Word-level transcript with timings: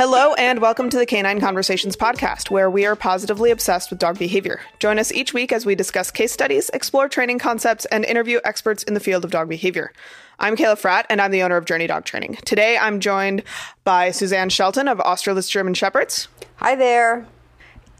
Hello, 0.00 0.32
and 0.34 0.60
welcome 0.60 0.88
to 0.90 0.96
the 0.96 1.04
Canine 1.04 1.40
Conversations 1.40 1.96
podcast, 1.96 2.52
where 2.52 2.70
we 2.70 2.86
are 2.86 2.94
positively 2.94 3.50
obsessed 3.50 3.90
with 3.90 3.98
dog 3.98 4.16
behavior. 4.16 4.60
Join 4.78 4.96
us 4.96 5.10
each 5.10 5.34
week 5.34 5.50
as 5.50 5.66
we 5.66 5.74
discuss 5.74 6.12
case 6.12 6.30
studies, 6.30 6.70
explore 6.72 7.08
training 7.08 7.40
concepts, 7.40 7.84
and 7.86 8.04
interview 8.04 8.38
experts 8.44 8.84
in 8.84 8.94
the 8.94 9.00
field 9.00 9.24
of 9.24 9.32
dog 9.32 9.48
behavior. 9.48 9.92
I'm 10.38 10.54
Kayla 10.54 10.80
Fratt, 10.80 11.06
and 11.10 11.20
I'm 11.20 11.32
the 11.32 11.42
owner 11.42 11.56
of 11.56 11.64
Journey 11.64 11.88
Dog 11.88 12.04
Training. 12.04 12.38
Today, 12.44 12.78
I'm 12.78 13.00
joined 13.00 13.42
by 13.82 14.12
Suzanne 14.12 14.50
Shelton 14.50 14.86
of 14.86 15.00
Australis 15.00 15.48
German 15.48 15.74
Shepherds. 15.74 16.28
Hi 16.58 16.76
there. 16.76 17.26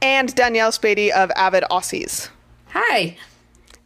And 0.00 0.32
Danielle 0.36 0.70
Spady 0.70 1.10
of 1.10 1.32
Avid 1.34 1.64
Aussies. 1.68 2.28
Hi 2.68 3.16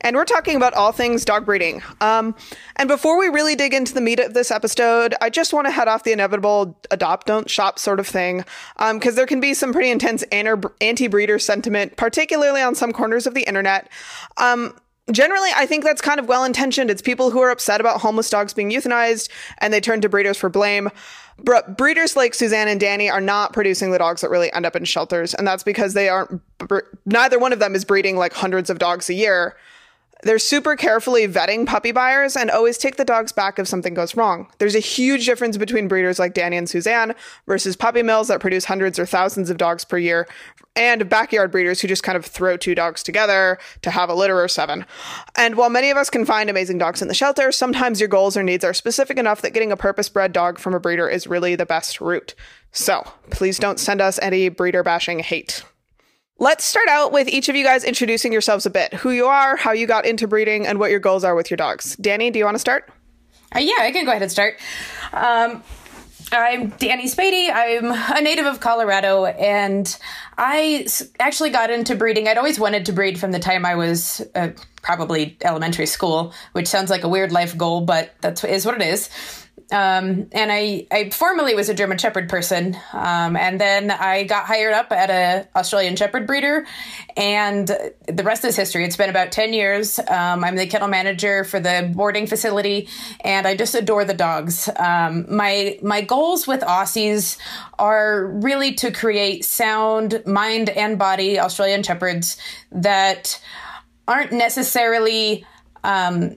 and 0.02 0.16
we're 0.16 0.24
talking 0.24 0.56
about 0.56 0.74
all 0.74 0.92
things 0.92 1.24
dog 1.24 1.46
breeding. 1.46 1.82
Um, 2.00 2.34
and 2.76 2.88
before 2.88 3.18
we 3.18 3.28
really 3.28 3.56
dig 3.56 3.72
into 3.72 3.94
the 3.94 4.00
meat 4.00 4.20
of 4.20 4.34
this 4.34 4.50
episode, 4.50 5.14
I 5.20 5.30
just 5.30 5.52
want 5.52 5.66
to 5.66 5.70
head 5.70 5.88
off 5.88 6.04
the 6.04 6.12
inevitable 6.12 6.78
adopt, 6.90 7.26
don't 7.26 7.48
shop 7.48 7.78
sort 7.78 8.00
of 8.00 8.06
thing, 8.06 8.44
because 8.76 9.08
um, 9.08 9.14
there 9.14 9.26
can 9.26 9.40
be 9.40 9.54
some 9.54 9.72
pretty 9.72 9.90
intense 9.90 10.22
anti 10.24 11.06
breeder 11.06 11.38
sentiment, 11.38 11.96
particularly 11.96 12.60
on 12.60 12.74
some 12.74 12.92
corners 12.92 13.26
of 13.26 13.34
the 13.34 13.42
internet. 13.42 13.88
Um, 14.36 14.76
generally, 15.10 15.50
I 15.54 15.66
think 15.66 15.84
that's 15.84 16.00
kind 16.00 16.20
of 16.20 16.26
well 16.26 16.44
intentioned. 16.44 16.90
It's 16.90 17.02
people 17.02 17.30
who 17.30 17.40
are 17.40 17.50
upset 17.50 17.80
about 17.80 18.00
homeless 18.00 18.30
dogs 18.30 18.52
being 18.52 18.70
euthanized 18.70 19.28
and 19.58 19.72
they 19.72 19.80
turn 19.80 20.00
to 20.02 20.08
breeders 20.08 20.36
for 20.36 20.48
blame. 20.48 20.90
But 21.38 21.76
breeders 21.76 22.14
like 22.14 22.34
Suzanne 22.34 22.68
and 22.68 22.78
Danny 22.78 23.10
are 23.10 23.20
not 23.20 23.52
producing 23.52 23.90
the 23.90 23.98
dogs 23.98 24.20
that 24.20 24.30
really 24.30 24.52
end 24.52 24.66
up 24.66 24.76
in 24.76 24.84
shelters. 24.84 25.34
And 25.34 25.46
that's 25.46 25.62
because 25.62 25.94
they 25.94 26.08
aren't, 26.08 26.40
neither 27.06 27.38
one 27.38 27.52
of 27.52 27.58
them 27.58 27.74
is 27.74 27.84
breeding 27.84 28.16
like 28.16 28.32
hundreds 28.32 28.70
of 28.70 28.78
dogs 28.78 29.08
a 29.08 29.14
year. 29.14 29.56
They're 30.22 30.38
super 30.38 30.76
carefully 30.76 31.26
vetting 31.26 31.66
puppy 31.66 31.90
buyers 31.90 32.36
and 32.36 32.50
always 32.50 32.78
take 32.78 32.96
the 32.96 33.04
dogs 33.04 33.32
back 33.32 33.58
if 33.58 33.66
something 33.66 33.92
goes 33.92 34.16
wrong. 34.16 34.46
There's 34.58 34.76
a 34.76 34.80
huge 34.80 35.26
difference 35.26 35.56
between 35.56 35.88
breeders 35.88 36.18
like 36.18 36.32
Danny 36.32 36.56
and 36.56 36.68
Suzanne 36.68 37.14
versus 37.46 37.74
puppy 37.74 38.02
mills 38.02 38.28
that 38.28 38.40
produce 38.40 38.66
hundreds 38.66 38.98
or 39.00 39.06
thousands 39.06 39.50
of 39.50 39.56
dogs 39.56 39.84
per 39.84 39.98
year 39.98 40.28
and 40.76 41.08
backyard 41.08 41.50
breeders 41.50 41.80
who 41.80 41.88
just 41.88 42.02
kind 42.02 42.16
of 42.16 42.24
throw 42.24 42.56
two 42.56 42.74
dogs 42.74 43.02
together 43.02 43.58
to 43.82 43.90
have 43.90 44.08
a 44.08 44.14
litter 44.14 44.40
or 44.40 44.48
seven. 44.48 44.86
And 45.36 45.56
while 45.56 45.70
many 45.70 45.90
of 45.90 45.96
us 45.96 46.08
can 46.08 46.24
find 46.24 46.48
amazing 46.48 46.78
dogs 46.78 47.02
in 47.02 47.08
the 47.08 47.14
shelter, 47.14 47.52
sometimes 47.52 48.00
your 48.00 48.08
goals 48.08 48.36
or 48.36 48.42
needs 48.42 48.64
are 48.64 48.72
specific 48.72 49.18
enough 49.18 49.42
that 49.42 49.52
getting 49.52 49.72
a 49.72 49.76
purpose 49.76 50.08
bred 50.08 50.32
dog 50.32 50.58
from 50.58 50.72
a 50.72 50.80
breeder 50.80 51.08
is 51.08 51.26
really 51.26 51.56
the 51.56 51.66
best 51.66 52.00
route. 52.00 52.34
So 52.70 53.06
please 53.30 53.58
don't 53.58 53.80
send 53.80 54.00
us 54.00 54.18
any 54.22 54.48
breeder 54.48 54.82
bashing 54.82 55.18
hate. 55.18 55.64
Let's 56.38 56.64
start 56.64 56.88
out 56.88 57.12
with 57.12 57.28
each 57.28 57.48
of 57.48 57.56
you 57.56 57.62
guys 57.62 57.84
introducing 57.84 58.32
yourselves 58.32 58.66
a 58.66 58.70
bit 58.70 58.94
who 58.94 59.10
you 59.10 59.26
are, 59.26 59.56
how 59.56 59.72
you 59.72 59.86
got 59.86 60.06
into 60.06 60.26
breeding, 60.26 60.66
and 60.66 60.78
what 60.78 60.90
your 60.90 60.98
goals 60.98 61.24
are 61.24 61.34
with 61.34 61.50
your 61.50 61.56
dogs. 61.56 61.94
Danny, 61.96 62.30
do 62.30 62.38
you 62.38 62.44
want 62.44 62.54
to 62.54 62.60
start? 62.60 62.90
Uh, 63.54 63.60
yeah, 63.60 63.74
I 63.80 63.92
can 63.92 64.04
go 64.04 64.10
ahead 64.10 64.22
and 64.22 64.32
start. 64.32 64.58
Um, 65.12 65.62
I'm 66.32 66.70
Danny 66.70 67.04
Spady. 67.04 67.50
I'm 67.52 67.92
a 68.16 68.22
native 68.22 68.46
of 68.46 68.60
Colorado, 68.60 69.26
and 69.26 69.94
I 70.38 70.86
actually 71.20 71.50
got 71.50 71.70
into 71.70 71.94
breeding. 71.94 72.26
I'd 72.26 72.38
always 72.38 72.58
wanted 72.58 72.86
to 72.86 72.92
breed 72.92 73.20
from 73.20 73.32
the 73.32 73.38
time 73.38 73.66
I 73.66 73.74
was 73.74 74.22
uh, 74.34 74.48
probably 74.82 75.36
elementary 75.42 75.86
school, 75.86 76.32
which 76.52 76.66
sounds 76.66 76.88
like 76.88 77.04
a 77.04 77.08
weird 77.08 77.30
life 77.30 77.56
goal, 77.56 77.82
but 77.82 78.14
that 78.22 78.42
is 78.42 78.64
what 78.64 78.74
it 78.74 78.82
is. 78.82 79.10
Um, 79.72 80.28
and 80.32 80.52
I, 80.52 80.86
I 80.90 81.10
formerly 81.10 81.54
was 81.54 81.68
a 81.68 81.74
German 81.74 81.96
Shepherd 81.96 82.28
person, 82.28 82.76
um, 82.92 83.36
and 83.36 83.60
then 83.60 83.90
I 83.90 84.24
got 84.24 84.44
hired 84.44 84.74
up 84.74 84.92
at 84.92 85.10
a 85.10 85.48
Australian 85.58 85.96
Shepherd 85.96 86.26
breeder, 86.26 86.66
and 87.16 87.66
the 87.66 88.22
rest 88.22 88.44
is 88.44 88.54
history. 88.54 88.84
It's 88.84 88.96
been 88.96 89.10
about 89.10 89.32
ten 89.32 89.52
years. 89.52 89.98
Um, 89.98 90.44
I'm 90.44 90.56
the 90.56 90.66
kennel 90.66 90.88
manager 90.88 91.44
for 91.44 91.58
the 91.58 91.90
boarding 91.94 92.26
facility, 92.26 92.88
and 93.22 93.46
I 93.46 93.56
just 93.56 93.74
adore 93.74 94.04
the 94.04 94.14
dogs. 94.14 94.68
Um, 94.76 95.26
my 95.34 95.78
my 95.82 96.02
goals 96.02 96.46
with 96.46 96.60
Aussies 96.60 97.38
are 97.78 98.26
really 98.26 98.74
to 98.74 98.92
create 98.92 99.44
sound 99.44 100.22
mind 100.26 100.68
and 100.68 100.98
body 100.98 101.38
Australian 101.38 101.82
Shepherds 101.82 102.36
that 102.70 103.40
aren't 104.06 104.32
necessarily 104.32 105.46
um, 105.84 106.36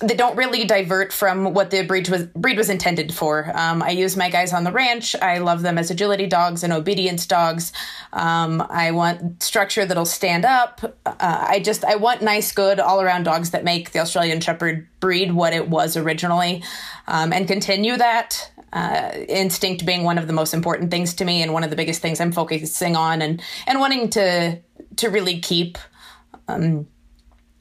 that 0.00 0.18
don't 0.18 0.36
really 0.36 0.64
divert 0.64 1.12
from 1.12 1.54
what 1.54 1.70
the 1.70 1.84
breed 1.84 2.08
was 2.08 2.24
breed 2.24 2.56
was 2.56 2.68
intended 2.68 3.14
for. 3.14 3.50
Um, 3.54 3.82
I 3.82 3.90
use 3.90 4.16
my 4.16 4.28
guys 4.28 4.52
on 4.52 4.64
the 4.64 4.72
ranch. 4.72 5.14
I 5.16 5.38
love 5.38 5.62
them 5.62 5.78
as 5.78 5.90
agility 5.90 6.26
dogs 6.26 6.64
and 6.64 6.72
obedience 6.72 7.26
dogs. 7.26 7.72
Um, 8.12 8.64
I 8.68 8.90
want 8.90 9.42
structure 9.42 9.86
that'll 9.86 10.04
stand 10.04 10.44
up. 10.44 10.80
Uh, 11.06 11.46
I 11.48 11.60
just 11.60 11.84
I 11.84 11.96
want 11.96 12.22
nice, 12.22 12.52
good, 12.52 12.80
all 12.80 13.00
around 13.00 13.24
dogs 13.24 13.50
that 13.50 13.62
make 13.62 13.92
the 13.92 14.00
Australian 14.00 14.40
Shepherd 14.40 14.88
breed 15.00 15.32
what 15.32 15.52
it 15.52 15.68
was 15.68 15.96
originally, 15.96 16.62
um, 17.06 17.32
and 17.32 17.46
continue 17.46 17.96
that. 17.96 18.50
Uh, 18.72 19.12
instinct 19.28 19.86
being 19.86 20.02
one 20.02 20.18
of 20.18 20.26
the 20.26 20.32
most 20.32 20.52
important 20.52 20.90
things 20.90 21.14
to 21.14 21.24
me, 21.24 21.42
and 21.42 21.52
one 21.52 21.62
of 21.62 21.70
the 21.70 21.76
biggest 21.76 22.02
things 22.02 22.20
I'm 22.20 22.32
focusing 22.32 22.96
on, 22.96 23.22
and 23.22 23.40
and 23.68 23.78
wanting 23.78 24.10
to 24.10 24.58
to 24.96 25.08
really 25.08 25.38
keep. 25.38 25.78
Um, 26.48 26.88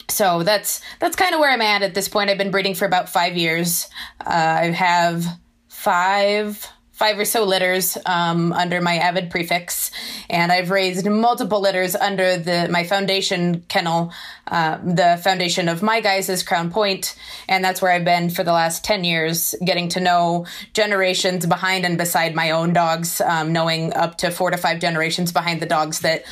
so 0.09 0.43
that's 0.43 0.81
that's 0.99 1.15
kind 1.15 1.33
of 1.33 1.39
where 1.39 1.51
I'm 1.51 1.61
at 1.61 1.81
at 1.81 1.93
this 1.93 2.07
point. 2.07 2.29
I've 2.29 2.37
been 2.37 2.51
breeding 2.51 2.75
for 2.75 2.85
about 2.85 3.09
five 3.09 3.35
years. 3.35 3.89
Uh, 4.25 4.29
I 4.29 4.65
have 4.71 5.25
five 5.67 6.67
five 6.93 7.17
or 7.17 7.25
so 7.25 7.43
litters 7.43 7.97
um, 8.05 8.53
under 8.53 8.79
my 8.79 8.97
avid 8.97 9.29
prefix 9.31 9.91
and 10.29 10.51
i've 10.51 10.69
raised 10.69 11.05
multiple 11.09 11.59
litters 11.59 11.95
under 11.95 12.37
the 12.37 12.69
my 12.71 12.83
foundation 12.83 13.61
kennel 13.67 14.13
uh, 14.47 14.77
the 14.83 15.19
foundation 15.23 15.67
of 15.67 15.81
my 15.81 15.99
guys 15.99 16.29
is 16.29 16.43
crown 16.43 16.71
point 16.71 17.15
and 17.49 17.65
that's 17.65 17.81
where 17.81 17.91
i've 17.91 18.05
been 18.05 18.29
for 18.29 18.43
the 18.43 18.53
last 18.53 18.85
10 18.85 19.03
years 19.03 19.55
getting 19.65 19.89
to 19.89 19.99
know 19.99 20.45
generations 20.73 21.47
behind 21.47 21.83
and 21.83 21.97
beside 21.97 22.35
my 22.35 22.51
own 22.51 22.71
dogs 22.71 23.19
um, 23.21 23.51
knowing 23.51 23.91
up 23.93 24.17
to 24.17 24.29
four 24.29 24.51
to 24.51 24.57
five 24.57 24.79
generations 24.79 25.31
behind 25.31 25.59
the 25.59 25.65
dogs 25.65 25.99
that 26.01 26.23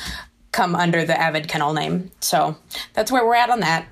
come 0.52 0.74
under 0.74 1.04
the 1.04 1.18
Avid 1.18 1.48
Kennel 1.48 1.72
name. 1.72 2.10
So 2.20 2.56
that's 2.94 3.10
where 3.10 3.26
we're 3.26 3.34
at 3.34 3.50
on 3.50 3.60
that. 3.60 3.86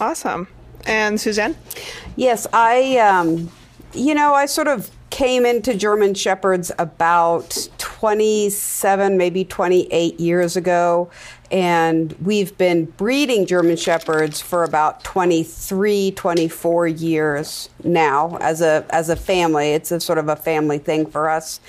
Awesome. 0.00 0.48
And 0.86 1.20
Suzanne? 1.20 1.56
Yes, 2.16 2.46
I, 2.52 2.98
um, 2.98 3.50
you 3.92 4.14
know, 4.14 4.34
I 4.34 4.46
sort 4.46 4.68
of 4.68 4.90
came 5.10 5.46
into 5.46 5.74
German 5.74 6.14
Shepherds 6.14 6.72
about 6.78 7.68
27, 7.78 9.16
maybe 9.16 9.44
28 9.44 10.18
years 10.18 10.56
ago 10.56 11.10
and 11.54 12.12
we've 12.14 12.58
been 12.58 12.86
breeding 12.86 13.46
German 13.46 13.76
Shepherds 13.76 14.40
for 14.40 14.64
about 14.64 15.04
23, 15.04 16.10
24 16.10 16.88
years 16.88 17.68
now 17.84 18.36
as 18.40 18.60
a 18.60 18.84
as 18.90 19.08
a 19.08 19.14
family. 19.14 19.70
It's 19.70 19.92
a 19.92 20.00
sort 20.00 20.18
of 20.18 20.28
a 20.28 20.34
family 20.34 20.78
thing 20.78 21.06
for 21.06 21.30
us. 21.30 21.60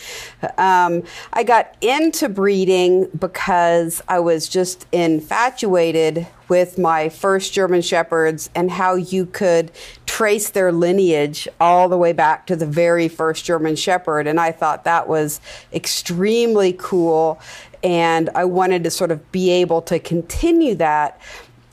Um, 0.57 1.03
I 1.33 1.43
got 1.43 1.77
into 1.81 2.29
breeding 2.29 3.09
because 3.09 4.01
I 4.07 4.21
was 4.21 4.49
just 4.49 4.87
infatuated 4.91 6.25
with 6.47 6.77
my 6.77 7.09
first 7.09 7.53
German 7.53 7.81
Shepherds 7.81 8.49
and 8.55 8.71
how 8.71 8.95
you 8.95 9.25
could 9.25 9.71
trace 10.05 10.49
their 10.49 10.71
lineage 10.71 11.47
all 11.59 11.89
the 11.89 11.97
way 11.97 12.13
back 12.13 12.47
to 12.47 12.55
the 12.55 12.65
very 12.65 13.07
first 13.07 13.45
German 13.45 13.75
Shepherd. 13.75 14.27
And 14.27 14.39
I 14.39 14.51
thought 14.51 14.83
that 14.83 15.07
was 15.07 15.41
extremely 15.73 16.73
cool 16.73 17.39
and 17.83 18.29
I 18.33 18.45
wanted 18.45 18.83
to 18.85 18.89
sort 18.91 19.11
of 19.11 19.31
be 19.31 19.51
able 19.51 19.81
to 19.83 19.99
continue 19.99 20.75
that. 20.75 21.21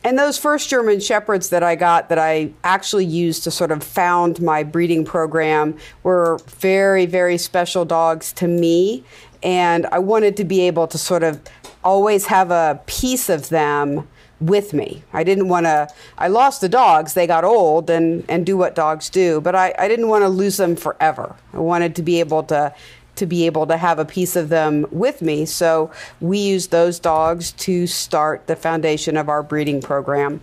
And 0.05 0.19
those 0.19 0.37
first 0.37 0.69
German 0.69 1.00
Shepherds 1.00 1.50
that 1.50 1.62
I 1.62 1.77
got 1.77 2.09
that 2.09 2.19
I 2.19 2.53
actually 2.65 3.06
used 3.06 3.44
to 3.44 3.50
sort 3.50 3.71
of 3.71 3.83
found 3.83 4.43
my 4.43 4.62
breeding 4.62 5.04
program 5.04 5.78
were 6.03 6.39
very, 6.49 7.06
very 7.06 7.39
special 7.39 7.84
dogs 7.84 8.33
to 8.34 8.49
me. 8.49 9.04
And 9.43 9.87
I 9.87 10.00
wanted 10.00 10.37
to 10.39 10.44
be 10.44 10.62
able 10.62 10.87
to 10.89 10.99
sort 10.99 11.22
of 11.22 11.41
always 11.84 12.27
have 12.27 12.50
a 12.50 12.81
piece 12.87 13.28
of 13.28 13.49
them 13.49 14.09
with 14.42 14.72
me. 14.72 15.03
I 15.12 15.25
didn't 15.25 15.48
want 15.48 15.66
to, 15.66 15.88
I 16.19 16.28
lost 16.28 16.60
the 16.60 16.68
dogs, 16.68 17.15
they 17.15 17.27
got 17.27 17.44
old 17.44 17.89
and, 17.89 18.24
and 18.28 18.44
do 18.44 18.56
what 18.56 18.74
dogs 18.74 19.09
do, 19.09 19.41
but 19.41 19.54
I, 19.54 19.74
I 19.78 19.89
didn't 19.89 20.09
want 20.09 20.22
to 20.22 20.28
lose 20.28 20.56
them 20.56 20.77
forever. 20.77 21.36
I 21.53 21.59
wanted 21.59 21.97
to 21.97 22.03
be 22.03 22.21
able 22.21 22.42
to 22.44 22.74
to 23.15 23.27
be 23.27 23.44
able 23.44 23.66
to 23.66 23.77
have 23.77 23.98
a 23.98 24.06
piece 24.06 24.36
of 24.36 24.48
them 24.48 24.86
with 24.91 25.21
me. 25.21 25.44
So 25.44 25.91
we 26.22 26.39
used 26.39 26.71
those 26.71 26.98
dogs 26.98 27.53
to 27.53 27.86
start 27.86 28.47
the 28.47 28.56
foundation 28.56 29.18
of 29.18 29.28
our 29.28 29.42
breeding 29.42 29.83
program. 29.83 30.41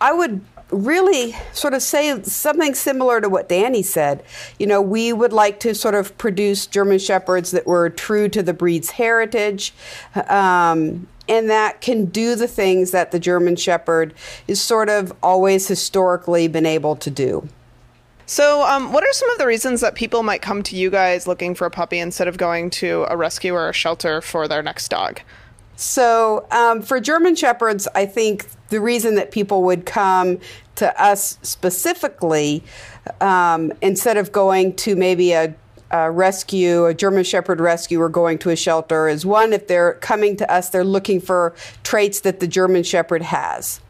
I 0.00 0.14
would 0.14 0.40
really 0.70 1.36
sort 1.52 1.74
of 1.74 1.82
say 1.82 2.22
something 2.22 2.74
similar 2.74 3.20
to 3.20 3.28
what 3.28 3.48
Danny 3.48 3.82
said. 3.82 4.24
You 4.58 4.66
know, 4.66 4.80
we 4.80 5.12
would 5.12 5.32
like 5.32 5.60
to 5.60 5.74
sort 5.74 5.94
of 5.94 6.16
produce 6.16 6.66
German 6.66 6.98
Shepherds 6.98 7.50
that 7.50 7.66
were 7.66 7.90
true 7.90 8.28
to 8.30 8.42
the 8.42 8.54
breed's 8.54 8.90
heritage. 8.90 9.74
Um, 10.28 11.06
and 11.30 11.48
that 11.48 11.80
can 11.80 12.06
do 12.06 12.34
the 12.34 12.48
things 12.48 12.90
that 12.90 13.12
the 13.12 13.20
German 13.20 13.54
Shepherd 13.54 14.12
is 14.48 14.60
sort 14.60 14.88
of 14.88 15.12
always 15.22 15.68
historically 15.68 16.48
been 16.48 16.66
able 16.66 16.96
to 16.96 17.08
do. 17.08 17.48
So, 18.26 18.62
um, 18.62 18.92
what 18.92 19.04
are 19.04 19.12
some 19.12 19.30
of 19.30 19.38
the 19.38 19.46
reasons 19.46 19.80
that 19.80 19.94
people 19.94 20.22
might 20.22 20.42
come 20.42 20.62
to 20.64 20.76
you 20.76 20.90
guys 20.90 21.26
looking 21.26 21.54
for 21.54 21.66
a 21.66 21.70
puppy 21.70 21.98
instead 21.98 22.28
of 22.28 22.36
going 22.36 22.70
to 22.70 23.06
a 23.08 23.16
rescue 23.16 23.54
or 23.54 23.68
a 23.68 23.72
shelter 23.72 24.20
for 24.20 24.48
their 24.48 24.62
next 24.62 24.88
dog? 24.88 25.20
So, 25.76 26.46
um, 26.50 26.82
for 26.82 27.00
German 27.00 27.36
Shepherds, 27.36 27.86
I 27.94 28.06
think 28.06 28.46
the 28.68 28.80
reason 28.80 29.14
that 29.14 29.30
people 29.30 29.62
would 29.62 29.86
come 29.86 30.38
to 30.76 31.02
us 31.02 31.38
specifically, 31.42 32.64
um, 33.20 33.72
instead 33.80 34.16
of 34.16 34.32
going 34.32 34.74
to 34.76 34.96
maybe 34.96 35.32
a 35.32 35.54
a 35.90 36.10
rescue, 36.10 36.86
a 36.86 36.94
German 36.94 37.24
Shepherd 37.24 37.60
rescue, 37.60 38.00
or 38.00 38.08
going 38.08 38.38
to 38.38 38.50
a 38.50 38.56
shelter 38.56 39.08
is 39.08 39.26
one, 39.26 39.52
if 39.52 39.66
they're 39.66 39.94
coming 39.94 40.36
to 40.36 40.50
us, 40.50 40.70
they're 40.70 40.84
looking 40.84 41.20
for 41.20 41.54
traits 41.82 42.20
that 42.20 42.40
the 42.40 42.46
German 42.46 42.82
Shepherd 42.82 43.22
has. 43.22 43.80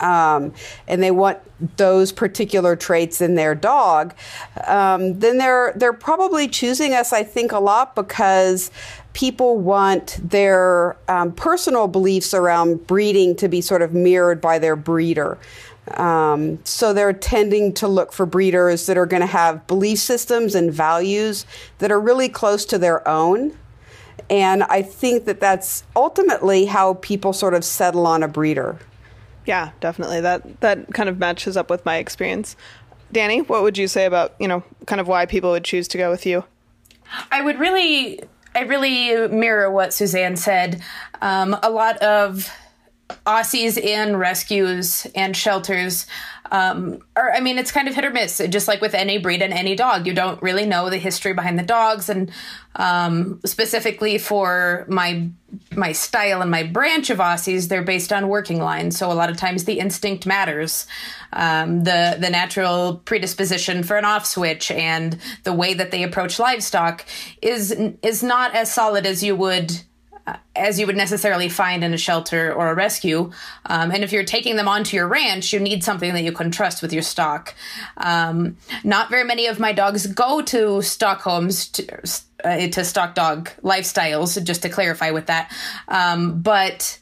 Um, 0.00 0.52
and 0.86 1.02
they 1.02 1.10
want 1.10 1.38
those 1.76 2.12
particular 2.12 2.76
traits 2.76 3.20
in 3.20 3.34
their 3.34 3.56
dog, 3.56 4.14
um, 4.68 5.18
then 5.18 5.38
they're 5.38 5.72
they're 5.74 5.92
probably 5.92 6.46
choosing 6.46 6.94
us. 6.94 7.12
I 7.12 7.24
think 7.24 7.50
a 7.50 7.58
lot 7.58 7.96
because 7.96 8.70
people 9.12 9.58
want 9.58 10.20
their 10.22 10.96
um, 11.08 11.32
personal 11.32 11.88
beliefs 11.88 12.32
around 12.32 12.86
breeding 12.86 13.34
to 13.34 13.48
be 13.48 13.60
sort 13.60 13.82
of 13.82 13.92
mirrored 13.92 14.40
by 14.40 14.60
their 14.60 14.76
breeder. 14.76 15.36
Um, 15.96 16.58
so 16.64 16.92
they're 16.92 17.12
tending 17.12 17.72
to 17.74 17.88
look 17.88 18.12
for 18.12 18.26
breeders 18.26 18.86
that 18.86 18.98
are 18.98 19.06
going 19.06 19.20
to 19.20 19.26
have 19.26 19.66
belief 19.66 19.98
systems 19.98 20.54
and 20.54 20.72
values 20.72 21.46
that 21.78 21.90
are 21.90 22.00
really 22.00 22.28
close 22.28 22.64
to 22.66 22.78
their 22.78 23.06
own. 23.06 23.56
And 24.30 24.62
I 24.64 24.82
think 24.82 25.24
that 25.24 25.40
that's 25.40 25.84
ultimately 25.96 26.66
how 26.66 26.94
people 26.94 27.32
sort 27.32 27.54
of 27.54 27.64
settle 27.64 28.06
on 28.06 28.22
a 28.22 28.28
breeder. 28.28 28.78
Yeah, 29.46 29.70
definitely. 29.80 30.20
That 30.20 30.60
that 30.60 30.92
kind 30.92 31.08
of 31.08 31.18
matches 31.18 31.56
up 31.56 31.70
with 31.70 31.84
my 31.86 31.96
experience. 31.96 32.54
Danny, 33.10 33.40
what 33.40 33.62
would 33.62 33.78
you 33.78 33.88
say 33.88 34.04
about, 34.04 34.34
you 34.38 34.46
know, 34.46 34.62
kind 34.86 35.00
of 35.00 35.08
why 35.08 35.24
people 35.24 35.52
would 35.52 35.64
choose 35.64 35.88
to 35.88 35.98
go 35.98 36.10
with 36.10 36.26
you? 36.26 36.44
I 37.30 37.40
would 37.40 37.58
really 37.58 38.20
I 38.54 38.62
really 38.62 39.28
mirror 39.28 39.70
what 39.70 39.94
Suzanne 39.94 40.36
said. 40.36 40.82
Um, 41.22 41.56
a 41.62 41.70
lot 41.70 41.96
of 41.98 42.52
Aussies 43.26 43.76
in 43.78 44.16
rescues 44.16 45.06
and 45.14 45.36
shelters 45.36 46.06
um, 46.50 47.00
or 47.16 47.32
I 47.32 47.40
mean, 47.40 47.58
it's 47.58 47.72
kind 47.72 47.88
of 47.88 47.94
hit 47.94 48.04
or 48.04 48.10
miss, 48.10 48.40
just 48.48 48.68
like 48.68 48.80
with 48.80 48.94
any 48.94 49.18
breed 49.18 49.42
and 49.42 49.52
any 49.52 49.74
dog. 49.74 50.06
You 50.06 50.14
don't 50.14 50.40
really 50.42 50.64
know 50.64 50.88
the 50.88 50.96
history 50.96 51.34
behind 51.34 51.58
the 51.58 51.62
dogs, 51.62 52.08
and 52.08 52.30
um, 52.76 53.40
specifically 53.44 54.18
for 54.18 54.86
my 54.88 55.28
my 55.74 55.92
style 55.92 56.40
and 56.42 56.50
my 56.50 56.62
branch 56.62 57.10
of 57.10 57.18
Aussies, 57.18 57.68
they're 57.68 57.82
based 57.82 58.12
on 58.12 58.28
working 58.28 58.60
lines. 58.60 58.96
So 58.96 59.10
a 59.10 59.14
lot 59.14 59.30
of 59.30 59.36
times 59.36 59.64
the 59.64 59.78
instinct 59.78 60.26
matters, 60.26 60.86
um, 61.32 61.84
the 61.84 62.16
the 62.18 62.30
natural 62.30 63.02
predisposition 63.04 63.82
for 63.82 63.96
an 63.96 64.04
off 64.04 64.24
switch, 64.24 64.70
and 64.70 65.18
the 65.44 65.52
way 65.52 65.74
that 65.74 65.90
they 65.90 66.02
approach 66.02 66.38
livestock 66.38 67.04
is 67.42 67.72
is 68.02 68.22
not 68.22 68.54
as 68.54 68.72
solid 68.72 69.04
as 69.04 69.22
you 69.22 69.36
would 69.36 69.82
as 70.56 70.78
you 70.78 70.86
would 70.86 70.96
necessarily 70.96 71.48
find 71.48 71.84
in 71.84 71.94
a 71.94 71.98
shelter 71.98 72.52
or 72.52 72.70
a 72.70 72.74
rescue. 72.74 73.30
Um, 73.66 73.90
and 73.90 74.02
if 74.02 74.12
you're 74.12 74.24
taking 74.24 74.56
them 74.56 74.68
onto 74.68 74.96
your 74.96 75.08
ranch, 75.08 75.52
you 75.52 75.60
need 75.60 75.84
something 75.84 76.12
that 76.14 76.22
you 76.22 76.32
can 76.32 76.50
trust 76.50 76.82
with 76.82 76.92
your 76.92 77.02
stock. 77.02 77.54
Um, 77.96 78.56
not 78.84 79.10
very 79.10 79.24
many 79.24 79.46
of 79.46 79.58
my 79.58 79.72
dogs 79.72 80.06
go 80.06 80.42
to 80.42 80.82
stock 80.82 81.20
homes 81.20 81.68
to, 81.68 82.02
uh, 82.44 82.68
to 82.68 82.84
stock 82.84 83.14
dog 83.14 83.50
lifestyles, 83.62 84.42
just 84.44 84.62
to 84.62 84.68
clarify 84.68 85.10
with 85.10 85.26
that. 85.26 85.52
Um, 85.88 86.40
but 86.42 86.98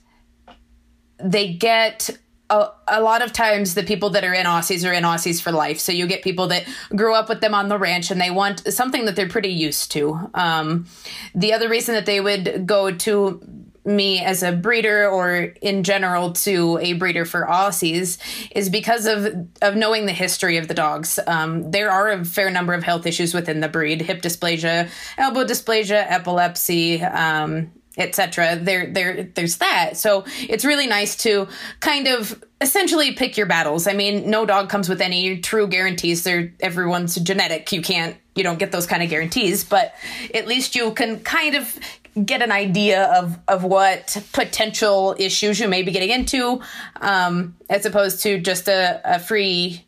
they 1.18 1.52
get 1.52 2.10
a, 2.50 2.68
a, 2.88 3.00
lot 3.00 3.22
of 3.22 3.32
times 3.32 3.74
the 3.74 3.82
people 3.82 4.10
that 4.10 4.24
are 4.24 4.32
in 4.32 4.46
Aussies 4.46 4.88
are 4.88 4.92
in 4.92 5.04
Aussies 5.04 5.42
for 5.42 5.52
life. 5.52 5.80
So 5.80 5.92
you 5.92 6.06
get 6.06 6.22
people 6.22 6.48
that 6.48 6.66
grew 6.94 7.14
up 7.14 7.28
with 7.28 7.40
them 7.40 7.54
on 7.54 7.68
the 7.68 7.78
ranch 7.78 8.10
and 8.10 8.20
they 8.20 8.30
want 8.30 8.72
something 8.72 9.04
that 9.06 9.16
they're 9.16 9.28
pretty 9.28 9.50
used 9.50 9.90
to. 9.92 10.30
Um, 10.34 10.86
the 11.34 11.52
other 11.52 11.68
reason 11.68 11.94
that 11.94 12.06
they 12.06 12.20
would 12.20 12.66
go 12.66 12.92
to 12.92 13.40
me 13.86 14.20
as 14.20 14.42
a 14.42 14.52
breeder 14.52 15.08
or 15.08 15.54
in 15.62 15.84
general 15.84 16.32
to 16.32 16.78
a 16.82 16.94
breeder 16.94 17.24
for 17.24 17.46
Aussies 17.46 18.18
is 18.50 18.68
because 18.68 19.06
of 19.06 19.48
of 19.62 19.76
knowing 19.76 20.06
the 20.06 20.12
history 20.12 20.56
of 20.56 20.68
the 20.68 20.74
dogs. 20.74 21.18
Um, 21.26 21.70
there 21.70 21.90
are 21.90 22.10
a 22.10 22.24
fair 22.24 22.50
number 22.50 22.74
of 22.74 22.82
health 22.82 23.06
issues 23.06 23.32
within 23.32 23.60
the 23.60 23.68
breed: 23.68 24.02
hip 24.02 24.22
dysplasia, 24.22 24.90
elbow 25.16 25.44
dysplasia, 25.44 26.04
epilepsy. 26.08 27.02
Um, 27.02 27.70
etc. 27.96 28.56
There, 28.56 28.86
there, 28.86 29.22
there's 29.34 29.58
that. 29.58 29.96
So 29.96 30.24
it's 30.40 30.64
really 30.64 30.86
nice 30.86 31.16
to 31.18 31.48
kind 31.80 32.06
of 32.06 32.42
essentially 32.60 33.12
pick 33.12 33.36
your 33.36 33.46
battles. 33.46 33.86
I 33.86 33.92
mean, 33.92 34.30
no 34.30 34.46
dog 34.46 34.68
comes 34.68 34.88
with 34.88 35.00
any 35.00 35.40
true 35.40 35.66
guarantees. 35.66 36.24
They're 36.24 36.52
everyone's 36.60 37.16
genetic. 37.16 37.72
You 37.72 37.82
can't, 37.82 38.16
you 38.34 38.42
don't 38.42 38.58
get 38.58 38.72
those 38.72 38.86
kind 38.86 39.02
of 39.02 39.10
guarantees, 39.10 39.64
but 39.64 39.94
at 40.34 40.46
least 40.46 40.74
you 40.74 40.92
can 40.92 41.20
kind 41.20 41.54
of 41.54 41.78
get 42.24 42.40
an 42.40 42.50
idea 42.50 43.04
of 43.14 43.38
of 43.46 43.62
what 43.62 44.16
potential 44.32 45.14
issues 45.18 45.60
you 45.60 45.68
may 45.68 45.82
be 45.82 45.92
getting 45.92 46.10
into, 46.10 46.60
um, 47.00 47.56
as 47.68 47.84
opposed 47.84 48.22
to 48.22 48.38
just 48.38 48.68
a, 48.68 49.00
a 49.04 49.18
free. 49.18 49.82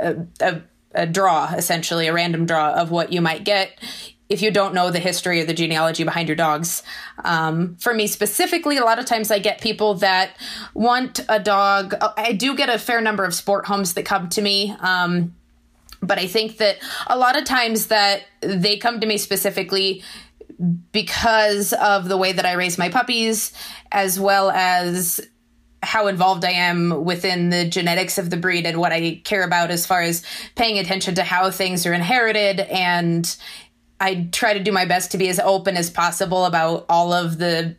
A, 0.00 0.26
a, 0.40 0.62
a 0.94 1.06
draw, 1.06 1.54
essentially, 1.54 2.08
a 2.08 2.12
random 2.12 2.44
draw 2.44 2.72
of 2.72 2.90
what 2.90 3.12
you 3.12 3.20
might 3.20 3.44
get 3.44 3.78
if 4.32 4.40
you 4.40 4.50
don't 4.50 4.72
know 4.72 4.90
the 4.90 4.98
history 4.98 5.40
or 5.40 5.44
the 5.44 5.52
genealogy 5.52 6.04
behind 6.04 6.26
your 6.26 6.36
dogs. 6.36 6.82
Um, 7.22 7.76
for 7.76 7.92
me 7.92 8.06
specifically, 8.06 8.78
a 8.78 8.84
lot 8.84 8.98
of 8.98 9.04
times 9.04 9.30
I 9.30 9.38
get 9.38 9.60
people 9.60 9.94
that 9.96 10.36
want 10.72 11.20
a 11.28 11.38
dog. 11.38 11.94
I 12.16 12.32
do 12.32 12.56
get 12.56 12.70
a 12.70 12.78
fair 12.78 13.02
number 13.02 13.24
of 13.24 13.34
sport 13.34 13.66
homes 13.66 13.92
that 13.94 14.04
come 14.04 14.30
to 14.30 14.40
me. 14.40 14.74
Um, 14.80 15.34
but 16.02 16.18
I 16.18 16.26
think 16.26 16.56
that 16.56 16.78
a 17.06 17.16
lot 17.16 17.36
of 17.36 17.44
times 17.44 17.88
that 17.88 18.22
they 18.40 18.78
come 18.78 19.00
to 19.00 19.06
me 19.06 19.18
specifically 19.18 20.02
because 20.92 21.74
of 21.74 22.08
the 22.08 22.16
way 22.16 22.32
that 22.32 22.46
I 22.46 22.52
raise 22.52 22.78
my 22.78 22.88
puppies, 22.88 23.52
as 23.92 24.18
well 24.18 24.50
as 24.50 25.20
how 25.82 26.06
involved 26.06 26.44
I 26.44 26.52
am 26.52 27.04
within 27.04 27.50
the 27.50 27.64
genetics 27.64 28.16
of 28.16 28.30
the 28.30 28.36
breed 28.36 28.66
and 28.66 28.78
what 28.78 28.92
I 28.92 29.20
care 29.24 29.42
about 29.42 29.70
as 29.70 29.84
far 29.84 30.00
as 30.00 30.22
paying 30.54 30.78
attention 30.78 31.16
to 31.16 31.24
how 31.24 31.50
things 31.50 31.86
are 31.86 31.92
inherited 31.92 32.60
and 32.60 33.36
I 34.02 34.26
try 34.32 34.54
to 34.54 34.60
do 34.60 34.72
my 34.72 34.84
best 34.84 35.12
to 35.12 35.18
be 35.18 35.28
as 35.28 35.38
open 35.38 35.76
as 35.76 35.88
possible 35.88 36.44
about 36.44 36.86
all 36.88 37.12
of 37.12 37.38
the 37.38 37.76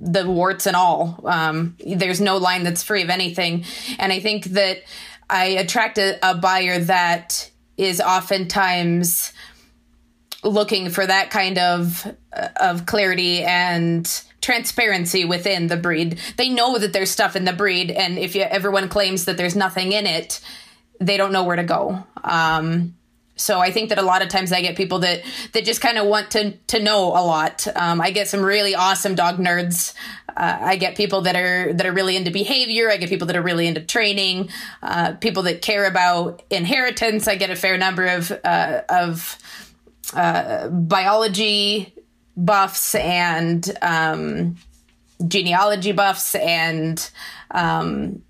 the 0.00 0.28
warts 0.28 0.66
and 0.66 0.74
all. 0.74 1.20
Um, 1.24 1.76
there's 1.86 2.20
no 2.20 2.38
line 2.38 2.64
that's 2.64 2.82
free 2.82 3.02
of 3.02 3.10
anything, 3.10 3.64
and 3.98 4.10
I 4.12 4.20
think 4.20 4.44
that 4.46 4.78
I 5.28 5.44
attract 5.44 5.98
a, 5.98 6.18
a 6.26 6.34
buyer 6.34 6.78
that 6.78 7.50
is 7.76 8.00
oftentimes 8.00 9.34
looking 10.42 10.88
for 10.88 11.06
that 11.06 11.30
kind 11.30 11.58
of 11.58 12.16
of 12.56 12.86
clarity 12.86 13.44
and 13.44 14.22
transparency 14.40 15.26
within 15.26 15.66
the 15.66 15.76
breed. 15.76 16.18
They 16.38 16.48
know 16.48 16.78
that 16.78 16.94
there's 16.94 17.10
stuff 17.10 17.36
in 17.36 17.44
the 17.44 17.52
breed, 17.52 17.90
and 17.90 18.18
if 18.18 18.34
you, 18.34 18.42
everyone 18.42 18.88
claims 18.88 19.26
that 19.26 19.36
there's 19.36 19.54
nothing 19.54 19.92
in 19.92 20.06
it, 20.06 20.40
they 20.98 21.18
don't 21.18 21.32
know 21.32 21.44
where 21.44 21.56
to 21.56 21.64
go. 21.64 22.04
Um, 22.24 22.94
so 23.36 23.60
I 23.60 23.70
think 23.70 23.88
that 23.88 23.98
a 23.98 24.02
lot 24.02 24.22
of 24.22 24.28
times 24.28 24.52
I 24.52 24.60
get 24.60 24.76
people 24.76 25.00
that 25.00 25.22
that 25.52 25.64
just 25.64 25.80
kind 25.80 25.98
of 25.98 26.06
want 26.06 26.30
to 26.32 26.52
to 26.52 26.80
know 26.80 27.08
a 27.08 27.24
lot. 27.24 27.66
Um, 27.74 28.00
I 28.00 28.10
get 28.10 28.28
some 28.28 28.42
really 28.42 28.74
awesome 28.74 29.14
dog 29.14 29.38
nerds. 29.38 29.94
Uh, 30.28 30.58
I 30.60 30.76
get 30.76 30.96
people 30.96 31.22
that 31.22 31.34
are 31.34 31.72
that 31.72 31.86
are 31.86 31.92
really 31.92 32.16
into 32.16 32.30
behavior. 32.30 32.90
I 32.90 32.98
get 32.98 33.08
people 33.08 33.26
that 33.26 33.36
are 33.36 33.42
really 33.42 33.66
into 33.66 33.80
training. 33.80 34.50
Uh, 34.82 35.14
people 35.14 35.44
that 35.44 35.62
care 35.62 35.86
about 35.86 36.42
inheritance. 36.50 37.26
I 37.26 37.36
get 37.36 37.50
a 37.50 37.56
fair 37.56 37.78
number 37.78 38.06
of 38.06 38.30
uh, 38.44 38.82
of 38.88 39.38
uh, 40.14 40.68
biology 40.68 41.94
buffs 42.36 42.94
and 42.94 43.70
um, 43.82 44.56
genealogy 45.26 45.92
buffs 45.92 46.34
and 46.34 47.10
um, 47.50 48.22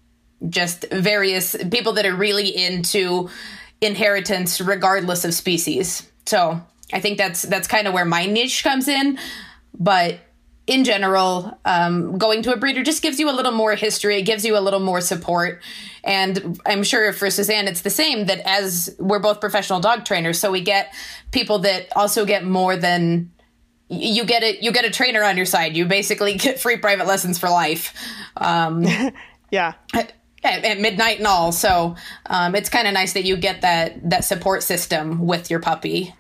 just 0.49 0.91
various 0.91 1.57
people 1.71 1.93
that 1.95 2.07
are 2.07 2.15
really 2.15 2.49
into 2.49 3.29
inheritance 3.83 4.61
regardless 4.61 5.25
of 5.25 5.35
species. 5.35 6.09
So 6.25 6.62
I 6.93 7.01
think 7.01 7.19
that's 7.19 7.43
that's 7.43 7.69
kind 7.69 7.87
of 7.87 7.93
where 7.93 8.05
my 8.05 8.27
niche 8.27 8.62
comes 8.62 8.89
in. 8.89 9.19
But 9.79 10.21
in 10.67 10.85
general, 10.85 11.59
um, 11.65 12.19
going 12.19 12.43
to 12.43 12.53
a 12.53 12.57
breeder 12.57 12.85
just 12.85 13.03
gives 13.03 13.19
you 13.19 13.29
a 13.29 13.33
little 13.33 13.53
more 13.53 13.75
history. 13.75 14.19
It 14.19 14.23
gives 14.23 14.45
you 14.45 14.57
a 14.57 14.61
little 14.61 14.81
more 14.81 15.01
support. 15.01 15.61
And 16.05 16.61
I'm 16.65 16.85
sure 16.85 17.12
for 17.12 17.31
Suzanne, 17.31 17.67
it's 17.67 17.81
the 17.81 17.91
same 17.91 18.27
that 18.27 18.39
as 18.47 18.95
we're 18.99 19.19
both 19.19 19.41
professional 19.41 19.81
dog 19.81 20.05
trainers, 20.05 20.39
so 20.39 20.53
we 20.53 20.61
get 20.61 20.95
people 21.33 21.59
that 21.61 21.89
also 21.97 22.25
get 22.25 22.45
more 22.45 22.77
than 22.77 23.33
you 23.89 24.25
get 24.25 24.43
it. 24.43 24.62
You 24.62 24.73
get 24.73 24.85
a 24.85 24.91
trainer 24.91 25.25
on 25.25 25.37
your 25.37 25.47
side. 25.47 25.77
You 25.77 25.87
basically 25.87 26.35
get 26.39 26.61
free 26.61 26.77
private 26.77 27.07
lessons 27.07 27.39
for 27.39 27.49
life. 27.51 27.95
Um, 28.37 28.85
yeah 29.51 29.75
at, 30.45 30.65
at 30.65 30.81
midnight 30.81 31.19
and 31.19 31.27
all. 31.27 31.53
So 31.53 31.97
um, 32.27 32.55
it's 32.55 32.69
kind 32.69 32.87
of 32.87 32.95
nice 32.95 33.13
that 33.13 33.25
you 33.25 33.37
get 33.37 33.61
that 33.63 34.11
that 34.11 34.25
support 34.25 34.63
system 34.63 35.27
with 35.27 35.51
your 35.51 35.61
puppy. 35.61 36.15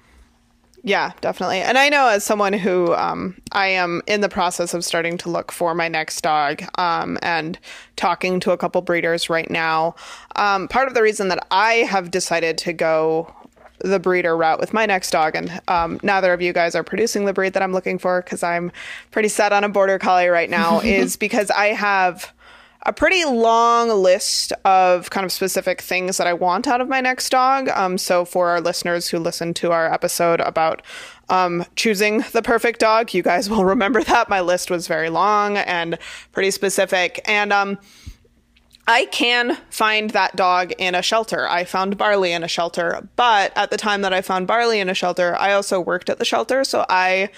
Yeah, 0.84 1.12
definitely. 1.20 1.60
And 1.60 1.78
I 1.78 1.88
know 1.88 2.08
as 2.08 2.24
someone 2.24 2.52
who 2.52 2.92
um, 2.94 3.36
I 3.52 3.68
am 3.68 4.02
in 4.08 4.20
the 4.20 4.28
process 4.28 4.74
of 4.74 4.84
starting 4.84 5.16
to 5.18 5.30
look 5.30 5.52
for 5.52 5.76
my 5.76 5.86
next 5.86 6.20
dog 6.22 6.62
um, 6.76 7.18
and 7.22 7.56
talking 7.94 8.40
to 8.40 8.50
a 8.50 8.56
couple 8.56 8.82
breeders 8.82 9.30
right 9.30 9.48
now. 9.48 9.94
Um, 10.34 10.66
part 10.66 10.88
of 10.88 10.94
the 10.94 11.02
reason 11.02 11.28
that 11.28 11.46
I 11.52 11.74
have 11.74 12.10
decided 12.10 12.58
to 12.58 12.72
go 12.72 13.32
the 13.78 14.00
breeder 14.00 14.36
route 14.36 14.60
with 14.60 14.72
my 14.72 14.86
next 14.86 15.10
dog, 15.10 15.34
and 15.34 15.60
um, 15.68 15.98
neither 16.02 16.32
of 16.32 16.40
you 16.40 16.52
guys 16.52 16.74
are 16.74 16.84
producing 16.84 17.24
the 17.24 17.32
breed 17.32 17.52
that 17.52 17.62
I'm 17.62 17.72
looking 17.72 17.98
for 17.98 18.22
because 18.22 18.42
I'm 18.42 18.70
pretty 19.10 19.28
set 19.28 19.52
on 19.52 19.64
a 19.64 19.68
border 19.68 19.98
collie 19.98 20.28
right 20.28 20.50
now, 20.50 20.80
is 20.84 21.16
because 21.16 21.50
I 21.50 21.68
have 21.68 22.32
a 22.84 22.92
pretty 22.92 23.24
long 23.24 23.88
list 23.90 24.52
of 24.64 25.10
kind 25.10 25.24
of 25.24 25.32
specific 25.32 25.80
things 25.80 26.16
that 26.16 26.26
I 26.26 26.32
want 26.32 26.66
out 26.66 26.80
of 26.80 26.88
my 26.88 27.00
next 27.00 27.30
dog. 27.30 27.68
Um, 27.68 27.96
so, 27.96 28.24
for 28.24 28.48
our 28.48 28.60
listeners 28.60 29.08
who 29.08 29.18
listened 29.18 29.56
to 29.56 29.72
our 29.72 29.92
episode 29.92 30.40
about 30.40 30.82
um, 31.28 31.64
choosing 31.76 32.24
the 32.32 32.42
perfect 32.42 32.80
dog, 32.80 33.14
you 33.14 33.22
guys 33.22 33.48
will 33.50 33.64
remember 33.64 34.02
that 34.02 34.28
my 34.28 34.40
list 34.40 34.70
was 34.70 34.88
very 34.88 35.10
long 35.10 35.56
and 35.56 35.98
pretty 36.32 36.50
specific. 36.50 37.20
And 37.26 37.52
um, 37.52 37.78
I 38.86 39.06
can 39.06 39.56
find 39.70 40.10
that 40.10 40.34
dog 40.34 40.72
in 40.72 40.96
a 40.96 41.02
shelter. 41.02 41.48
I 41.48 41.64
found 41.64 41.96
Barley 41.96 42.32
in 42.32 42.42
a 42.42 42.48
shelter, 42.48 43.08
but 43.14 43.56
at 43.56 43.70
the 43.70 43.76
time 43.76 44.02
that 44.02 44.12
I 44.12 44.22
found 44.22 44.48
Barley 44.48 44.80
in 44.80 44.88
a 44.88 44.94
shelter, 44.94 45.36
I 45.36 45.52
also 45.52 45.80
worked 45.80 46.10
at 46.10 46.18
the 46.18 46.24
shelter, 46.24 46.64
so 46.64 46.84
I 46.88 47.30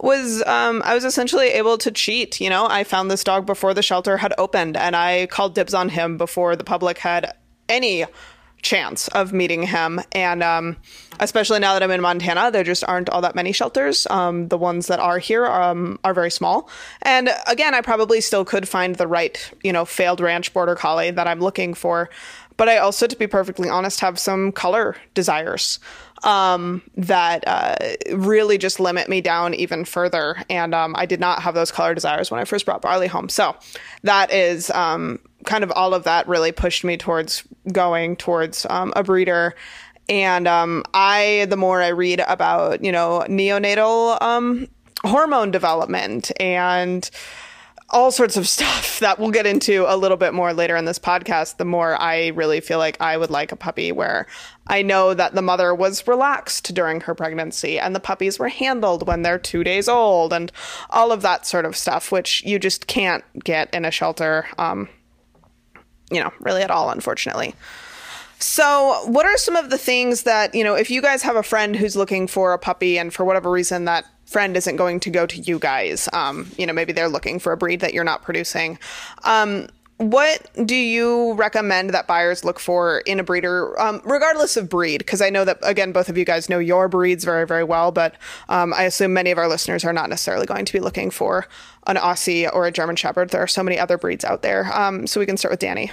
was 0.00 0.42
um, 0.46 0.82
I 0.84 0.94
was 0.94 1.04
essentially 1.04 1.48
able 1.48 1.78
to 1.78 1.90
cheat. 1.90 2.40
You 2.40 2.50
know, 2.50 2.66
I 2.66 2.84
found 2.84 3.10
this 3.10 3.24
dog 3.24 3.46
before 3.46 3.74
the 3.74 3.82
shelter 3.82 4.16
had 4.16 4.34
opened, 4.38 4.76
and 4.76 4.96
I 4.96 5.26
called 5.26 5.54
dibs 5.54 5.74
on 5.74 5.88
him 5.88 6.16
before 6.16 6.56
the 6.56 6.64
public 6.64 6.98
had 6.98 7.34
any 7.68 8.04
chance 8.62 9.08
of 9.08 9.32
meeting 9.32 9.64
him. 9.64 10.00
And 10.12 10.42
um, 10.42 10.76
especially 11.20 11.58
now 11.58 11.74
that 11.74 11.82
I'm 11.82 11.90
in 11.90 12.00
Montana, 12.00 12.50
there 12.50 12.62
just 12.62 12.84
aren't 12.86 13.10
all 13.10 13.20
that 13.22 13.34
many 13.34 13.52
shelters. 13.52 14.06
Um, 14.08 14.48
the 14.48 14.58
ones 14.58 14.86
that 14.86 15.00
are 15.00 15.18
here 15.18 15.46
um, 15.46 15.98
are 16.04 16.14
very 16.14 16.30
small. 16.30 16.70
And 17.02 17.28
again, 17.46 17.74
I 17.74 17.80
probably 17.80 18.20
still 18.20 18.44
could 18.44 18.68
find 18.68 18.94
the 18.94 19.06
right, 19.06 19.50
you 19.62 19.72
know, 19.72 19.84
failed 19.84 20.20
ranch 20.20 20.54
border 20.54 20.76
collie 20.76 21.10
that 21.10 21.26
I'm 21.26 21.40
looking 21.40 21.74
for. 21.74 22.08
But 22.56 22.68
I 22.68 22.78
also, 22.78 23.06
to 23.06 23.16
be 23.16 23.26
perfectly 23.26 23.68
honest, 23.68 24.00
have 24.00 24.18
some 24.18 24.52
color 24.52 24.96
desires 25.14 25.80
um, 26.24 26.82
that 26.96 27.44
uh, 27.46 27.76
really 28.14 28.58
just 28.58 28.78
limit 28.78 29.08
me 29.08 29.20
down 29.20 29.54
even 29.54 29.84
further. 29.84 30.36
And 30.48 30.74
um, 30.74 30.94
I 30.96 31.06
did 31.06 31.20
not 31.20 31.42
have 31.42 31.54
those 31.54 31.70
color 31.70 31.94
desires 31.94 32.30
when 32.30 32.40
I 32.40 32.44
first 32.44 32.64
brought 32.64 32.82
Barley 32.82 33.08
home. 33.08 33.28
So 33.28 33.56
that 34.02 34.32
is 34.32 34.70
um, 34.70 35.18
kind 35.44 35.64
of 35.64 35.72
all 35.72 35.94
of 35.94 36.04
that 36.04 36.28
really 36.28 36.52
pushed 36.52 36.84
me 36.84 36.96
towards 36.96 37.42
going 37.72 38.16
towards 38.16 38.66
um, 38.70 38.92
a 38.96 39.02
breeder. 39.02 39.54
And 40.08 40.48
um, 40.48 40.84
I, 40.94 41.46
the 41.48 41.56
more 41.56 41.80
I 41.80 41.88
read 41.88 42.20
about, 42.26 42.84
you 42.84 42.92
know, 42.92 43.24
neonatal 43.28 44.20
um, 44.20 44.68
hormone 45.04 45.50
development 45.50 46.30
and 46.40 47.08
all 47.92 48.10
sorts 48.10 48.36
of 48.36 48.48
stuff 48.56 48.98
that 49.00 49.18
we'll 49.18 49.30
get 49.30 49.46
into 49.46 49.84
a 49.86 49.96
little 49.96 50.16
bit 50.16 50.34
more 50.34 50.52
later 50.52 50.76
in 50.76 50.84
this 50.84 50.98
podcast, 50.98 51.58
the 51.58 51.64
more 51.64 52.00
I 52.00 52.28
really 52.28 52.60
feel 52.60 52.78
like 52.78 53.00
I 53.00 53.16
would 53.16 53.30
like 53.30 53.52
a 53.52 53.56
puppy 53.56 53.92
where 53.92 54.26
I 54.66 54.82
know 54.82 55.14
that 55.14 55.34
the 55.34 55.42
mother 55.42 55.74
was 55.74 56.06
relaxed 56.06 56.74
during 56.74 57.02
her 57.02 57.14
pregnancy 57.14 57.78
and 57.78 57.94
the 57.94 58.00
puppies 58.00 58.38
were 58.38 58.48
handled 58.48 59.06
when 59.06 59.22
they're 59.22 59.38
two 59.38 59.64
days 59.64 59.88
old 59.88 60.32
and 60.32 60.50
all 60.90 61.12
of 61.12 61.22
that 61.22 61.46
sort 61.46 61.64
of 61.64 61.76
stuff, 61.76 62.10
which 62.10 62.42
you 62.44 62.58
just 62.58 62.86
can't 62.86 63.24
get 63.44 63.72
in 63.74 63.84
a 63.84 63.90
shelter. 63.90 64.46
Um, 64.58 64.88
you 66.10 66.20
know, 66.20 66.32
really 66.40 66.62
at 66.62 66.70
all, 66.70 66.90
unfortunately. 66.90 67.54
So, 68.38 69.04
what 69.06 69.24
are 69.24 69.38
some 69.38 69.54
of 69.54 69.70
the 69.70 69.78
things 69.78 70.24
that, 70.24 70.54
you 70.54 70.64
know, 70.64 70.74
if 70.74 70.90
you 70.90 71.00
guys 71.00 71.22
have 71.22 71.36
a 71.36 71.44
friend 71.44 71.76
who's 71.76 71.94
looking 71.94 72.26
for 72.26 72.52
a 72.52 72.58
puppy 72.58 72.98
and 72.98 73.14
for 73.14 73.24
whatever 73.24 73.50
reason 73.50 73.84
that 73.84 74.04
friend 74.32 74.56
isn't 74.56 74.76
going 74.76 74.98
to 75.00 75.10
go 75.10 75.26
to 75.26 75.40
you 75.40 75.58
guys, 75.58 76.08
um, 76.12 76.50
you 76.58 76.66
know, 76.66 76.72
maybe 76.72 76.92
they're 76.92 77.08
looking 77.08 77.38
for 77.38 77.52
a 77.52 77.56
breed 77.56 77.80
that 77.80 77.94
you're 77.94 78.04
not 78.04 78.22
producing. 78.22 78.78
Um, 79.24 79.68
what 79.98 80.50
do 80.66 80.74
you 80.74 81.34
recommend 81.34 81.90
that 81.90 82.08
buyers 82.08 82.44
look 82.44 82.58
for 82.58 83.00
in 83.06 83.20
a 83.20 83.22
breeder, 83.22 83.78
um, 83.80 84.00
regardless 84.04 84.56
of 84.56 84.68
breed? 84.68 84.98
Because 84.98 85.22
I 85.22 85.30
know 85.30 85.44
that, 85.44 85.58
again, 85.62 85.92
both 85.92 86.08
of 86.08 86.18
you 86.18 86.24
guys 86.24 86.48
know 86.48 86.58
your 86.58 86.88
breeds 86.88 87.24
very, 87.24 87.46
very 87.46 87.62
well, 87.62 87.92
but 87.92 88.16
um, 88.48 88.74
I 88.74 88.82
assume 88.82 89.12
many 89.12 89.30
of 89.30 89.38
our 89.38 89.46
listeners 89.46 89.84
are 89.84 89.92
not 89.92 90.08
necessarily 90.10 90.46
going 90.46 90.64
to 90.64 90.72
be 90.72 90.80
looking 90.80 91.10
for 91.10 91.46
an 91.86 91.96
Aussie 91.96 92.52
or 92.52 92.66
a 92.66 92.72
German 92.72 92.96
Shepherd. 92.96 93.30
There 93.30 93.42
are 93.42 93.46
so 93.46 93.62
many 93.62 93.78
other 93.78 93.96
breeds 93.96 94.24
out 94.24 94.42
there. 94.42 94.72
Um, 94.72 95.06
so 95.06 95.20
we 95.20 95.26
can 95.26 95.36
start 95.36 95.52
with 95.52 95.60
Danny. 95.60 95.92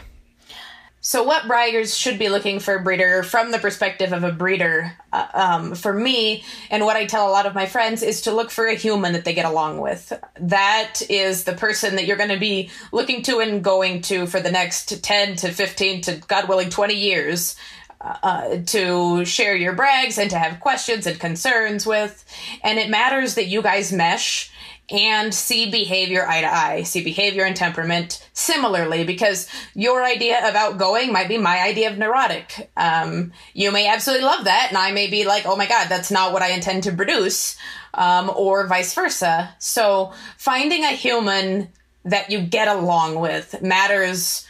So, 1.01 1.24
what 1.24 1.48
buyers 1.48 1.98
should 1.98 2.20
be 2.20 2.27
looking 2.27 2.60
for 2.60 2.75
a 2.75 2.84
breeder 2.84 3.24
from 3.24 3.51
the 3.51 3.58
perspective 3.58 4.12
of 4.12 4.25
a 4.25 4.34
breeder, 4.34 4.98
uh, 5.13 5.27
um, 5.34 5.75
for 5.75 5.94
me, 5.94 6.44
and 6.70 6.84
what 6.84 6.98
I 6.98 7.06
tell 7.06 7.29
a 7.29 7.32
lot 7.32 7.46
of 7.46 7.56
my 7.56 7.68
friends 7.68 8.03
is 8.03 8.24
to 8.24 8.34
look 8.34 8.51
for 8.51 8.68
a 8.68 8.75
human 8.75 9.13
that 9.13 9.24
they 9.24 9.34
get 9.34 9.46
along 9.46 9.79
with. 9.79 10.12
That 10.41 11.01
is 11.10 11.46
the 11.46 11.53
person 11.53 11.96
that 11.96 12.06
you're 12.06 12.18
going 12.18 12.29
to 12.29 12.39
be 12.39 12.70
looking 12.91 13.22
to 13.24 13.39
and 13.39 13.63
going 13.63 14.01
to 14.03 14.27
for 14.27 14.41
the 14.41 14.51
next 14.51 15.01
10 15.01 15.38
to 15.38 15.51
15 15.53 16.01
to, 16.01 16.15
God 16.27 16.50
willing, 16.50 16.70
20 16.70 16.94
years. 16.94 17.56
Uh, 18.01 18.60
to 18.65 19.25
share 19.25 19.58
your 19.58 19.74
brags 19.74 20.18
and 20.18 20.29
to 20.29 20.39
have 20.39 20.62
questions 20.62 21.06
and 21.06 21.20
concerns 21.20 21.86
with. 21.86 22.24
And 22.63 22.79
it 22.79 22.89
matters 22.89 23.36
that 23.36 23.48
you 23.48 23.62
guys 23.62 23.91
mesh 23.91 24.53
and 24.91 25.34
see 25.34 25.69
behavior 25.69 26.27
eye 26.27 26.41
to 26.41 26.53
eye, 26.53 26.84
see 26.84 27.03
behavior 27.03 27.43
and 27.43 27.55
temperament 27.55 28.27
similarly, 28.34 29.03
because 29.03 29.48
your 29.75 30.03
idea 30.03 30.48
of 30.48 30.55
outgoing 30.55 31.12
might 31.12 31.27
be 31.27 31.38
my 31.38 31.62
idea 31.62 31.91
of 31.91 31.98
neurotic. 31.98 32.72
Um, 32.75 33.31
you 33.53 33.72
may 33.72 33.88
absolutely 33.88 34.25
love 34.25 34.46
that, 34.46 34.67
and 34.69 34.77
I 34.77 34.91
may 34.91 35.08
be 35.08 35.25
like, 35.25 35.46
oh 35.46 35.55
my 35.55 35.67
God, 35.67 35.88
that's 35.89 36.12
not 36.12 36.34
what 36.34 36.41
I 36.41 36.51
intend 36.51 36.84
to 36.84 36.91
produce, 36.91 37.58
um, 37.93 38.31
or 38.36 38.67
vice 38.67 38.93
versa. 38.93 39.53
So 39.60 40.13
finding 40.38 40.84
a 40.84 40.91
human 40.91 41.69
that 42.05 42.31
you 42.31 42.41
get 42.41 42.67
along 42.67 43.19
with 43.19 43.62
matters 43.62 44.48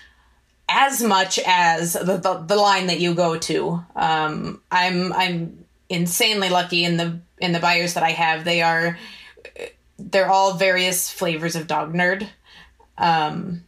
as 0.70 1.02
much 1.02 1.40
as 1.46 1.94
the, 1.94 2.18
the, 2.18 2.44
the 2.48 2.56
line 2.56 2.88
that 2.88 3.00
you 3.00 3.16
go 3.16 3.38
to. 3.40 3.84
Um, 3.96 4.62
I'm, 4.72 5.12
I'm 5.14 5.66
insanely 5.90 6.50
lucky 6.50 6.86
in 6.86 6.98
the, 6.98 7.20
in 7.40 7.54
the 7.54 7.60
buyers 7.60 7.96
that 7.96 8.04
I 8.04 8.12
have. 8.12 8.46
They 8.46 8.62
are, 8.62 8.98
they're 10.00 10.30
all 10.30 10.54
various 10.54 11.12
flavors 11.12 11.56
of 11.56 11.68
dog 11.68 11.94
nerd. 11.94 12.28
Um, 12.98 13.64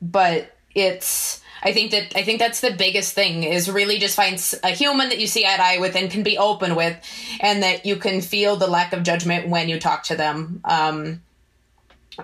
but 0.00 0.56
it's 0.74 1.42
I 1.62 1.72
think 1.72 1.90
that 1.90 2.16
I 2.16 2.22
think 2.22 2.38
that's 2.38 2.60
the 2.60 2.72
biggest 2.72 3.14
thing 3.14 3.44
is 3.44 3.70
really 3.70 3.98
just 3.98 4.16
find 4.16 4.42
a 4.62 4.70
human 4.70 5.10
that 5.10 5.18
you 5.18 5.26
see 5.26 5.44
eye 5.44 5.56
to 5.56 5.62
eye 5.62 5.78
with 5.78 5.94
and 5.94 6.10
can 6.10 6.22
be 6.22 6.38
open 6.38 6.74
with, 6.74 6.96
and 7.40 7.62
that 7.62 7.84
you 7.84 7.96
can 7.96 8.20
feel 8.20 8.56
the 8.56 8.66
lack 8.66 8.92
of 8.92 9.02
judgment 9.02 9.48
when 9.48 9.68
you 9.68 9.78
talk 9.78 10.04
to 10.04 10.16
them. 10.16 10.60
Um, 10.64 11.22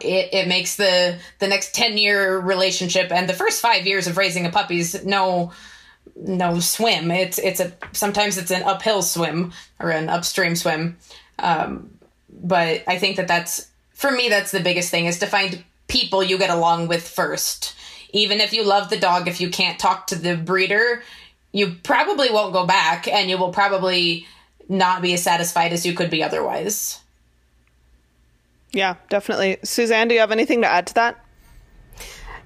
it, 0.00 0.32
it 0.32 0.48
makes 0.48 0.76
the 0.76 1.18
the 1.38 1.48
next 1.48 1.74
10 1.74 1.98
year 1.98 2.38
relationship 2.38 3.10
and 3.10 3.28
the 3.28 3.34
first 3.34 3.60
five 3.60 3.86
years 3.86 4.06
of 4.06 4.16
raising 4.16 4.44
a 4.44 4.50
puppy's 4.50 5.04
no 5.04 5.52
no 6.16 6.60
swim 6.60 7.10
it's 7.10 7.38
it's 7.38 7.60
a 7.60 7.72
sometimes 7.92 8.36
it's 8.36 8.50
an 8.50 8.62
uphill 8.62 9.00
swim 9.00 9.52
or 9.80 9.90
an 9.90 10.08
upstream 10.08 10.54
swim 10.54 10.98
um, 11.38 11.95
but 12.42 12.82
I 12.86 12.98
think 12.98 13.16
that 13.16 13.28
that's 13.28 13.68
for 13.92 14.10
me 14.10 14.28
that's 14.28 14.50
the 14.50 14.60
biggest 14.60 14.90
thing 14.90 15.06
is 15.06 15.18
to 15.20 15.26
find 15.26 15.64
people 15.88 16.22
you 16.22 16.38
get 16.38 16.50
along 16.50 16.88
with 16.88 17.06
first. 17.06 17.74
Even 18.12 18.40
if 18.40 18.52
you 18.52 18.64
love 18.64 18.90
the 18.90 18.98
dog, 18.98 19.28
if 19.28 19.40
you 19.40 19.50
can't 19.50 19.78
talk 19.78 20.06
to 20.08 20.14
the 20.14 20.36
breeder, 20.36 21.02
you 21.52 21.76
probably 21.82 22.30
won't 22.30 22.52
go 22.52 22.66
back 22.66 23.08
and 23.08 23.30
you 23.30 23.38
will 23.38 23.52
probably 23.52 24.26
not 24.68 25.02
be 25.02 25.14
as 25.14 25.22
satisfied 25.22 25.72
as 25.72 25.86
you 25.86 25.94
could 25.94 26.10
be 26.10 26.22
otherwise. 26.22 27.00
Yeah, 28.72 28.96
definitely. 29.08 29.58
Suzanne, 29.62 30.08
do 30.08 30.14
you 30.14 30.20
have 30.20 30.32
anything 30.32 30.60
to 30.62 30.68
add 30.68 30.86
to 30.88 30.94
that? 30.94 31.24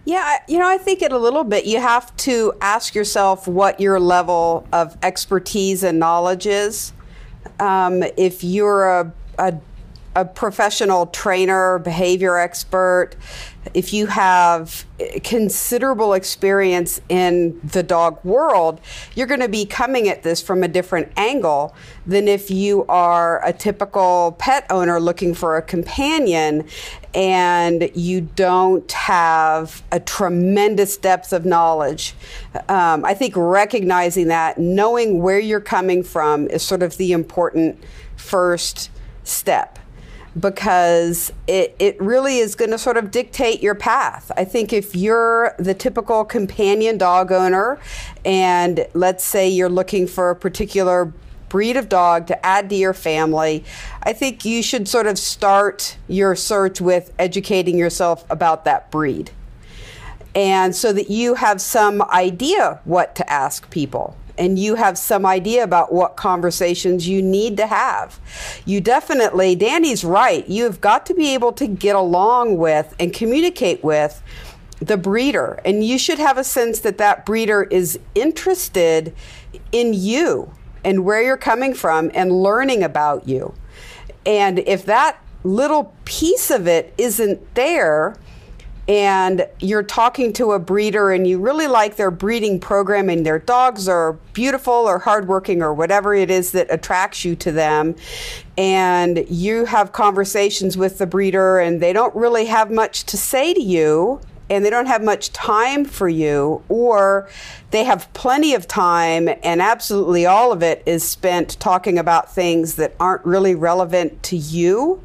Yeah, 0.04 0.38
you 0.48 0.58
know, 0.58 0.66
I 0.66 0.78
think 0.78 1.02
it 1.02 1.12
a 1.12 1.18
little 1.18 1.44
bit. 1.44 1.66
You 1.66 1.80
have 1.80 2.16
to 2.18 2.52
ask 2.60 2.94
yourself 2.94 3.46
what 3.46 3.80
your 3.80 4.00
level 4.00 4.66
of 4.72 4.96
expertise 5.02 5.82
and 5.82 5.98
knowledge 5.98 6.46
is. 6.46 6.92
Um, 7.58 8.02
if 8.16 8.42
you're 8.42 8.88
a, 8.88 9.12
a 9.38 9.60
a 10.16 10.24
professional 10.24 11.06
trainer, 11.06 11.78
behavior 11.78 12.36
expert, 12.36 13.14
if 13.74 13.92
you 13.92 14.06
have 14.06 14.84
considerable 15.22 16.14
experience 16.14 17.00
in 17.08 17.60
the 17.62 17.82
dog 17.82 18.18
world, 18.24 18.80
you're 19.14 19.26
going 19.26 19.40
to 19.40 19.48
be 19.48 19.66
coming 19.66 20.08
at 20.08 20.22
this 20.22 20.40
from 20.40 20.62
a 20.62 20.68
different 20.68 21.12
angle 21.16 21.74
than 22.06 22.26
if 22.26 22.50
you 22.50 22.84
are 22.86 23.44
a 23.46 23.52
typical 23.52 24.34
pet 24.38 24.66
owner 24.70 24.98
looking 24.98 25.34
for 25.34 25.56
a 25.56 25.62
companion 25.62 26.66
and 27.14 27.90
you 27.94 28.20
don't 28.20 28.90
have 28.92 29.82
a 29.92 30.00
tremendous 30.00 30.96
depth 30.96 31.32
of 31.32 31.44
knowledge. 31.44 32.14
Um, 32.68 33.04
I 33.04 33.14
think 33.14 33.34
recognizing 33.36 34.28
that, 34.28 34.58
knowing 34.58 35.20
where 35.22 35.38
you're 35.38 35.60
coming 35.60 36.02
from, 36.02 36.48
is 36.48 36.62
sort 36.62 36.82
of 36.82 36.96
the 36.96 37.12
important 37.12 37.82
first 38.16 38.90
step 39.22 39.79
because 40.38 41.32
it, 41.46 41.74
it 41.78 42.00
really 42.00 42.38
is 42.38 42.54
going 42.54 42.70
to 42.70 42.78
sort 42.78 42.96
of 42.96 43.10
dictate 43.10 43.62
your 43.62 43.74
path. 43.74 44.30
I 44.36 44.44
think 44.44 44.72
if 44.72 44.94
you're 44.94 45.54
the 45.58 45.74
typical 45.74 46.24
companion 46.24 46.98
dog 46.98 47.32
owner, 47.32 47.78
and 48.24 48.86
let's 48.94 49.24
say 49.24 49.48
you're 49.48 49.68
looking 49.68 50.06
for 50.06 50.30
a 50.30 50.36
particular 50.36 51.12
breed 51.48 51.76
of 51.76 51.88
dog 51.88 52.28
to 52.28 52.46
add 52.46 52.70
to 52.70 52.76
your 52.76 52.94
family, 52.94 53.64
I 54.02 54.12
think 54.12 54.44
you 54.44 54.62
should 54.62 54.86
sort 54.86 55.06
of 55.06 55.18
start 55.18 55.96
your 56.06 56.36
search 56.36 56.80
with 56.80 57.12
educating 57.18 57.76
yourself 57.76 58.24
about 58.30 58.64
that 58.66 58.90
breed. 58.90 59.32
And 60.34 60.76
so 60.76 60.92
that 60.92 61.10
you 61.10 61.34
have 61.34 61.60
some 61.60 62.02
idea 62.02 62.80
what 62.84 63.16
to 63.16 63.30
ask 63.30 63.68
people 63.70 64.16
and 64.40 64.58
you 64.58 64.74
have 64.74 64.96
some 64.96 65.26
idea 65.26 65.62
about 65.62 65.92
what 65.92 66.16
conversations 66.16 67.06
you 67.06 67.20
need 67.20 67.58
to 67.58 67.66
have. 67.66 68.18
You 68.64 68.80
definitely, 68.80 69.54
Danny's 69.54 70.02
right. 70.02 70.48
You've 70.48 70.80
got 70.80 71.04
to 71.06 71.14
be 71.14 71.34
able 71.34 71.52
to 71.52 71.66
get 71.66 71.94
along 71.94 72.56
with 72.56 72.94
and 72.98 73.12
communicate 73.12 73.84
with 73.84 74.22
the 74.80 74.96
breeder. 74.96 75.60
And 75.62 75.84
you 75.84 75.98
should 75.98 76.18
have 76.18 76.38
a 76.38 76.44
sense 76.44 76.80
that 76.80 76.96
that 76.96 77.26
breeder 77.26 77.64
is 77.64 77.98
interested 78.14 79.14
in 79.72 79.92
you 79.92 80.50
and 80.84 81.04
where 81.04 81.22
you're 81.22 81.36
coming 81.36 81.74
from 81.74 82.10
and 82.14 82.32
learning 82.32 82.82
about 82.82 83.28
you. 83.28 83.54
And 84.24 84.60
if 84.60 84.86
that 84.86 85.22
little 85.44 85.94
piece 86.06 86.50
of 86.50 86.66
it 86.66 86.94
isn't 86.96 87.54
there, 87.54 88.16
and 88.90 89.46
you're 89.60 89.84
talking 89.84 90.32
to 90.32 90.50
a 90.50 90.58
breeder 90.58 91.12
and 91.12 91.24
you 91.24 91.38
really 91.38 91.68
like 91.68 91.94
their 91.94 92.10
breeding 92.10 92.58
program 92.58 93.08
and 93.08 93.24
their 93.24 93.38
dogs 93.38 93.88
are 93.88 94.14
beautiful 94.32 94.72
or 94.72 94.98
hardworking 94.98 95.62
or 95.62 95.72
whatever 95.72 96.12
it 96.12 96.28
is 96.28 96.50
that 96.50 96.66
attracts 96.70 97.24
you 97.24 97.36
to 97.36 97.52
them, 97.52 97.94
and 98.58 99.24
you 99.30 99.64
have 99.64 99.92
conversations 99.92 100.76
with 100.76 100.98
the 100.98 101.06
breeder 101.06 101.60
and 101.60 101.80
they 101.80 101.92
don't 101.92 102.14
really 102.16 102.46
have 102.46 102.68
much 102.68 103.04
to 103.04 103.16
say 103.16 103.54
to 103.54 103.62
you, 103.62 104.20
and 104.50 104.64
they 104.64 104.70
don't 104.70 104.86
have 104.86 105.04
much 105.04 105.32
time 105.32 105.84
for 105.84 106.08
you, 106.08 106.60
or 106.68 107.28
they 107.70 107.84
have 107.84 108.12
plenty 108.12 108.54
of 108.54 108.66
time 108.66 109.28
and 109.44 109.62
absolutely 109.62 110.26
all 110.26 110.50
of 110.50 110.64
it 110.64 110.82
is 110.84 111.08
spent 111.08 111.60
talking 111.60 111.96
about 111.96 112.34
things 112.34 112.74
that 112.74 112.96
aren't 112.98 113.24
really 113.24 113.54
relevant 113.54 114.20
to 114.24 114.36
you. 114.36 115.00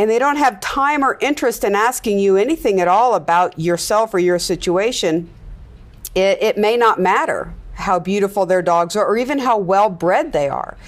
And 0.00 0.08
they 0.08 0.18
don't 0.18 0.38
have 0.38 0.60
time 0.60 1.04
or 1.04 1.18
interest 1.20 1.62
in 1.62 1.74
asking 1.74 2.20
you 2.20 2.38
anything 2.38 2.80
at 2.80 2.88
all 2.88 3.14
about 3.14 3.58
yourself 3.58 4.14
or 4.14 4.18
your 4.18 4.38
situation. 4.38 5.28
It, 6.14 6.42
it 6.42 6.56
may 6.56 6.78
not 6.78 6.98
matter 6.98 7.52
how 7.74 7.98
beautiful 7.98 8.46
their 8.46 8.62
dogs 8.62 8.96
are 8.96 9.04
or 9.06 9.18
even 9.18 9.40
how 9.40 9.58
well 9.58 9.90
bred 9.90 10.32
they 10.32 10.48
are 10.48 10.78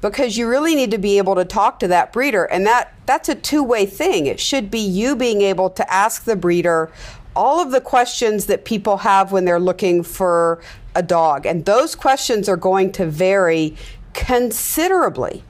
because 0.00 0.36
you 0.36 0.46
really 0.46 0.76
need 0.76 0.92
to 0.92 0.98
be 0.98 1.18
able 1.18 1.34
to 1.34 1.44
talk 1.44 1.80
to 1.80 1.88
that 1.88 2.12
breeder. 2.12 2.44
And 2.44 2.64
that 2.64 2.94
that's 3.04 3.28
a 3.28 3.34
two-way 3.34 3.84
thing. 3.84 4.26
It 4.26 4.38
should 4.38 4.70
be 4.70 4.78
you 4.78 5.16
being 5.16 5.42
able 5.42 5.68
to 5.70 5.92
ask 5.92 6.22
the 6.22 6.36
breeder 6.36 6.88
all 7.34 7.60
of 7.60 7.72
the 7.72 7.80
questions 7.80 8.46
that 8.46 8.64
people 8.64 8.98
have 8.98 9.32
when 9.32 9.44
they're 9.44 9.58
looking 9.58 10.04
for 10.04 10.62
a 10.94 11.02
dog. 11.02 11.46
And 11.46 11.64
those 11.64 11.96
questions 11.96 12.48
are 12.48 12.56
going 12.56 12.92
to 12.92 13.06
vary 13.06 13.76
considerably 14.12 15.42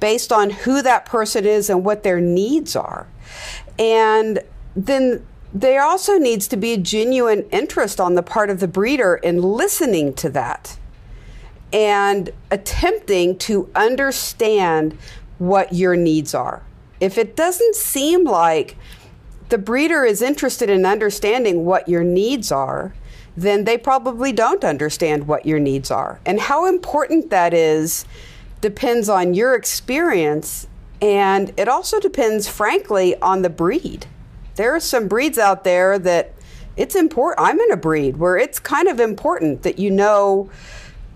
based 0.00 0.32
on 0.32 0.50
who 0.50 0.82
that 0.82 1.04
person 1.04 1.44
is 1.44 1.68
and 1.68 1.84
what 1.84 2.02
their 2.02 2.20
needs 2.20 2.76
are 2.76 3.06
and 3.78 4.40
then 4.74 5.24
there 5.52 5.82
also 5.82 6.18
needs 6.18 6.46
to 6.48 6.56
be 6.56 6.72
a 6.72 6.76
genuine 6.76 7.48
interest 7.50 8.00
on 8.00 8.14
the 8.14 8.22
part 8.22 8.50
of 8.50 8.60
the 8.60 8.68
breeder 8.68 9.16
in 9.16 9.42
listening 9.42 10.12
to 10.14 10.28
that 10.30 10.78
and 11.72 12.30
attempting 12.50 13.36
to 13.38 13.70
understand 13.74 14.96
what 15.38 15.72
your 15.72 15.96
needs 15.96 16.34
are. 16.34 16.62
If 17.00 17.16
it 17.16 17.36
doesn't 17.36 17.76
seem 17.76 18.24
like 18.24 18.76
the 19.48 19.58
breeder 19.58 20.04
is 20.04 20.20
interested 20.20 20.68
in 20.68 20.84
understanding 20.84 21.64
what 21.64 21.88
your 21.88 22.04
needs 22.04 22.52
are, 22.52 22.94
then 23.36 23.64
they 23.64 23.78
probably 23.78 24.32
don't 24.32 24.64
understand 24.64 25.28
what 25.28 25.46
your 25.46 25.60
needs 25.60 25.90
are. 25.90 26.20
And 26.26 26.40
how 26.40 26.66
important 26.66 27.30
that 27.30 27.54
is 27.54 28.04
depends 28.60 29.08
on 29.08 29.34
your 29.34 29.54
experience, 29.54 30.66
and 31.00 31.52
it 31.56 31.68
also 31.68 32.00
depends, 32.00 32.48
frankly, 32.48 33.20
on 33.20 33.42
the 33.42 33.50
breed. 33.50 34.06
There 34.56 34.74
are 34.74 34.80
some 34.80 35.06
breeds 35.06 35.38
out 35.38 35.64
there 35.64 35.98
that 36.00 36.34
it's 36.76 36.94
important. 36.94 37.46
I'm 37.46 37.60
in 37.60 37.72
a 37.72 37.76
breed 37.76 38.16
where 38.16 38.36
it's 38.36 38.58
kind 38.58 38.88
of 38.88 39.00
important 39.00 39.62
that 39.62 39.78
you 39.78 39.90
know 39.90 40.50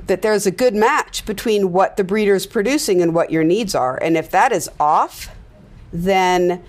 that 0.06 0.22
there's 0.22 0.46
a 0.46 0.50
good 0.50 0.75
match 0.75 1.25
between 1.25 1.72
what 1.72 1.96
the 1.96 2.04
breeder 2.04 2.34
is 2.34 2.46
producing 2.46 3.00
and 3.00 3.14
what 3.14 3.30
your 3.30 3.44
needs 3.44 3.75
are. 3.75 3.96
And 3.96 4.16
if 4.16 4.30
that 4.30 4.52
is 4.52 4.68
off, 4.80 5.28
then 5.92 6.62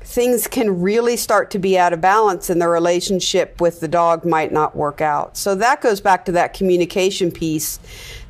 things 0.00 0.46
can 0.46 0.80
really 0.80 1.16
start 1.16 1.50
to 1.52 1.58
be 1.58 1.78
out 1.78 1.92
of 1.92 2.00
balance 2.00 2.50
and 2.50 2.60
the 2.60 2.68
relationship 2.68 3.60
with 3.60 3.80
the 3.80 3.88
dog 3.88 4.24
might 4.24 4.50
not 4.50 4.74
work 4.74 5.00
out. 5.00 5.36
So 5.36 5.54
that 5.56 5.80
goes 5.80 6.00
back 6.00 6.24
to 6.24 6.32
that 6.32 6.54
communication 6.54 7.30
piece 7.30 7.78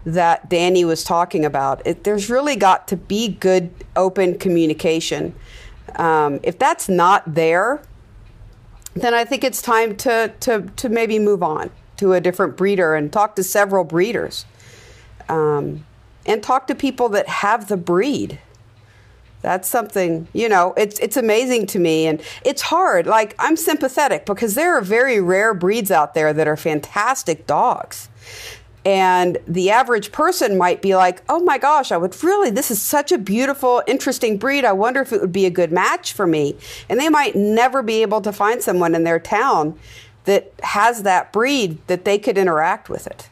that 0.04 0.48
Danny 0.48 0.84
was 0.84 1.04
talking 1.04 1.44
about. 1.44 1.86
It, 1.86 2.04
there's 2.04 2.30
really 2.30 2.56
got 2.56 2.88
to 2.88 2.96
be 2.96 3.28
good, 3.28 3.70
open 3.96 4.38
communication. 4.38 5.34
Um, 5.96 6.40
if 6.42 6.58
that's 6.58 6.88
not 6.88 7.34
there, 7.34 7.82
then 8.94 9.14
I 9.14 9.24
think 9.24 9.44
it's 9.44 9.62
time 9.62 9.96
to, 9.98 10.32
to, 10.40 10.62
to 10.76 10.88
maybe 10.88 11.18
move 11.18 11.42
on 11.42 11.70
to 11.98 12.14
a 12.14 12.20
different 12.20 12.56
breeder 12.56 12.94
and 12.94 13.12
talk 13.12 13.36
to 13.36 13.44
several 13.44 13.84
breeders 13.84 14.46
um, 15.28 15.84
and 16.26 16.42
talk 16.42 16.66
to 16.66 16.74
people 16.74 17.08
that 17.10 17.28
have 17.28 17.68
the 17.68 17.76
breed 17.76 18.38
that's 19.42 19.68
something 19.68 20.28
you 20.32 20.48
know 20.48 20.74
it's 20.76 20.98
it's 21.00 21.16
amazing 21.16 21.66
to 21.66 21.78
me 21.78 22.06
and 22.06 22.22
it's 22.44 22.62
hard 22.62 23.06
like 23.06 23.34
i'm 23.38 23.56
sympathetic 23.56 24.26
because 24.26 24.54
there 24.54 24.76
are 24.76 24.82
very 24.82 25.20
rare 25.20 25.54
breeds 25.54 25.90
out 25.90 26.14
there 26.14 26.32
that 26.32 26.46
are 26.46 26.56
fantastic 26.56 27.46
dogs 27.46 28.08
and 28.84 29.38
the 29.46 29.70
average 29.70 30.10
person 30.12 30.56
might 30.56 30.80
be 30.80 30.96
like 30.96 31.22
oh 31.28 31.40
my 31.40 31.58
gosh 31.58 31.92
i 31.92 31.96
would 31.96 32.22
really 32.22 32.50
this 32.50 32.70
is 32.70 32.80
such 32.80 33.12
a 33.12 33.18
beautiful 33.18 33.82
interesting 33.86 34.38
breed 34.38 34.64
i 34.64 34.72
wonder 34.72 35.00
if 35.00 35.12
it 35.12 35.20
would 35.20 35.32
be 35.32 35.46
a 35.46 35.50
good 35.50 35.70
match 35.70 36.12
for 36.12 36.26
me 36.26 36.56
and 36.88 36.98
they 36.98 37.08
might 37.08 37.36
never 37.36 37.82
be 37.82 38.02
able 38.02 38.20
to 38.20 38.32
find 38.32 38.62
someone 38.62 38.94
in 38.94 39.04
their 39.04 39.20
town 39.20 39.78
that 40.24 40.52
has 40.62 41.02
that 41.02 41.32
breed 41.32 41.78
that 41.86 42.04
they 42.04 42.18
could 42.18 42.38
interact 42.38 42.88
with 42.88 43.06
it. 43.06 43.28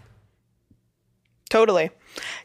Totally. 1.50 1.90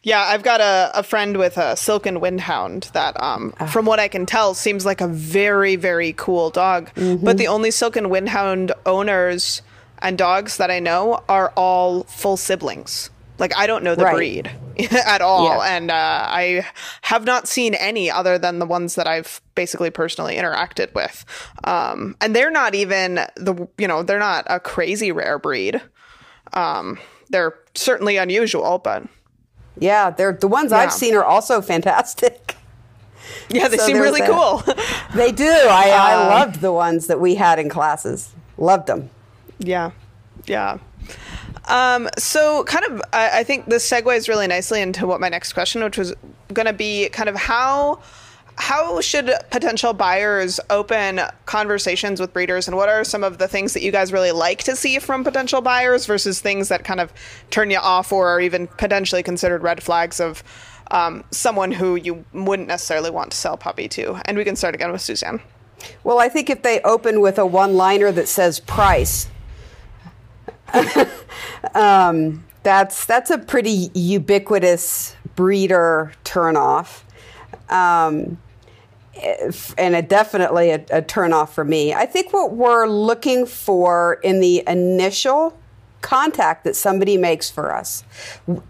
Yeah, 0.04 0.22
I've 0.22 0.44
got 0.44 0.62
a, 0.62 0.92
a 0.94 1.04
friend 1.04 1.38
with 1.38 1.58
a 1.58 1.76
silken 1.76 2.20
windhound 2.20 2.92
that, 2.92 3.20
um, 3.22 3.54
oh. 3.60 3.66
from 3.68 3.86
what 3.86 4.00
I 4.00 4.08
can 4.08 4.26
tell, 4.26 4.54
seems 4.54 4.86
like 4.86 5.02
a 5.02 5.08
very, 5.08 5.76
very 5.76 6.14
cool 6.14 6.52
dog. 6.52 6.94
Mm-hmm. 6.94 7.26
But 7.26 7.38
the 7.38 7.48
only 7.48 7.72
silken 7.72 8.06
windhound 8.06 8.72
owners 8.86 9.62
and 10.04 10.18
dogs 10.18 10.58
that 10.58 10.70
I 10.70 10.80
know 10.80 11.24
are 11.28 11.52
all 11.56 12.04
full 12.04 12.38
siblings. 12.38 13.10
Like 13.40 13.58
I 13.58 13.66
don't 13.66 13.84
know 13.84 13.96
the 13.96 14.04
right. 14.04 14.16
breed 14.16 14.52
at 14.92 15.22
all, 15.22 15.46
yeah. 15.46 15.76
and 15.76 15.90
uh, 15.90 16.26
I 16.28 16.68
have 17.02 17.26
not 17.26 17.48
seen 17.48 17.74
any 17.74 18.12
other 18.12 18.38
than 18.38 18.60
the 18.60 18.66
ones 18.66 18.94
that 18.96 19.08
I've 19.08 19.42
basically 19.56 19.90
personally 19.90 20.36
interacted 20.36 20.94
with. 20.94 21.26
Um, 21.64 22.16
and 22.22 22.36
they're 22.36 22.52
not 22.52 22.76
even 22.76 23.16
the 23.36 23.68
you 23.80 23.88
know 23.88 24.04
they're 24.04 24.20
not 24.20 24.46
a 24.48 24.60
crazy 24.60 25.12
rare 25.12 25.40
breed. 25.40 25.82
Um, 26.54 27.00
they're 27.32 27.58
certainly 27.74 28.18
unusual, 28.18 28.78
but 28.78 29.04
yeah, 29.80 30.12
they're 30.12 30.34
the 30.34 30.48
ones 30.48 30.72
yeah. 30.72 30.80
I've 30.80 30.94
seen 30.94 31.16
are 31.16 31.26
also 31.26 31.60
fantastic. 31.74 32.56
Yeah, 33.50 33.68
they 33.68 33.78
so 33.78 33.88
seem 33.88 33.98
really 33.98 34.22
cool. 34.22 34.64
they 35.16 35.32
do. 35.32 35.50
I, 35.50 35.90
um, 35.92 36.02
I 36.02 36.16
loved 36.28 36.62
the 36.62 36.72
ones 36.72 37.08
that 37.08 37.20
we 37.20 37.36
had 37.36 37.58
in 37.58 37.70
classes. 37.70 38.32
Loved 38.58 38.88
them. 38.88 39.10
Yeah, 39.64 39.92
yeah. 40.46 40.78
Um, 41.68 42.10
so, 42.18 42.64
kind 42.66 42.86
of, 42.86 43.02
I, 43.14 43.40
I 43.40 43.44
think 43.44 43.68
this 43.68 43.90
segues 43.90 44.28
really 44.28 44.48
nicely 44.48 44.82
into 44.82 45.08
what 45.08 45.22
my 45.22 45.30
next 45.30 45.54
question, 45.54 45.84
which 45.84 45.98
was 45.98 46.14
going 46.54 46.66
to 46.66 46.74
be 46.74 47.10
kind 47.10 47.30
of 47.30 47.36
how 47.36 48.02
how 48.56 49.02
should 49.02 49.34
potential 49.50 49.94
buyers 49.94 50.60
open 50.70 51.22
conversations 51.46 52.20
with 52.20 52.32
breeders? 52.34 52.68
And 52.68 52.78
what 52.78 52.88
are 52.88 53.04
some 53.04 53.24
of 53.24 53.40
the 53.40 53.48
things 53.48 53.74
that 53.74 53.82
you 53.82 53.92
guys 53.92 54.14
really 54.14 54.32
like 54.32 54.64
to 54.66 54.76
see 54.76 55.00
from 55.00 55.24
potential 55.24 55.62
buyers 55.62 56.06
versus 56.06 56.40
things 56.40 56.68
that 56.68 56.84
kind 56.84 57.00
of 57.00 57.12
turn 57.50 57.72
you 57.72 57.80
off 57.80 58.12
or 58.12 58.28
are 58.28 58.40
even 58.40 58.68
potentially 58.68 59.24
considered 59.24 59.64
red 59.64 59.82
flags 59.82 60.20
of 60.20 60.44
um, 60.92 61.24
someone 61.32 61.72
who 61.72 61.96
you 61.96 62.24
wouldn't 62.32 62.68
necessarily 62.68 63.10
want 63.10 63.32
to 63.32 63.38
sell 63.38 63.58
puppy 63.58 63.88
to? 63.88 64.22
And 64.26 64.38
we 64.38 64.44
can 64.44 64.56
start 64.56 64.76
again 64.76 64.92
with 64.92 65.02
suzanne. 65.02 65.42
Well 66.04 66.20
i 66.20 66.30
think 66.30 66.50
if 66.50 66.62
they 66.62 66.80
open 66.82 67.20
with 67.20 67.38
a 67.38 67.46
one 67.46 67.74
liner 67.74 68.12
that 68.12 68.28
says 68.28 68.60
price 68.60 69.28
um, 71.76 72.44
that's 72.64 73.06
that's 73.06 73.30
a 73.30 73.38
pretty 73.38 73.92
ubiquitous 73.94 75.16
breeder 75.36 76.14
turnoff. 76.24 77.02
Um, 77.70 78.38
and 79.78 79.96
a, 79.96 80.02
definitely 80.02 80.72
a, 80.72 80.76
a 80.90 81.02
turnoff 81.02 81.50
for 81.50 81.64
me. 81.64 81.94
I 81.94 82.06
think 82.06 82.34
what 82.34 82.54
we're 82.54 82.88
looking 82.88 83.46
for 83.46 84.20
in 84.24 84.40
the 84.40 84.64
initial 84.68 85.58
contact 86.02 86.64
that 86.66 86.76
somebody 86.76 87.16
makes 87.18 87.50
for 87.50 87.74
us 87.74 88.04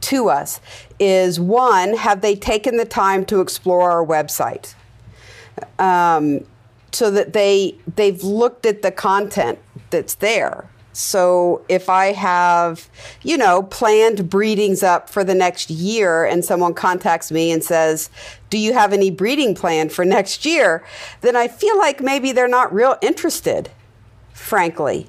to 0.01 0.29
us 0.29 0.59
is 0.99 1.39
one 1.39 1.95
have 1.95 2.21
they 2.21 2.35
taken 2.35 2.77
the 2.77 2.85
time 2.85 3.25
to 3.25 3.41
explore 3.41 3.89
our 3.89 4.05
website 4.05 4.75
um, 5.79 6.45
so 6.91 7.09
that 7.09 7.33
they 7.33 7.75
they've 7.95 8.23
looked 8.23 8.65
at 8.65 8.83
the 8.83 8.91
content 8.91 9.57
that's 9.89 10.15
there 10.15 10.69
so 10.93 11.65
if 11.67 11.89
I 11.89 12.13
have, 12.13 12.87
you 13.23 13.35
know, 13.35 13.63
planned 13.63 14.29
breedings 14.29 14.83
up 14.83 15.09
for 15.09 15.23
the 15.23 15.33
next 15.33 15.69
year 15.69 16.23
and 16.23 16.45
someone 16.45 16.75
contacts 16.75 17.31
me 17.31 17.51
and 17.51 17.63
says, 17.63 18.09
"Do 18.49 18.57
you 18.59 18.73
have 18.73 18.93
any 18.93 19.09
breeding 19.11 19.55
plan 19.55 19.89
for 19.89 20.05
next 20.05 20.45
year?" 20.45 20.83
then 21.21 21.35
I 21.35 21.47
feel 21.47 21.77
like 21.77 21.99
maybe 21.99 22.31
they're 22.31 22.47
not 22.47 22.73
real 22.73 22.95
interested, 23.01 23.69
frankly. 24.33 25.07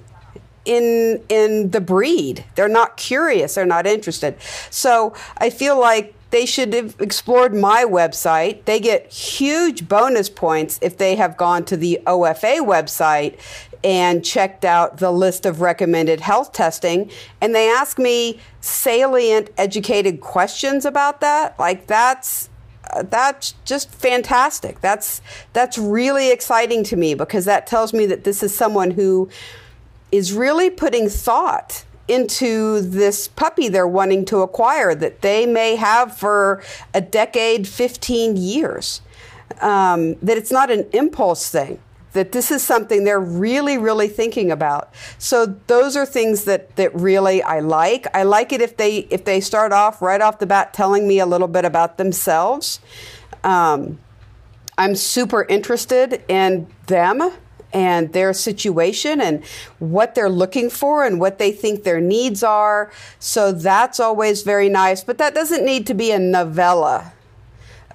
in 0.65 1.23
in 1.29 1.71
the 1.73 1.81
breed. 1.81 2.43
They're 2.55 2.69
not 2.69 2.97
curious. 2.97 3.55
They're 3.55 3.67
not 3.67 3.87
interested. 3.87 4.37
So 4.71 5.13
I 5.37 5.51
feel 5.51 5.79
like 5.79 6.15
they 6.31 6.47
should 6.47 6.73
have 6.73 6.97
explored 7.01 7.55
my 7.55 7.85
website. 7.85 8.65
They 8.65 8.81
get 8.81 9.13
huge 9.13 9.89
bonus 9.89 10.31
points 10.31 10.79
if 10.83 10.97
they 10.97 11.17
have 11.17 11.37
gone 11.37 11.65
to 11.67 11.77
the 11.77 12.01
OFA 12.07 12.61
website 12.61 13.39
and 13.85 14.25
checked 14.25 14.65
out 14.65 14.97
the 14.97 15.13
list 15.13 15.45
of 15.45 15.61
recommended 15.61 16.21
health 16.21 16.53
testing. 16.53 17.11
And 17.43 17.55
they 17.55 17.69
ask 17.69 17.99
me 17.99 18.41
salient 18.63 19.51
educated 19.59 20.23
questions 20.23 20.87
about 20.87 21.21
that. 21.21 21.57
Like 21.59 21.87
that's 21.87 22.49
uh, 22.91 23.03
that's 23.03 23.53
just 23.67 23.91
fantastic. 23.91 24.81
That's 24.81 25.21
that's 25.53 25.77
really 25.77 26.33
exciting 26.33 26.83
to 26.85 26.97
me 26.97 27.15
because 27.15 27.45
that 27.45 27.67
tells 27.67 27.93
me 27.93 28.07
that 28.07 28.25
this 28.25 28.43
is 28.43 28.55
someone 28.55 28.91
who 28.93 29.29
is 30.11 30.33
really 30.33 30.71
putting 30.71 31.09
thought 31.09 31.85
into 32.07 32.81
this 32.81 33.29
puppy 33.29 33.69
they're 33.69 33.89
wanting 33.89 34.27
to 34.27 34.43
acquire 34.43 34.95
that 34.95 35.23
they 35.23 35.47
may 35.47 35.75
have 35.77 36.17
for 36.17 36.63
a 36.93 37.01
decade 37.01 37.69
15 37.69 38.37
years. 38.37 39.03
Um, 39.61 40.15
that 40.17 40.37
it's 40.37 40.51
not 40.51 40.71
an 40.71 40.87
impulse 40.93 41.49
thing 41.51 41.79
that 42.15 42.33
this 42.33 42.51
is 42.51 42.63
something 42.63 43.05
they're 43.05 43.21
really, 43.21 43.77
really 43.77 44.09
thinking 44.09 44.51
about. 44.51 44.93
So 45.19 45.47
those 45.67 45.97
are 45.97 46.07
things 46.07 46.45
that, 46.45 46.75
that 46.77 46.95
really 46.95 47.43
I 47.43 47.61
like. 47.61 48.07
I 48.17 48.23
like 48.23 48.53
it 48.53 48.61
if 48.61 48.77
they 48.77 48.99
if 49.11 49.25
they 49.25 49.41
start 49.41 49.73
off 49.73 50.01
right 50.01 50.21
off 50.21 50.39
the 50.39 50.47
bat 50.47 50.73
telling 50.73 51.07
me 51.07 51.19
a 51.19 51.27
little 51.27 51.49
bit 51.49 51.65
about 51.65 51.99
themselves. 51.99 52.81
Um, 53.43 53.99
I'm 54.79 54.95
super 54.95 55.45
interested 55.45 56.25
in 56.29 56.67
them 56.87 57.33
and 57.73 58.13
their 58.13 58.33
situation 58.33 59.21
and 59.21 59.45
what 59.81 60.15
they're 60.15 60.31
looking 60.31 60.71
for 60.71 61.05
and 61.05 61.21
what 61.21 61.39
they 61.39 61.51
think 61.51 61.83
their 61.83 62.01
needs 62.01 62.45
are. 62.45 62.93
So 63.19 63.51
that's 63.51 63.99
always 63.99 64.43
very 64.43 64.69
nice. 64.69 65.03
But 65.03 65.19
that 65.19 65.35
doesn't 65.35 65.65
need 65.65 65.87
to 65.89 65.95
be 65.95 66.13
a 66.13 66.19
novella 66.19 67.13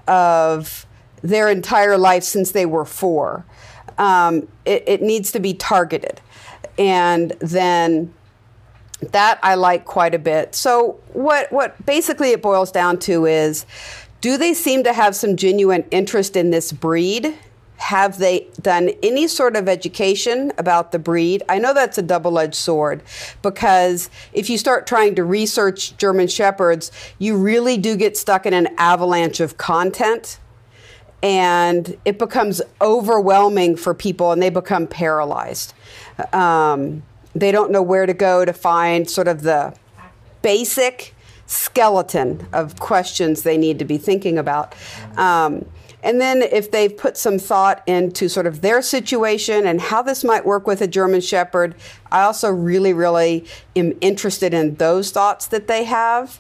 of 0.07 0.85
their 1.21 1.49
entire 1.49 1.97
life 1.97 2.23
since 2.23 2.51
they 2.51 2.65
were 2.65 2.85
four 2.85 3.45
um, 3.99 4.47
it, 4.65 4.83
it 4.87 5.01
needs 5.03 5.31
to 5.33 5.39
be 5.39 5.53
targeted. 5.53 6.21
And 6.79 7.31
then 7.39 8.13
that 9.11 9.39
I 9.43 9.55
like 9.55 9.85
quite 9.85 10.15
a 10.15 10.19
bit. 10.19 10.55
So 10.55 10.99
what 11.13 11.51
what 11.51 11.85
basically 11.85 12.31
it 12.31 12.41
boils 12.41 12.71
down 12.71 12.97
to 12.99 13.25
is 13.25 13.65
do 14.21 14.37
they 14.37 14.53
seem 14.53 14.83
to 14.83 14.93
have 14.93 15.15
some 15.15 15.35
genuine 15.37 15.85
interest 15.91 16.35
in 16.35 16.49
this 16.49 16.71
breed? 16.71 17.37
Have 17.77 18.17
they 18.17 18.47
done 18.61 18.89
any 19.01 19.29
sort 19.29 19.55
of 19.55 19.69
education 19.69 20.51
about 20.57 20.91
the 20.91 20.99
breed? 20.99 21.43
I 21.47 21.59
know 21.59 21.73
that's 21.73 21.97
a 21.97 22.01
double 22.01 22.37
edged 22.37 22.55
sword 22.55 23.01
because 23.41 24.09
if 24.33 24.49
you 24.49 24.57
start 24.57 24.85
trying 24.85 25.15
to 25.15 25.23
research 25.23 25.95
German 25.95 26.27
Shepherds, 26.27 26.91
you 27.19 27.37
really 27.37 27.77
do 27.77 27.95
get 27.95 28.17
stuck 28.17 28.45
in 28.45 28.53
an 28.53 28.67
avalanche 28.77 29.39
of 29.39 29.57
content 29.57 30.39
and 31.21 31.97
it 32.05 32.17
becomes 32.17 32.61
overwhelming 32.81 33.75
for 33.75 33.93
people 33.93 34.31
and 34.31 34.41
they 34.41 34.49
become 34.49 34.87
paralyzed. 34.87 35.73
Um, 36.33 37.03
they 37.35 37.51
don't 37.51 37.71
know 37.71 37.81
where 37.81 38.05
to 38.05 38.13
go 38.13 38.45
to 38.45 38.53
find 38.53 39.09
sort 39.09 39.27
of 39.27 39.41
the 39.43 39.73
basic 40.41 41.13
skeleton 41.45 42.47
of 42.53 42.79
questions 42.79 43.43
they 43.43 43.57
need 43.57 43.79
to 43.79 43.85
be 43.85 43.97
thinking 43.97 44.37
about. 44.37 44.75
Um, 45.17 45.65
and 46.01 46.21
then 46.21 46.41
if 46.41 46.71
they've 46.71 46.95
put 46.95 47.17
some 47.17 47.37
thought 47.37 47.83
into 47.85 48.29
sort 48.29 48.47
of 48.47 48.61
their 48.61 48.81
situation 48.81 49.67
and 49.67 49.81
how 49.81 50.01
this 50.01 50.23
might 50.23 50.45
work 50.45 50.65
with 50.65 50.81
a 50.81 50.87
German 50.87 51.19
Shepherd, 51.19 51.75
I 52.11 52.21
also 52.21 52.49
really, 52.49 52.93
really 52.93 53.45
am 53.75 53.93
interested 53.99 54.53
in 54.53 54.75
those 54.75 55.11
thoughts 55.11 55.47
that 55.47 55.67
they 55.67 55.83
have. 55.83 56.39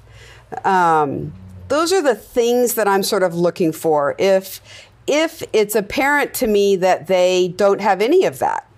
Um, 0.63 1.33
those 1.69 1.93
are 1.93 2.01
the 2.01 2.15
things 2.15 2.73
that 2.73 2.87
I'm 2.87 3.03
sort 3.03 3.23
of 3.23 3.33
looking 3.33 3.71
for. 3.71 4.15
If 4.17 4.59
if 5.07 5.41
it's 5.53 5.75
apparent 5.75 6.33
to 6.35 6.47
me 6.47 6.75
that 6.75 7.07
they 7.07 7.47
don't 7.55 7.81
have 7.81 8.01
any 8.01 8.25
of 8.25 8.39
that, 8.39 8.69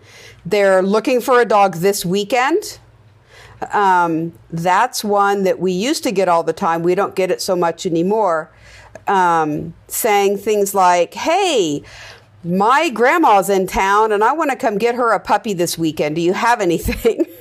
they're 0.45 0.81
looking 0.81 1.19
for 1.19 1.41
a 1.41 1.45
dog 1.45 1.75
this 1.75 2.05
weekend. 2.05 2.79
Um, 3.73 4.33
that's 4.49 5.03
one 5.03 5.43
that 5.43 5.59
we 5.59 5.71
used 5.71 6.03
to 6.03 6.11
get 6.11 6.29
all 6.29 6.43
the 6.43 6.53
time. 6.53 6.83
We 6.83 6.95
don't 6.95 7.15
get 7.15 7.31
it 7.31 7.41
so 7.41 7.55
much 7.55 7.85
anymore. 7.85 8.49
Um, 9.07 9.73
saying 9.87 10.37
things 10.37 10.75
like, 10.75 11.13
"Hey, 11.13 11.83
my 12.43 12.89
grandma's 12.89 13.49
in 13.49 13.67
town, 13.67 14.11
and 14.11 14.23
I 14.23 14.33
want 14.33 14.51
to 14.51 14.57
come 14.57 14.77
get 14.77 14.95
her 14.95 15.11
a 15.11 15.19
puppy 15.19 15.53
this 15.53 15.77
weekend. 15.77 16.15
Do 16.15 16.21
you 16.21 16.33
have 16.33 16.61
anything?" 16.61 17.25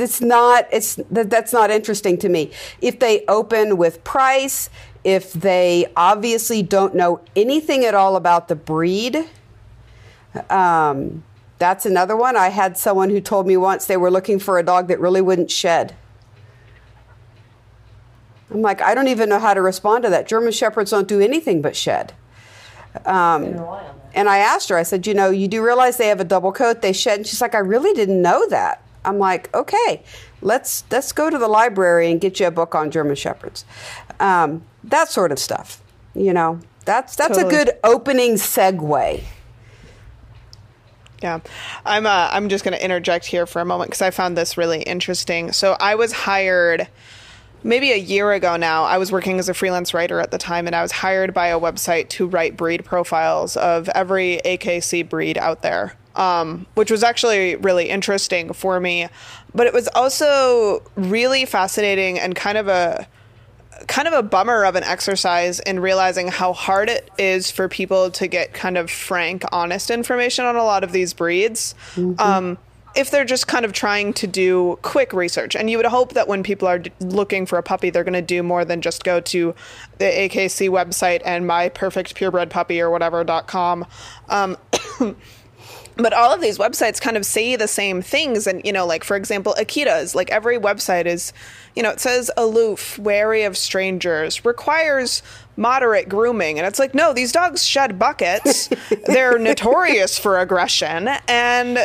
It's 0.00 0.20
not. 0.20 0.66
It's 0.72 0.96
that, 1.10 1.30
that's 1.30 1.52
not 1.52 1.70
interesting 1.70 2.18
to 2.18 2.28
me. 2.28 2.50
If 2.80 2.98
they 2.98 3.24
open 3.26 3.76
with 3.76 4.02
price, 4.04 4.70
if 5.04 5.32
they 5.32 5.86
obviously 5.96 6.62
don't 6.62 6.94
know 6.94 7.20
anything 7.36 7.84
at 7.84 7.94
all 7.94 8.16
about 8.16 8.48
the 8.48 8.56
breed, 8.56 9.28
um, 10.48 11.22
that's 11.58 11.86
another 11.86 12.16
one. 12.16 12.36
I 12.36 12.48
had 12.48 12.76
someone 12.78 13.10
who 13.10 13.20
told 13.20 13.46
me 13.46 13.56
once 13.56 13.86
they 13.86 13.96
were 13.96 14.10
looking 14.10 14.38
for 14.38 14.58
a 14.58 14.62
dog 14.62 14.88
that 14.88 14.98
really 15.00 15.20
wouldn't 15.20 15.50
shed. 15.50 15.94
I'm 18.50 18.62
like, 18.62 18.80
I 18.80 18.94
don't 18.94 19.08
even 19.08 19.28
know 19.28 19.38
how 19.38 19.54
to 19.54 19.62
respond 19.62 20.04
to 20.04 20.10
that. 20.10 20.26
German 20.26 20.52
Shepherds 20.52 20.90
don't 20.90 21.06
do 21.06 21.20
anything 21.20 21.62
but 21.62 21.76
shed. 21.76 22.12
Um, 23.06 23.64
and 24.12 24.28
I 24.28 24.38
asked 24.38 24.68
her, 24.70 24.76
I 24.76 24.82
said, 24.82 25.06
you 25.06 25.14
know, 25.14 25.30
you 25.30 25.46
do 25.46 25.64
realize 25.64 25.96
they 25.96 26.08
have 26.08 26.20
a 26.20 26.24
double 26.24 26.50
coat, 26.50 26.82
they 26.82 26.92
shed. 26.92 27.18
And 27.18 27.26
she's 27.26 27.40
like, 27.40 27.54
I 27.54 27.58
really 27.58 27.92
didn't 27.92 28.20
know 28.20 28.48
that. 28.48 28.82
I'm 29.04 29.18
like, 29.18 29.54
okay, 29.54 30.02
let's 30.42 30.84
let's 30.90 31.12
go 31.12 31.30
to 31.30 31.38
the 31.38 31.48
library 31.48 32.10
and 32.10 32.20
get 32.20 32.40
you 32.40 32.46
a 32.46 32.50
book 32.50 32.74
on 32.74 32.90
German 32.90 33.16
shepherds, 33.16 33.64
um, 34.18 34.62
that 34.84 35.08
sort 35.08 35.32
of 35.32 35.38
stuff. 35.38 35.82
You 36.14 36.32
know, 36.32 36.60
that's 36.84 37.16
that's 37.16 37.36
totally. 37.36 37.54
a 37.54 37.64
good 37.64 37.78
opening 37.84 38.34
segue. 38.34 39.22
Yeah, 41.22 41.40
I'm. 41.84 42.06
Uh, 42.06 42.28
I'm 42.32 42.48
just 42.48 42.64
going 42.64 42.76
to 42.76 42.82
interject 42.82 43.26
here 43.26 43.46
for 43.46 43.60
a 43.60 43.64
moment 43.64 43.90
because 43.90 44.02
I 44.02 44.10
found 44.10 44.36
this 44.36 44.56
really 44.56 44.82
interesting. 44.82 45.52
So 45.52 45.76
I 45.78 45.94
was 45.94 46.12
hired 46.12 46.88
maybe 47.62 47.92
a 47.92 47.96
year 47.96 48.32
ago 48.32 48.56
now. 48.56 48.84
I 48.84 48.96
was 48.96 49.12
working 49.12 49.38
as 49.38 49.48
a 49.48 49.54
freelance 49.54 49.92
writer 49.92 50.20
at 50.20 50.30
the 50.30 50.38
time, 50.38 50.66
and 50.66 50.74
I 50.74 50.82
was 50.82 50.92
hired 50.92 51.34
by 51.34 51.48
a 51.48 51.60
website 51.60 52.08
to 52.10 52.26
write 52.26 52.56
breed 52.56 52.84
profiles 52.86 53.56
of 53.56 53.88
every 53.90 54.40
AKC 54.44 55.06
breed 55.08 55.36
out 55.36 55.60
there 55.60 55.94
um, 56.20 56.66
which 56.74 56.90
was 56.90 57.02
actually 57.02 57.56
really 57.56 57.88
interesting 57.88 58.52
for 58.52 58.78
me. 58.78 59.08
But 59.54 59.66
it 59.66 59.72
was 59.72 59.88
also 59.94 60.82
really 60.94 61.46
fascinating 61.46 62.18
and 62.18 62.36
kind 62.36 62.58
of 62.58 62.68
a 62.68 63.08
kind 63.86 64.06
of 64.06 64.12
a 64.12 64.22
bummer 64.22 64.64
of 64.64 64.76
an 64.76 64.84
exercise 64.84 65.58
in 65.60 65.80
realizing 65.80 66.28
how 66.28 66.52
hard 66.52 66.90
it 66.90 67.08
is 67.16 67.50
for 67.50 67.66
people 67.66 68.10
to 68.10 68.26
get 68.26 68.52
kind 68.52 68.76
of 68.76 68.90
frank, 68.90 69.42
honest 69.50 69.90
information 69.90 70.44
on 70.44 70.54
a 70.54 70.62
lot 70.62 70.84
of 70.84 70.92
these 70.92 71.14
breeds. 71.14 71.74
Mm-hmm. 71.94 72.20
Um, 72.20 72.58
if 72.94 73.10
they're 73.10 73.24
just 73.24 73.46
kind 73.46 73.64
of 73.64 73.72
trying 73.72 74.12
to 74.12 74.26
do 74.26 74.78
quick 74.82 75.12
research. 75.12 75.54
And 75.54 75.70
you 75.70 75.76
would 75.76 75.86
hope 75.86 76.14
that 76.14 76.26
when 76.26 76.42
people 76.42 76.66
are 76.66 76.80
d- 76.80 76.90
looking 76.98 77.46
for 77.46 77.56
a 77.56 77.62
puppy, 77.62 77.88
they're 77.88 78.04
going 78.04 78.14
to 78.14 78.20
do 78.20 78.42
more 78.42 78.64
than 78.64 78.80
just 78.80 79.04
go 79.04 79.20
to 79.20 79.54
the 79.98 80.04
AKC 80.04 80.68
website 80.68 81.22
and 81.24 81.46
my 81.46 81.68
perfect 81.68 82.16
purebred 82.16 82.50
puppy 82.50 82.80
or 82.80 82.90
whatever.com. 82.90 83.86
Um, 84.28 84.56
but 86.02 86.12
all 86.12 86.32
of 86.32 86.40
these 86.40 86.58
websites 86.58 87.00
kind 87.00 87.16
of 87.16 87.24
say 87.24 87.56
the 87.56 87.68
same 87.68 88.02
things. 88.02 88.46
And 88.46 88.64
you 88.64 88.72
know 88.72 88.86
like 88.86 89.04
for 89.04 89.16
example 89.16 89.54
akita's 89.58 90.14
like 90.14 90.30
every 90.30 90.58
website 90.58 91.06
is 91.06 91.32
you 91.74 91.82
know 91.82 91.90
it 91.90 92.00
says 92.00 92.30
aloof 92.36 92.98
wary 92.98 93.42
of 93.42 93.56
strangers 93.56 94.44
requires 94.44 95.22
moderate 95.56 96.08
grooming. 96.08 96.58
And 96.58 96.66
it's 96.66 96.78
like 96.78 96.94
no 96.94 97.12
these 97.12 97.32
dogs 97.32 97.64
shed 97.64 97.98
buckets. 97.98 98.68
They're 99.06 99.38
notorious 99.38 100.18
for 100.18 100.38
aggression 100.38 101.08
and 101.28 101.78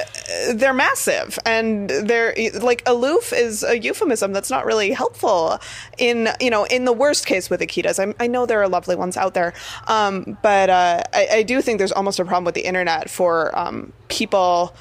they're 0.54 0.74
massive. 0.74 1.38
And 1.46 1.90
they're 1.90 2.34
like 2.62 2.84
aloof 2.86 3.34
is 3.34 3.64
a 3.64 3.78
euphemism 3.78 4.34
that's 4.34 4.50
not 4.50 4.66
really 4.66 4.92
helpful 4.92 5.60
in 5.98 6.30
you 6.40 6.50
know 6.50 6.66
in 6.66 6.86
the 6.86 6.94
worst 6.94 7.26
case 7.26 7.50
with 7.50 7.62
akitas. 7.62 8.00
I'm, 8.02 8.14
i 8.20 8.28
know 8.28 8.46
there 8.46 8.62
are 8.62 8.68
lovely 8.68 8.96
ones 8.96 9.18
out 9.18 9.34
there 9.34 9.54
um, 9.88 10.38
but 10.42 10.70
uh, 10.70 11.04
I, 11.14 11.28
I, 11.32 11.44
do 11.44 11.62
think 11.62 11.78
there's 11.78 11.92
almost 11.92 12.20
a 12.20 12.26
problem 12.26 12.46
with 12.46 12.56
the 12.56 12.66
internet 12.66 13.10
for 13.10 13.58
um, 13.58 13.94
people 14.08 14.76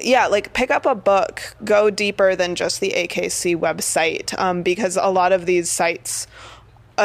yeah, 0.00 0.26
like 0.26 0.52
pick 0.52 0.70
up 0.70 0.86
a 0.86 0.94
book, 0.94 1.54
go 1.64 1.90
deeper 1.90 2.34
than 2.34 2.54
just 2.54 2.80
the 2.80 2.90
AKC 2.90 3.56
website, 3.56 4.36
um, 4.38 4.62
because 4.62 4.96
a 4.96 5.08
lot 5.08 5.32
of 5.32 5.46
these 5.46 5.70
sites 5.70 6.26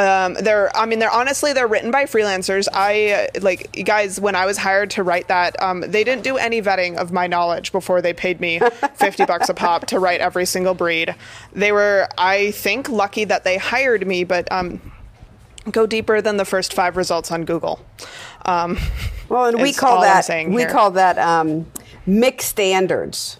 um, 0.06 0.34
they're 0.34 0.74
i 0.76 0.86
mean 0.86 0.98
they're 0.98 1.10
honestly 1.10 1.52
they're 1.52 1.66
written 1.66 1.90
by 1.90 2.04
freelancers. 2.04 2.68
I 2.72 3.28
like 3.40 3.84
guys 3.84 4.20
when 4.20 4.34
i 4.34 4.46
was 4.46 4.58
hired 4.58 4.90
to 4.90 5.02
write 5.02 5.28
that 5.28 5.60
um, 5.62 5.80
they 5.80 6.04
didn't 6.04 6.24
do 6.24 6.36
any 6.36 6.62
vetting 6.62 6.96
of 6.96 7.12
my 7.12 7.26
knowledge 7.26 7.72
before 7.72 8.00
they 8.02 8.12
paid 8.12 8.40
me 8.40 8.60
50 8.94 9.24
bucks 9.26 9.48
a 9.48 9.54
pop 9.54 9.86
to 9.86 9.98
write 9.98 10.20
every 10.20 10.46
single 10.46 10.74
breed. 10.74 11.14
They 11.52 11.72
were 11.72 12.08
i 12.16 12.50
think 12.52 12.88
lucky 12.88 13.24
that 13.24 13.44
they 13.44 13.58
hired 13.58 14.06
me 14.06 14.24
but 14.24 14.50
um, 14.52 14.80
go 15.70 15.86
deeper 15.86 16.20
than 16.20 16.36
the 16.36 16.44
first 16.44 16.72
five 16.72 16.96
results 16.96 17.30
on 17.30 17.44
google. 17.44 17.80
Um, 18.44 18.78
well 19.28 19.46
and 19.46 19.60
we 19.60 19.72
call 19.72 20.00
that 20.00 20.28
we 20.48 20.64
call 20.64 20.92
that 20.92 21.18
mixed 22.06 22.48
standards 22.48 23.38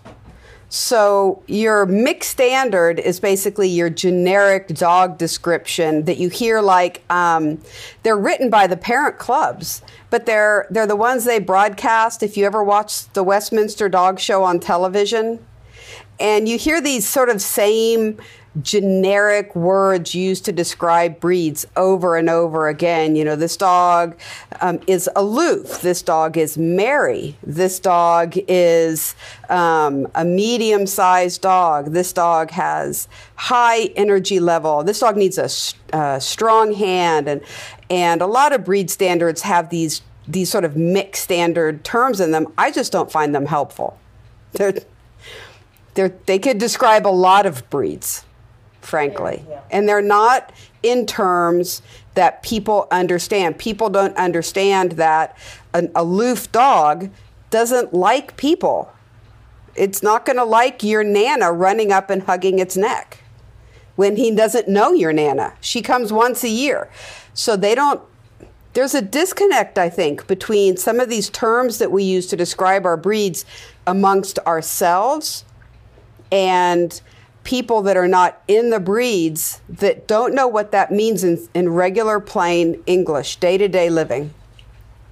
So 0.71 1.43
your 1.47 1.87
mixed 1.87 2.31
standard 2.31 3.01
is 3.01 3.21
basically 3.21 3.69
your 3.69 3.89
generic 3.89 4.69
dog 4.69 5.17
description 5.17 6.05
that 6.05 6.19
you 6.19 6.29
hear 6.29 6.61
like 6.61 7.03
um, 7.11 7.63
they're 8.03 8.19
written 8.19 8.51
by 8.51 8.67
the 8.67 8.77
parent 8.77 9.19
clubs, 9.19 9.81
but 10.11 10.27
they're 10.27 10.67
they're 10.71 10.87
the 10.87 10.97
ones 10.97 11.25
they 11.25 11.39
broadcast. 11.39 12.23
If 12.23 12.37
you 12.37 12.45
ever 12.45 12.63
watch 12.63 13.11
the 13.15 13.23
Westminster 13.23 13.89
Dog 13.89 14.21
Show 14.21 14.45
on 14.45 14.61
television, 14.61 15.39
and 16.21 16.47
you 16.47 16.59
hear 16.59 16.83
these 16.83 17.09
sort 17.09 17.31
of 17.31 17.41
same 17.41 18.19
generic 18.63 19.55
words 19.55 20.15
used 20.15 20.45
to 20.47 20.53
describe 20.53 21.21
breeds 21.21 21.67
over 21.77 22.17
and 22.17 22.31
over 22.31 22.69
again. 22.69 23.17
You 23.17 23.25
know, 23.25 23.37
this 23.37 23.57
dog 23.57 24.19
um, 24.61 24.81
is 24.87 25.09
aloof. 25.15 25.81
This 25.81 26.03
dog 26.03 26.37
is 26.37 26.57
merry. 26.57 27.37
This 27.43 27.79
dog 27.79 28.35
is 28.49 29.15
um, 29.49 30.09
a 30.15 30.25
medium 30.25 30.87
sized 30.87 31.43
dog. 31.43 31.93
This 31.93 32.13
dog 32.13 32.51
has 32.53 33.09
high 33.37 33.85
energy 33.97 34.41
level. 34.41 34.83
This 34.83 35.01
dog 35.01 35.17
needs 35.17 35.39
a, 35.39 35.97
a 35.97 36.21
strong 36.21 36.73
hand. 36.73 37.29
And, 37.29 37.43
and 37.91 38.23
a 38.23 38.27
lot 38.27 38.53
of 38.53 38.65
breed 38.65 38.91
standards 38.91 39.43
have 39.43 39.71
these, 39.71 40.03
these 40.27 40.51
sort 40.51 40.65
of 40.65 40.77
mixed 40.77 41.25
standard 41.25 41.85
terms 41.85 42.21
in 42.21 42.31
them. 42.31 42.53
I 42.57 42.71
just 42.71 42.93
don't 42.93 43.11
find 43.11 43.35
them 43.35 43.47
helpful. 43.47 43.99
They're, 44.53 44.75
they're, 45.95 46.15
they 46.27 46.39
could 46.39 46.59
describe 46.59 47.07
a 47.07 47.09
lot 47.09 47.45
of 47.45 47.69
breeds 47.71 48.25
frankly. 48.89 49.45
Yeah. 49.49 49.61
And 49.71 49.89
they're 49.89 50.03
not 50.03 50.53
in 50.83 51.07
terms 51.07 51.83
that 52.15 52.43
people 52.43 52.89
understand. 52.91 53.59
People 53.59 53.91
don't 53.91 54.17
understand 54.17 54.93
that 54.93 55.37
an 55.75 55.91
aloof 55.95 56.51
dog 56.51 57.11
doesn't 57.51 57.95
like 57.95 58.37
people. 58.37 58.93
It's 59.77 60.03
not 60.03 60.27
going 60.27 60.37
to 60.37 60.45
like 60.45 60.83
your 60.83 61.05
Nana 61.05 61.53
running 61.53 61.93
up 61.93 62.11
and 62.11 62.23
hugging 62.23 62.59
its 62.59 62.77
neck 62.77 63.19
when 63.95 64.17
he 64.17 64.35
doesn't 64.35 64.69
know 64.69 64.93
your 64.93 65.13
Nana. 65.13 65.55
She 65.61 65.83
comes 65.83 66.13
once 66.13 66.43
a 66.43 66.49
year. 66.49 66.91
So 67.35 67.57
they 67.57 67.75
don't 67.75 68.01
there's 68.75 68.95
a 68.95 69.03
disconnect, 69.03 69.79
I 69.79 69.89
think, 69.89 70.27
between 70.27 70.77
some 70.77 71.01
of 71.01 71.09
these 71.09 71.31
terms 71.31 71.79
that 71.79 71.91
we 71.91 72.05
use 72.05 72.27
to 72.29 72.37
describe 72.37 72.87
our 72.87 72.97
breeds 72.97 73.45
amongst 73.87 74.39
ourselves 74.41 75.45
and 76.31 77.01
people 77.45 77.83
that 77.83 77.97
are 77.97 78.09
not 78.09 78.43
in 78.47 78.71
the 78.71 78.81
breeds 78.81 79.61
that 79.69 80.07
don't 80.07 80.35
know 80.35 80.47
what 80.47 80.73
that 80.73 80.91
means 80.91 81.25
in, 81.25 81.49
in 81.55 81.69
regular 81.69 82.21
plain 82.21 82.83
English, 82.87 83.37
day 83.37 83.57
to 83.57 83.69
day 83.69 83.89
living. 83.91 84.35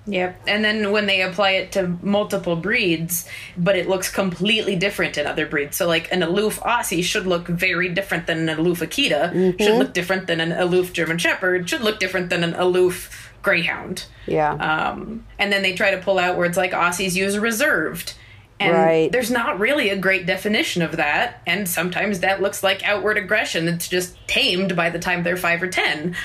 Yep. 0.06 0.40
And 0.46 0.64
then 0.64 0.92
when 0.92 1.06
they 1.06 1.22
apply 1.22 1.52
it 1.52 1.72
to 1.72 1.88
multiple 2.00 2.54
breeds, 2.54 3.28
but 3.56 3.76
it 3.76 3.88
looks 3.88 4.10
completely 4.10 4.76
different 4.76 5.18
in 5.18 5.26
other 5.26 5.46
breeds. 5.46 5.76
So, 5.76 5.88
like 5.88 6.10
an 6.12 6.22
aloof 6.22 6.60
Aussie 6.60 7.02
should 7.02 7.26
look 7.26 7.48
very 7.48 7.88
different 7.88 8.26
than 8.26 8.48
an 8.48 8.58
aloof 8.58 8.80
Akita, 8.80 9.32
mm-hmm. 9.32 9.62
should 9.62 9.78
look 9.78 9.94
different 9.94 10.28
than 10.28 10.40
an 10.40 10.52
aloof 10.52 10.92
German 10.92 11.18
Shepherd, 11.18 11.68
should 11.68 11.80
look 11.80 11.98
different 11.98 12.30
than 12.30 12.44
an 12.44 12.54
aloof 12.54 13.32
Greyhound. 13.42 14.06
Yeah. 14.26 14.52
Um, 14.52 15.26
and 15.38 15.52
then 15.52 15.62
they 15.62 15.74
try 15.74 15.90
to 15.90 15.98
pull 15.98 16.18
out 16.18 16.36
words 16.36 16.56
like 16.56 16.72
Aussies 16.72 17.14
use 17.14 17.36
reserved 17.36 18.14
and 18.58 18.72
right. 18.72 19.12
there's 19.12 19.30
not 19.30 19.58
really 19.58 19.90
a 19.90 19.96
great 19.96 20.26
definition 20.26 20.82
of 20.82 20.96
that. 20.96 21.42
And 21.46 21.68
sometimes 21.68 22.20
that 22.20 22.40
looks 22.40 22.62
like 22.62 22.82
outward 22.84 23.18
aggression 23.18 23.68
It's 23.68 23.88
just 23.88 24.16
tamed 24.26 24.74
by 24.74 24.88
the 24.90 24.98
time 24.98 25.22
they're 25.22 25.36
five 25.36 25.62
or 25.62 25.68
10. 25.68 26.16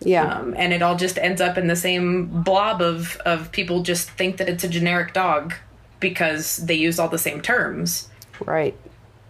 Yeah. 0.00 0.24
Um, 0.24 0.54
and 0.56 0.72
it 0.72 0.82
all 0.82 0.96
just 0.96 1.16
ends 1.18 1.40
up 1.40 1.56
in 1.56 1.68
the 1.68 1.76
same 1.76 2.42
blob 2.42 2.82
of, 2.82 3.16
of 3.24 3.52
people 3.52 3.82
just 3.82 4.10
think 4.10 4.36
that 4.38 4.48
it's 4.48 4.64
a 4.64 4.68
generic 4.68 5.12
dog 5.12 5.54
because 6.00 6.58
they 6.58 6.74
use 6.74 6.98
all 6.98 7.08
the 7.08 7.18
same 7.18 7.40
terms. 7.40 8.08
Right. 8.44 8.76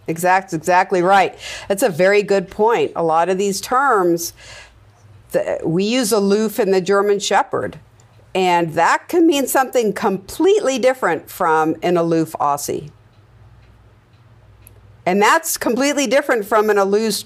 Exact, 0.07 0.53
exactly 0.53 1.01
right. 1.01 1.37
That's 1.67 1.83
a 1.83 1.89
very 1.89 2.23
good 2.23 2.49
point. 2.49 2.91
A 2.95 3.03
lot 3.03 3.29
of 3.29 3.37
these 3.37 3.61
terms, 3.61 4.33
the, 5.31 5.59
we 5.63 5.83
use 5.83 6.11
aloof 6.11 6.59
in 6.59 6.71
the 6.71 6.81
German 6.81 7.19
Shepherd 7.19 7.79
and 8.35 8.73
that 8.73 9.07
can 9.07 9.25
mean 9.25 9.47
something 9.47 9.93
completely 9.93 10.77
different 10.79 11.29
from 11.29 11.75
an 11.81 11.97
aloof 11.97 12.33
Aussie. 12.39 12.91
And 15.05 15.21
that's 15.21 15.57
completely 15.57 16.05
different 16.05 16.45
from 16.45 16.69
an 16.69 16.77
aloof 16.77 17.23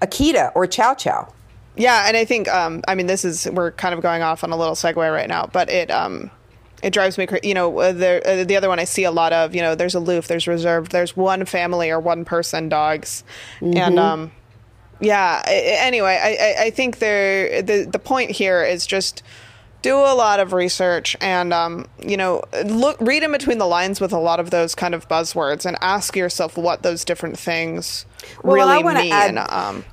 Akita 0.00 0.52
or 0.54 0.66
Chow 0.66 0.94
Chow. 0.94 1.32
Yeah, 1.76 2.06
and 2.06 2.16
I 2.16 2.24
think 2.24 2.48
um, 2.48 2.82
I 2.86 2.94
mean 2.94 3.06
this 3.06 3.24
is 3.24 3.48
we're 3.50 3.72
kind 3.72 3.94
of 3.94 4.00
going 4.00 4.22
off 4.22 4.44
on 4.44 4.52
a 4.52 4.56
little 4.56 4.74
segue 4.74 4.96
right 4.96 5.28
now, 5.28 5.48
but 5.52 5.68
it 5.68 5.90
um, 5.90 6.30
it 6.82 6.92
drives 6.92 7.18
me 7.18 7.26
crazy. 7.26 7.48
You 7.48 7.54
know, 7.54 7.78
uh, 7.78 7.92
the 7.92 8.42
uh, 8.42 8.44
the 8.44 8.56
other 8.56 8.68
one 8.68 8.78
I 8.78 8.84
see 8.84 9.04
a 9.04 9.10
lot 9.10 9.32
of. 9.32 9.54
You 9.54 9.62
know, 9.62 9.74
there's 9.74 9.94
aloof, 9.94 10.28
there's 10.28 10.46
reserved, 10.46 10.92
there's 10.92 11.16
one 11.16 11.44
family 11.46 11.90
or 11.90 11.98
one 11.98 12.24
person 12.24 12.68
dogs, 12.68 13.24
mm-hmm. 13.60 13.76
and 13.76 13.98
um, 13.98 14.32
yeah. 15.00 15.42
Anyway, 15.46 16.18
I, 16.22 16.66
I 16.66 16.70
think 16.70 16.98
there 16.98 17.60
the 17.62 17.88
the 17.90 17.98
point 17.98 18.30
here 18.30 18.62
is 18.62 18.86
just 18.86 19.24
do 19.84 19.96
a 19.96 20.14
lot 20.14 20.40
of 20.40 20.54
research 20.54 21.14
and 21.20 21.52
um, 21.52 21.86
you 22.02 22.16
know 22.16 22.42
look 22.64 22.98
read 23.02 23.22
in 23.22 23.30
between 23.30 23.58
the 23.58 23.66
lines 23.66 24.00
with 24.00 24.14
a 24.14 24.18
lot 24.18 24.40
of 24.40 24.50
those 24.50 24.74
kind 24.74 24.94
of 24.94 25.06
buzzwords 25.10 25.66
and 25.66 25.76
ask 25.82 26.16
yourself 26.16 26.56
what 26.56 26.82
those 26.82 27.04
different 27.04 27.38
things 27.38 28.06
well, 28.42 28.54
really 28.56 28.82
mean. 28.82 29.12
Add, 29.12 29.36
um, 29.36 29.84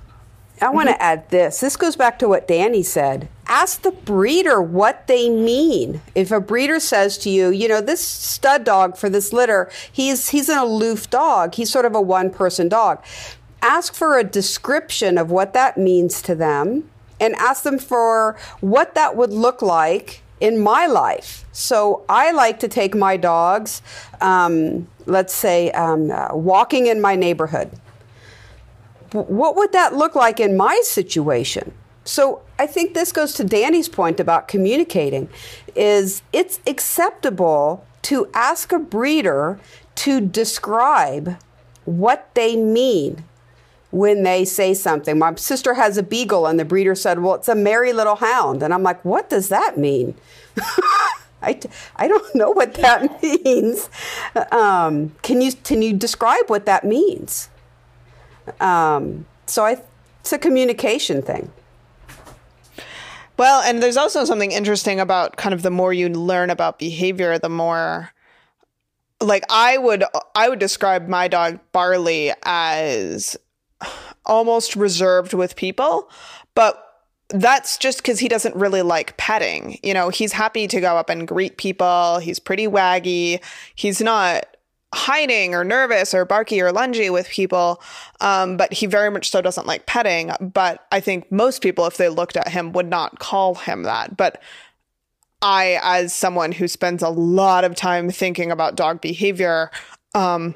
I 0.62 0.70
want 0.70 0.88
to 0.88 0.94
mm-hmm. 0.94 1.02
add 1.02 1.30
this. 1.30 1.60
This 1.60 1.76
goes 1.76 1.98
back 1.98 2.20
to 2.20 2.30
what 2.30 2.48
Danny 2.48 2.84
said. 2.84 3.28
Ask 3.48 3.82
the 3.82 3.92
breeder 3.92 4.62
what 4.62 5.08
they 5.08 5.30
mean. 5.30 6.02
If 6.16 6.32
a 6.32 6.40
breeder 6.40 6.80
says 6.80 7.18
to 7.20 7.30
you, 7.30 7.50
you 7.50 7.68
know, 7.68 7.82
this 7.82 8.02
stud 8.02 8.64
dog 8.64 8.96
for 8.96 9.10
this 9.10 9.34
litter, 9.34 9.70
he's 9.92 10.30
he's 10.30 10.48
an 10.48 10.58
aloof 10.58 11.10
dog. 11.10 11.56
He's 11.56 11.70
sort 11.70 11.84
of 11.84 11.96
a 11.96 12.02
one-person 12.02 12.70
dog. 12.70 13.04
Ask 13.62 13.94
for 13.94 14.18
a 14.18 14.24
description 14.24 15.18
of 15.18 15.32
what 15.32 15.52
that 15.54 15.78
means 15.78 16.22
to 16.22 16.34
them 16.34 16.90
and 17.22 17.36
ask 17.36 17.64
them 17.64 17.80
for 17.80 18.36
what 18.60 18.96
that 18.96 19.16
would 19.16 19.32
look 19.32 19.62
like 19.62 20.24
in 20.42 20.60
my 20.60 20.88
life. 20.88 21.46
So 21.54 22.04
I 22.10 22.32
like 22.32 22.60
to 22.62 22.68
take 22.68 22.96
my 22.96 23.16
dogs, 23.16 23.82
um, 24.20 24.88
let's 25.06 25.34
say, 25.34 25.72
um, 25.72 26.12
uh, 26.12 26.30
walking 26.34 26.88
in 26.88 27.00
my 27.00 27.16
neighborhood. 27.16 27.70
What 29.14 29.56
would 29.56 29.72
that 29.74 29.94
look 29.94 30.16
like 30.16 30.40
in 30.40 30.58
my 30.58 30.82
situation? 30.84 31.74
So 32.04 32.42
I 32.58 32.66
think 32.66 32.94
this 32.94 33.12
goes 33.12 33.34
to 33.34 33.44
Danny's 33.44 33.88
point 33.88 34.20
about 34.20 34.48
communicating 34.48 35.30
is 35.76 36.24
it's 36.34 36.60
acceptable 36.66 37.86
to 38.04 38.28
ask 38.34 38.72
a 38.72 38.80
breeder 38.80 39.60
to 39.96 40.22
describe 40.22 41.38
what 41.86 42.34
they 42.34 42.56
mean 42.56 43.24
when 43.92 44.24
they 44.24 44.46
say 44.46 44.74
something. 44.74 45.20
My 45.20 45.36
sister 45.36 45.74
has 45.74 45.98
a 45.98 46.04
beagle, 46.04 46.48
and 46.48 46.60
the 46.60 46.66
breeder 46.66 46.96
said, 46.96 47.20
Well, 47.20 47.36
it's 47.36 47.48
a 47.48 47.56
merry 47.56 47.94
little 47.94 48.16
hound. 48.16 48.64
And 48.64 48.74
I'm 48.74 48.84
like, 48.84 49.04
What 49.06 49.30
does 49.30 49.50
that 49.50 49.78
mean? 49.78 50.16
I, 51.44 51.60
I 51.96 52.08
don't 52.08 52.36
know 52.36 52.52
what 52.52 52.76
that 52.76 53.22
means. 53.24 53.90
Um, 54.52 55.14
can, 55.22 55.42
you, 55.42 55.54
can 55.54 55.82
you 55.82 55.94
describe 55.94 56.50
what 56.50 56.66
that 56.66 56.84
means? 56.84 57.50
Um, 58.60 59.26
so 59.48 59.66
I, 59.66 59.82
it's 60.20 60.34
a 60.34 60.38
communication 60.38 61.22
thing. 61.22 61.52
Well, 63.38 63.64
and 63.64 63.82
there's 63.82 63.98
also 63.98 64.24
something 64.24 64.52
interesting 64.52 65.00
about 65.00 65.36
kind 65.36 65.54
of 65.54 65.64
the 65.64 65.72
more 65.72 65.94
you 65.94 66.10
learn 66.10 66.52
about 66.52 66.78
behavior, 66.78 67.40
the 67.40 67.50
more 67.50 68.12
like 69.20 69.44
I 69.50 69.78
would 69.78 70.04
I 70.36 70.50
would 70.50 70.60
describe 70.60 71.08
my 71.08 71.28
dog 71.28 71.60
Barley 71.72 72.34
as 72.44 73.38
almost 74.26 74.76
reserved 74.76 75.34
with 75.34 75.56
people, 75.56 76.10
but 76.56 76.88
that's 77.30 77.78
just 77.78 78.00
because 78.00 78.20
he 78.20 78.28
doesn't 78.28 78.56
really 78.56 78.82
like 78.82 79.18
petting. 79.18 79.80
You 79.84 79.94
know, 79.94 80.10
he's 80.10 80.34
happy 80.34 80.68
to 80.68 80.82
go 80.82 80.98
up 80.98 81.10
and 81.10 81.28
greet 81.28 81.58
people. 81.58 82.20
He's 82.20 82.40
pretty 82.40 82.68
waggy. 82.68 83.42
He's 83.76 84.02
not 84.02 84.46
hiding 84.94 85.56
or 85.56 85.64
nervous 85.64 86.14
or 86.14 86.26
barky 86.26 86.60
or 86.62 86.72
lungy 86.72 87.12
with 87.12 87.30
people, 87.30 87.82
um, 88.20 88.58
but 88.58 88.74
he 88.74 88.86
very 88.86 89.10
much 89.10 89.32
so 89.32 89.42
doesn't 89.42 89.68
like 89.68 89.86
petting. 89.86 90.32
But 90.42 90.86
I 90.92 91.00
think 91.00 91.32
most 91.32 91.62
people, 91.62 91.86
if 91.86 91.98
they 91.98 92.10
looked 92.10 92.36
at 92.36 92.50
him, 92.50 92.74
would 92.74 92.90
not 92.90 93.20
call 93.20 93.56
him 93.56 93.84
that. 93.84 94.18
But 94.18 94.42
I, 95.42 95.80
as 95.82 96.14
someone 96.14 96.52
who 96.52 96.68
spends 96.68 97.02
a 97.02 97.10
lot 97.10 97.64
of 97.64 97.76
time 97.76 98.12
thinking 98.12 98.52
about 98.52 98.76
dog 98.76 99.02
behavior, 99.02 99.72
um, 100.14 100.56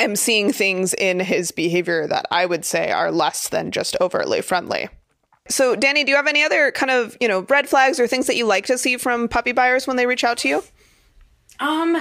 am 0.00 0.16
seeing 0.16 0.52
things 0.52 0.94
in 0.94 1.20
his 1.20 1.50
behavior 1.50 2.06
that 2.06 2.26
I 2.30 2.46
would 2.46 2.64
say 2.64 2.90
are 2.90 3.12
less 3.12 3.48
than 3.48 3.70
just 3.70 3.96
overtly 4.00 4.40
friendly. 4.40 4.88
So, 5.48 5.74
Danny, 5.74 6.04
do 6.04 6.10
you 6.10 6.16
have 6.16 6.26
any 6.26 6.44
other 6.44 6.70
kind 6.70 6.90
of, 6.90 7.16
you 7.20 7.26
know, 7.26 7.40
red 7.48 7.68
flags 7.68 7.98
or 7.98 8.06
things 8.06 8.26
that 8.26 8.36
you 8.36 8.46
like 8.46 8.66
to 8.66 8.78
see 8.78 8.96
from 8.96 9.28
puppy 9.28 9.52
buyers 9.52 9.86
when 9.86 9.96
they 9.96 10.06
reach 10.06 10.22
out 10.22 10.38
to 10.38 10.48
you? 10.48 10.62
Um, 11.58 12.00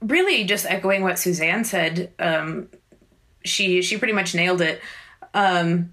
really 0.00 0.44
just 0.44 0.66
echoing 0.66 1.02
what 1.02 1.18
Suzanne 1.18 1.64
said. 1.64 2.12
Um, 2.18 2.68
she 3.44 3.82
she 3.82 3.96
pretty 3.96 4.12
much 4.12 4.34
nailed 4.34 4.60
it. 4.60 4.80
Um, 5.34 5.92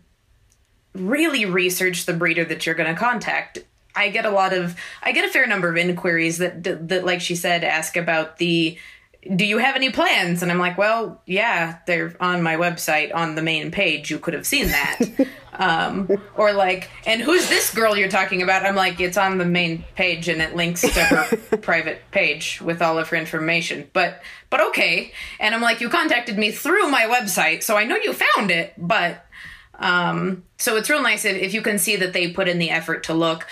really 0.94 1.46
research 1.46 2.06
the 2.06 2.14
breeder 2.14 2.46
that 2.46 2.66
you're 2.66 2.76
going 2.76 2.94
to 2.94 3.00
contact. 3.00 3.60
I 3.96 4.10
get 4.10 4.26
a 4.26 4.30
lot 4.30 4.54
of 4.54 4.76
I 5.02 5.12
get 5.12 5.26
a 5.26 5.32
fair 5.32 5.48
number 5.48 5.70
of 5.70 5.78
inquiries 5.78 6.38
that, 6.38 6.64
that 6.64 6.88
that 6.90 7.06
like 7.06 7.22
she 7.22 7.36
said 7.36 7.64
ask 7.64 7.98
about 7.98 8.38
the 8.38 8.78
do 9.36 9.46
you 9.46 9.58
have 9.58 9.76
any 9.76 9.90
plans? 9.90 10.42
And 10.42 10.52
I'm 10.52 10.60
like, 10.60 10.78
well, 10.78 11.22
yeah, 11.26 11.80
they're 11.86 12.16
on 12.20 12.42
my 12.42 12.56
website 12.56 13.14
on 13.14 13.36
the 13.36 13.42
main 13.42 13.72
page. 13.72 14.10
You 14.10 14.20
could 14.20 14.34
have 14.34 14.46
seen 14.46 14.68
that. 14.68 15.00
um, 15.54 16.10
or 16.36 16.54
like, 16.54 16.90
and 17.06 17.22
who's 17.22 17.50
this 17.50 17.74
girl 17.74 17.98
you're 17.98 18.10
talking 18.10 18.42
about? 18.42 18.66
I'm 18.66 18.76
like, 18.76 19.00
it's 19.00 19.18
on 19.18 19.38
the 19.38 19.46
main 19.46 19.84
page 19.96 20.28
and 20.28 20.42
it 20.42 20.56
links 20.56 20.82
to 20.82 21.04
her 21.04 21.58
private 21.62 22.02
page 22.12 22.62
with 22.62 22.82
all 22.82 22.98
of 22.98 23.10
her 23.10 23.18
information. 23.18 23.90
But, 23.94 24.22
but 24.50 24.62
okay. 24.68 25.12
And 25.40 25.54
I'm 25.54 25.62
like, 25.62 25.82
you 25.82 25.90
contacted 25.90 26.38
me 26.38 26.52
through 26.52 26.90
my 26.90 27.04
website, 27.04 27.64
so 27.64 27.76
I 27.76 27.86
know 27.86 27.96
you 27.96 28.14
found 28.14 28.52
it, 28.52 28.74
but, 28.78 29.26
um, 29.80 30.44
so 30.58 30.76
it's 30.76 30.90
real 30.90 31.04
nice 31.04 31.24
if, 31.24 31.38
if 31.38 31.54
you 31.54 31.62
can 31.62 31.78
see 31.78 31.96
that 31.98 32.14
they 32.14 32.32
put 32.32 32.48
in 32.48 32.60
the 32.60 32.72
effort 32.72 33.04
to 33.06 33.14
look. 33.14 33.46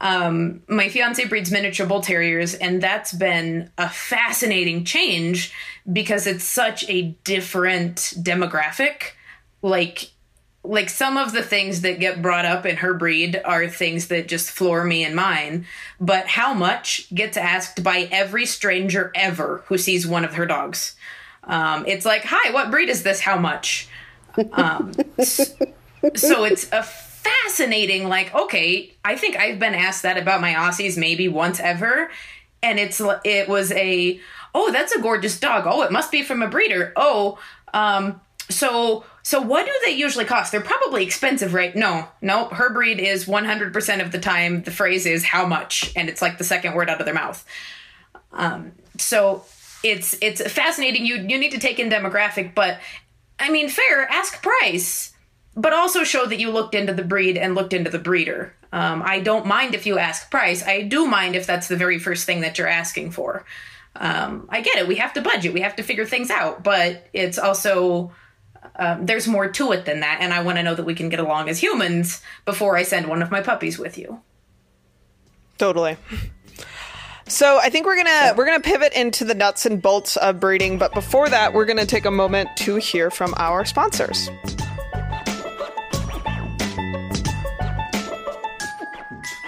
Um, 0.00 0.62
my 0.68 0.88
fiance 0.88 1.24
breeds 1.24 1.50
miniature 1.50 1.86
bull 1.86 2.00
terriers, 2.00 2.54
and 2.54 2.80
that's 2.80 3.12
been 3.12 3.70
a 3.78 3.88
fascinating 3.88 4.84
change 4.84 5.52
because 5.92 6.26
it's 6.26 6.44
such 6.44 6.88
a 6.88 7.16
different 7.24 7.96
demographic. 7.96 9.12
Like, 9.60 10.10
like 10.62 10.88
some 10.88 11.16
of 11.16 11.32
the 11.32 11.42
things 11.42 11.80
that 11.80 11.98
get 11.98 12.22
brought 12.22 12.44
up 12.44 12.64
in 12.64 12.76
her 12.76 12.94
breed 12.94 13.40
are 13.44 13.66
things 13.68 14.08
that 14.08 14.28
just 14.28 14.50
floor 14.50 14.84
me 14.84 15.04
and 15.04 15.16
mine. 15.16 15.66
But 15.98 16.28
how 16.28 16.54
much 16.54 17.12
gets 17.12 17.36
asked 17.36 17.82
by 17.82 18.08
every 18.12 18.46
stranger 18.46 19.10
ever 19.14 19.64
who 19.66 19.78
sees 19.78 20.06
one 20.06 20.24
of 20.24 20.34
her 20.34 20.46
dogs? 20.46 20.94
Um, 21.42 21.84
it's 21.88 22.04
like, 22.04 22.22
"Hi, 22.24 22.52
what 22.52 22.70
breed 22.70 22.88
is 22.88 23.02
this? 23.02 23.20
How 23.20 23.38
much?" 23.38 23.88
Um, 24.52 24.92
so 26.14 26.44
it's 26.44 26.70
a 26.70 26.84
fascinating 27.44 28.08
like 28.08 28.34
okay 28.34 28.92
i 29.04 29.16
think 29.16 29.36
i've 29.36 29.58
been 29.58 29.74
asked 29.74 30.02
that 30.02 30.16
about 30.16 30.40
my 30.40 30.54
aussies 30.54 30.96
maybe 30.96 31.28
once 31.28 31.60
ever 31.60 32.10
and 32.62 32.78
it's 32.78 33.00
it 33.24 33.48
was 33.48 33.72
a 33.72 34.20
oh 34.54 34.72
that's 34.72 34.92
a 34.92 35.00
gorgeous 35.00 35.38
dog. 35.38 35.64
Oh 35.66 35.82
it 35.82 35.92
must 35.92 36.10
be 36.10 36.22
from 36.22 36.42
a 36.42 36.48
breeder. 36.48 36.92
Oh 36.96 37.38
um 37.72 38.20
so 38.50 39.04
so 39.22 39.40
what 39.40 39.66
do 39.66 39.72
they 39.84 39.92
usually 39.92 40.24
cost? 40.24 40.52
They're 40.52 40.60
probably 40.60 41.04
expensive 41.04 41.54
right? 41.54 41.74
No 41.74 42.08
no 42.20 42.46
her 42.46 42.72
breed 42.72 42.98
is 42.98 43.26
100% 43.26 44.02
of 44.02 44.12
the 44.12 44.18
time 44.18 44.62
the 44.62 44.70
phrase 44.70 45.06
is 45.06 45.24
how 45.24 45.46
much 45.46 45.92
and 45.96 46.08
it's 46.08 46.22
like 46.22 46.38
the 46.38 46.44
second 46.44 46.74
word 46.74 46.90
out 46.90 47.00
of 47.00 47.04
their 47.04 47.14
mouth. 47.14 47.44
Um 48.32 48.72
so 48.98 49.44
it's 49.84 50.16
it's 50.20 50.40
fascinating. 50.52 51.06
You 51.06 51.16
you 51.16 51.38
need 51.38 51.52
to 51.52 51.58
take 51.58 51.78
in 51.78 51.90
demographic 51.90 52.54
but 52.54 52.80
i 53.38 53.50
mean 53.50 53.68
fair 53.68 54.02
ask 54.10 54.42
price 54.42 55.12
but 55.58 55.72
also 55.72 56.04
show 56.04 56.24
that 56.24 56.38
you 56.38 56.50
looked 56.50 56.74
into 56.74 56.94
the 56.94 57.02
breed 57.02 57.36
and 57.36 57.56
looked 57.56 57.72
into 57.72 57.90
the 57.90 57.98
breeder. 57.98 58.54
Um, 58.72 59.02
I 59.04 59.18
don't 59.18 59.44
mind 59.44 59.74
if 59.74 59.86
you 59.86 59.98
ask 59.98 60.30
price. 60.30 60.64
I 60.64 60.82
do 60.82 61.06
mind 61.06 61.34
if 61.34 61.46
that's 61.46 61.66
the 61.66 61.76
very 61.76 61.98
first 61.98 62.26
thing 62.26 62.42
that 62.42 62.58
you're 62.58 62.68
asking 62.68 63.10
for. 63.10 63.44
Um, 63.96 64.46
I 64.50 64.60
get 64.60 64.76
it. 64.76 64.86
We 64.86 64.96
have 64.96 65.12
to 65.14 65.20
budget. 65.20 65.52
We 65.52 65.62
have 65.62 65.74
to 65.76 65.82
figure 65.82 66.06
things 66.06 66.30
out. 66.30 66.62
But 66.62 67.08
it's 67.12 67.38
also 67.38 68.12
um, 68.76 69.04
there's 69.04 69.26
more 69.26 69.48
to 69.48 69.72
it 69.72 69.84
than 69.84 70.00
that, 70.00 70.18
and 70.20 70.32
I 70.32 70.42
want 70.42 70.58
to 70.58 70.62
know 70.62 70.76
that 70.76 70.86
we 70.86 70.94
can 70.94 71.08
get 71.08 71.18
along 71.18 71.48
as 71.48 71.60
humans 71.60 72.22
before 72.44 72.76
I 72.76 72.84
send 72.84 73.08
one 73.08 73.20
of 73.20 73.32
my 73.32 73.40
puppies 73.40 73.78
with 73.78 73.98
you. 73.98 74.20
Totally. 75.58 75.96
So 77.26 77.58
I 77.58 77.68
think 77.68 77.84
we're 77.84 77.96
gonna 77.96 78.34
we're 78.36 78.46
gonna 78.46 78.60
pivot 78.60 78.92
into 78.92 79.24
the 79.24 79.34
nuts 79.34 79.66
and 79.66 79.82
bolts 79.82 80.16
of 80.16 80.38
breeding, 80.38 80.78
but 80.78 80.94
before 80.94 81.28
that, 81.28 81.52
we're 81.52 81.66
gonna 81.66 81.84
take 81.84 82.04
a 82.04 82.10
moment 82.10 82.48
to 82.58 82.76
hear 82.76 83.10
from 83.10 83.34
our 83.36 83.64
sponsors. 83.64 84.30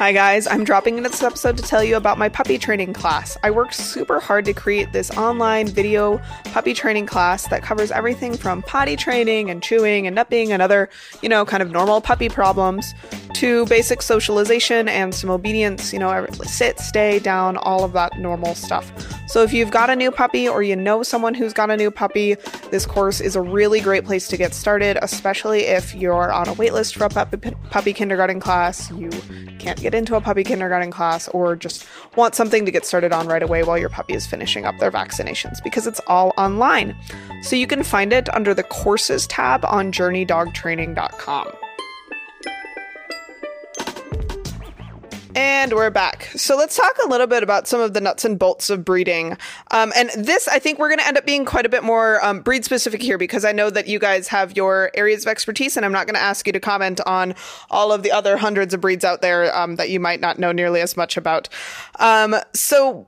Hi 0.00 0.12
guys, 0.12 0.46
I'm 0.46 0.64
dropping 0.64 0.96
into 0.96 1.10
this 1.10 1.22
episode 1.22 1.58
to 1.58 1.62
tell 1.62 1.84
you 1.84 1.94
about 1.94 2.16
my 2.16 2.30
puppy 2.30 2.56
training 2.56 2.94
class. 2.94 3.36
I 3.42 3.50
worked 3.50 3.74
super 3.74 4.18
hard 4.18 4.46
to 4.46 4.54
create 4.54 4.94
this 4.94 5.10
online 5.10 5.66
video 5.66 6.22
puppy 6.44 6.72
training 6.72 7.04
class 7.04 7.46
that 7.48 7.62
covers 7.62 7.90
everything 7.90 8.34
from 8.34 8.62
potty 8.62 8.96
training 8.96 9.50
and 9.50 9.62
chewing 9.62 10.06
and 10.06 10.14
nipping 10.16 10.52
and 10.52 10.62
other, 10.62 10.88
you 11.20 11.28
know, 11.28 11.44
kind 11.44 11.62
of 11.62 11.70
normal 11.70 12.00
puppy 12.00 12.30
problems 12.30 12.94
to 13.34 13.66
basic 13.66 14.00
socialization 14.00 14.88
and 14.88 15.14
some 15.14 15.28
obedience, 15.28 15.92
you 15.92 15.98
know, 15.98 16.26
sit, 16.44 16.80
stay, 16.80 17.18
down, 17.18 17.58
all 17.58 17.84
of 17.84 17.92
that 17.92 18.18
normal 18.18 18.54
stuff. 18.54 18.90
So 19.30 19.42
if 19.42 19.52
you've 19.52 19.70
got 19.70 19.90
a 19.90 19.96
new 19.96 20.10
puppy 20.10 20.48
or 20.48 20.62
you 20.62 20.74
know 20.74 21.04
someone 21.04 21.34
who's 21.34 21.52
got 21.52 21.70
a 21.70 21.76
new 21.76 21.90
puppy, 21.90 22.34
this 22.70 22.84
course 22.84 23.20
is 23.20 23.36
a 23.36 23.40
really 23.40 23.80
great 23.80 24.04
place 24.04 24.26
to 24.28 24.36
get 24.36 24.54
started, 24.54 24.98
especially 25.02 25.66
if 25.66 25.94
you're 25.94 26.32
on 26.32 26.48
a 26.48 26.54
waitlist 26.54 26.96
for 26.96 27.04
a 27.04 27.08
puppy, 27.08 27.52
puppy 27.70 27.92
kindergarten 27.92 28.40
class, 28.40 28.90
you 28.90 29.08
can't 29.60 29.80
get 29.80 29.89
into 29.94 30.16
a 30.16 30.20
puppy 30.20 30.44
kindergarten 30.44 30.90
class, 30.90 31.28
or 31.28 31.56
just 31.56 31.86
want 32.16 32.34
something 32.34 32.64
to 32.64 32.70
get 32.70 32.84
started 32.84 33.12
on 33.12 33.26
right 33.26 33.42
away 33.42 33.62
while 33.62 33.78
your 33.78 33.88
puppy 33.88 34.14
is 34.14 34.26
finishing 34.26 34.64
up 34.64 34.78
their 34.78 34.90
vaccinations 34.90 35.62
because 35.62 35.86
it's 35.86 36.00
all 36.06 36.32
online. 36.36 36.96
So 37.42 37.56
you 37.56 37.66
can 37.66 37.82
find 37.82 38.12
it 38.12 38.32
under 38.34 38.54
the 38.54 38.62
courses 38.62 39.26
tab 39.26 39.64
on 39.64 39.92
journeydogtraining.com. 39.92 41.59
And 45.36 45.72
we're 45.74 45.90
back. 45.90 46.24
So 46.34 46.56
let's 46.56 46.76
talk 46.76 46.96
a 47.04 47.08
little 47.08 47.28
bit 47.28 47.44
about 47.44 47.68
some 47.68 47.80
of 47.80 47.94
the 47.94 48.00
nuts 48.00 48.24
and 48.24 48.36
bolts 48.36 48.68
of 48.68 48.84
breeding. 48.84 49.36
Um, 49.70 49.92
and 49.94 50.10
this, 50.16 50.48
I 50.48 50.58
think, 50.58 50.78
we're 50.78 50.88
going 50.88 50.98
to 50.98 51.06
end 51.06 51.16
up 51.16 51.24
being 51.24 51.44
quite 51.44 51.64
a 51.64 51.68
bit 51.68 51.84
more 51.84 52.24
um, 52.24 52.40
breed 52.40 52.64
specific 52.64 53.00
here 53.00 53.16
because 53.16 53.44
I 53.44 53.52
know 53.52 53.70
that 53.70 53.86
you 53.86 54.00
guys 54.00 54.26
have 54.28 54.56
your 54.56 54.90
areas 54.94 55.24
of 55.24 55.28
expertise, 55.28 55.76
and 55.76 55.86
I'm 55.86 55.92
not 55.92 56.06
going 56.06 56.16
to 56.16 56.20
ask 56.20 56.46
you 56.46 56.52
to 56.52 56.60
comment 56.60 57.00
on 57.06 57.34
all 57.70 57.92
of 57.92 58.02
the 58.02 58.10
other 58.10 58.36
hundreds 58.36 58.74
of 58.74 58.80
breeds 58.80 59.04
out 59.04 59.22
there 59.22 59.56
um, 59.56 59.76
that 59.76 59.90
you 59.90 60.00
might 60.00 60.20
not 60.20 60.38
know 60.38 60.50
nearly 60.50 60.80
as 60.80 60.96
much 60.96 61.16
about. 61.16 61.48
Um, 62.00 62.34
so, 62.52 63.06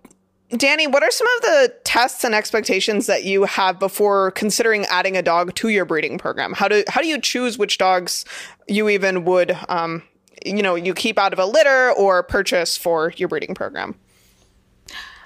Danny, 0.50 0.86
what 0.86 1.02
are 1.02 1.10
some 1.10 1.26
of 1.36 1.42
the 1.42 1.74
tests 1.82 2.22
and 2.22 2.34
expectations 2.36 3.06
that 3.06 3.24
you 3.24 3.44
have 3.44 3.80
before 3.80 4.30
considering 4.32 4.84
adding 4.86 5.16
a 5.16 5.22
dog 5.22 5.54
to 5.56 5.70
your 5.70 5.84
breeding 5.84 6.18
program? 6.18 6.52
How 6.52 6.68
do 6.68 6.84
how 6.86 7.00
do 7.00 7.08
you 7.08 7.20
choose 7.20 7.58
which 7.58 7.78
dogs 7.78 8.24
you 8.68 8.88
even 8.88 9.24
would 9.24 9.56
um, 9.68 10.02
you 10.44 10.62
know 10.62 10.74
you 10.74 10.94
keep 10.94 11.18
out 11.18 11.32
of 11.32 11.38
a 11.38 11.46
litter 11.46 11.92
or 11.92 12.22
purchase 12.22 12.76
for 12.76 13.12
your 13.16 13.28
breeding 13.28 13.54
program? 13.54 13.94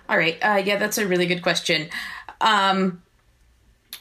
All 0.08 0.16
right. 0.16 0.38
Uh, 0.40 0.62
yeah, 0.64 0.76
that's 0.76 0.98
a 0.98 1.06
really 1.06 1.26
good 1.26 1.42
question. 1.42 1.88
Um, 2.40 3.02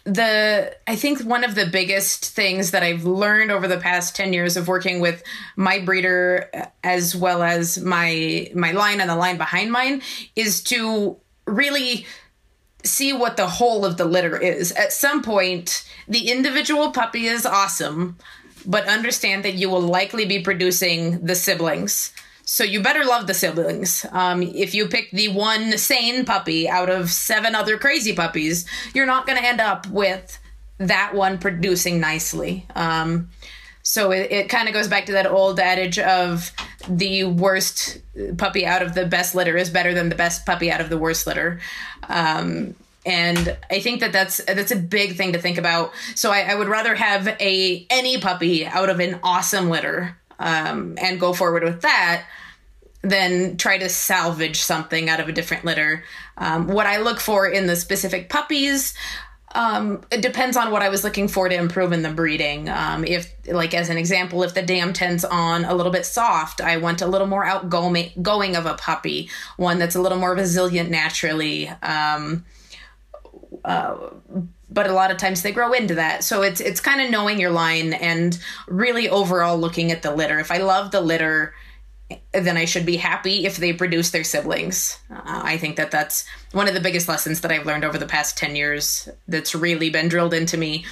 the 0.06 0.75
I 0.88 0.95
think 0.95 1.21
one 1.21 1.43
of 1.43 1.56
the 1.56 1.65
biggest 1.65 2.25
things 2.25 2.71
that 2.71 2.84
I've 2.84 3.06
learned 3.06 3.51
over 3.51 3.67
the 3.67 3.80
past 3.80 4.15
10 4.15 4.34
years 4.34 4.56
of 4.56 4.67
working 4.67 4.99
with 4.99 5.23
my 5.56 5.80
breeder 5.80 6.49
as 6.84 7.15
well 7.15 7.41
as 7.41 7.80
my 7.80 8.49
my 8.54 8.71
line 8.71 9.01
and 9.01 9.10
the 9.10 9.15
line 9.15 9.38
behind 9.38 9.71
mine 9.71 10.04
is 10.36 10.62
to 10.65 11.17
really 11.47 12.06
see 12.84 13.13
what 13.13 13.36
the 13.36 13.47
whole 13.47 13.84
of 13.84 13.97
the 13.97 14.06
litter 14.06 14.38
is. 14.38 14.71
At 14.73 14.93
some 14.93 15.23
point, 15.23 15.89
the 16.08 16.30
individual 16.30 16.91
puppy 16.91 17.25
is 17.25 17.43
awesome, 17.43 18.17
but 18.65 18.88
understand 18.88 19.45
that 19.45 19.56
you 19.56 19.69
will 19.69 19.82
likely 19.82 20.25
be 20.25 20.41
producing 20.41 21.25
the 21.25 21.36
siblings. 21.36 22.13
So 22.43 22.63
you 22.63 22.82
better 22.82 23.04
love 23.04 23.25
the 23.25 23.34
siblings. 23.34 24.06
Um, 24.12 24.43
if 24.43 24.75
you 24.75 24.88
pick 24.88 25.10
the 25.12 25.30
one 25.30 25.78
sane 25.78 26.25
puppy 26.25 26.69
out 26.69 26.89
of 26.89 27.10
seven 27.10 27.56
other 27.56 27.78
crazy 27.78 28.13
puppies, 28.13 28.67
you're 28.93 29.08
not 29.08 29.25
going 29.25 29.39
to 29.39 29.45
end 29.45 29.60
up 29.60 29.88
with 29.88 30.39
that 30.78 31.15
one 31.15 31.39
producing 31.39 31.99
nicely. 31.99 32.65
Um, 32.75 33.30
so 33.82 34.12
it, 34.12 34.32
it 34.32 34.49
kind 34.49 34.67
of 34.67 34.73
goes 34.73 34.88
back 34.88 35.06
to 35.08 35.13
that 35.13 35.28
old 35.28 35.60
adage 35.60 35.97
of 35.99 36.51
the 36.88 37.23
worst 37.23 37.99
puppy 38.38 38.65
out 38.65 38.82
of 38.82 38.93
the 38.93 39.06
best 39.06 39.36
litter 39.36 39.58
is 39.58 39.69
better 39.69 39.93
than 39.93 40.10
the 40.10 40.15
best 40.15 40.45
puppy 40.45 40.71
out 40.71 40.82
of 40.82 40.89
the 40.89 40.97
worst 40.97 41.25
litter. 41.28 41.60
Um, 42.10 42.75
and 43.05 43.57
I 43.69 43.79
think 43.79 43.99
that 43.99 44.11
that's 44.11 44.43
that's 44.45 44.71
a 44.71 44.75
big 44.75 45.15
thing 45.15 45.33
to 45.33 45.39
think 45.39 45.57
about. 45.57 45.91
So 46.15 46.31
I, 46.31 46.41
I 46.41 46.55
would 46.55 46.67
rather 46.67 46.95
have 46.95 47.27
a 47.27 47.85
any 47.89 48.19
puppy 48.19 48.65
out 48.65 48.89
of 48.89 48.99
an 48.99 49.19
awesome 49.23 49.69
litter 49.69 50.17
um, 50.39 50.97
and 50.99 51.19
go 51.19 51.33
forward 51.33 51.63
with 51.63 51.81
that 51.81 52.25
than 53.01 53.57
try 53.57 53.77
to 53.77 53.87
salvage 53.87 54.59
something 54.59 55.09
out 55.09 55.19
of 55.19 55.29
a 55.29 55.31
different 55.31 55.63
litter. 55.63 56.03
Um, 56.37 56.67
what 56.67 56.87
I 56.87 56.97
look 56.97 57.19
for 57.19 57.47
in 57.47 57.67
the 57.67 57.75
specific 57.75 58.29
puppies. 58.29 58.93
Um, 59.53 60.03
it 60.11 60.21
depends 60.21 60.57
on 60.57 60.69
what 60.69 60.81
I 60.81 60.89
was 60.89 61.05
looking 61.05 61.29
for 61.29 61.47
to 61.47 61.55
improve 61.55 61.93
in 61.93 62.01
the 62.01 62.09
breeding. 62.09 62.67
Um, 62.67 63.05
if, 63.05 63.33
like, 63.47 63.73
as 63.73 63.87
an 63.87 63.97
example, 63.97 64.43
if 64.43 64.53
the 64.53 64.61
dam 64.61 64.91
tends 64.91 65.23
on 65.23 65.63
a 65.63 65.73
little 65.73 65.93
bit 65.93 66.05
soft, 66.05 66.59
I 66.59 66.75
want 66.75 67.01
a 67.01 67.07
little 67.07 67.25
more 67.25 67.45
outgoing 67.45 68.11
going 68.21 68.57
of 68.57 68.65
a 68.65 68.73
puppy, 68.73 69.29
one 69.56 69.79
that's 69.79 69.95
a 69.95 70.01
little 70.01 70.17
more 70.17 70.35
resilient 70.35 70.89
naturally. 70.89 71.69
Um, 71.69 72.43
uh, 73.65 73.97
but 74.69 74.87
a 74.87 74.93
lot 74.93 75.11
of 75.11 75.17
times 75.17 75.41
they 75.41 75.51
grow 75.51 75.73
into 75.73 75.95
that. 75.95 76.23
So 76.23 76.41
it's 76.41 76.59
it's 76.59 76.79
kind 76.79 77.01
of 77.01 77.09
knowing 77.09 77.39
your 77.39 77.51
line 77.51 77.93
and 77.93 78.37
really 78.67 79.09
overall 79.09 79.57
looking 79.57 79.91
at 79.91 80.01
the 80.01 80.13
litter. 80.13 80.39
If 80.39 80.51
I 80.51 80.57
love 80.57 80.91
the 80.91 81.01
litter, 81.01 81.53
then 82.33 82.57
I 82.57 82.65
should 82.65 82.85
be 82.85 82.97
happy 82.97 83.45
if 83.45 83.57
they 83.57 83.73
produce 83.73 84.11
their 84.11 84.23
siblings. 84.23 84.99
Uh, 85.09 85.21
I 85.25 85.57
think 85.57 85.75
that 85.77 85.91
that's 85.91 86.25
one 86.51 86.67
of 86.67 86.73
the 86.73 86.79
biggest 86.79 87.07
lessons 87.07 87.41
that 87.41 87.51
I've 87.51 87.65
learned 87.65 87.83
over 87.83 87.97
the 87.97 88.05
past 88.05 88.37
10 88.37 88.55
years 88.55 89.09
that's 89.27 89.55
really 89.55 89.89
been 89.89 90.07
drilled 90.07 90.33
into 90.33 90.57
me 90.57 90.85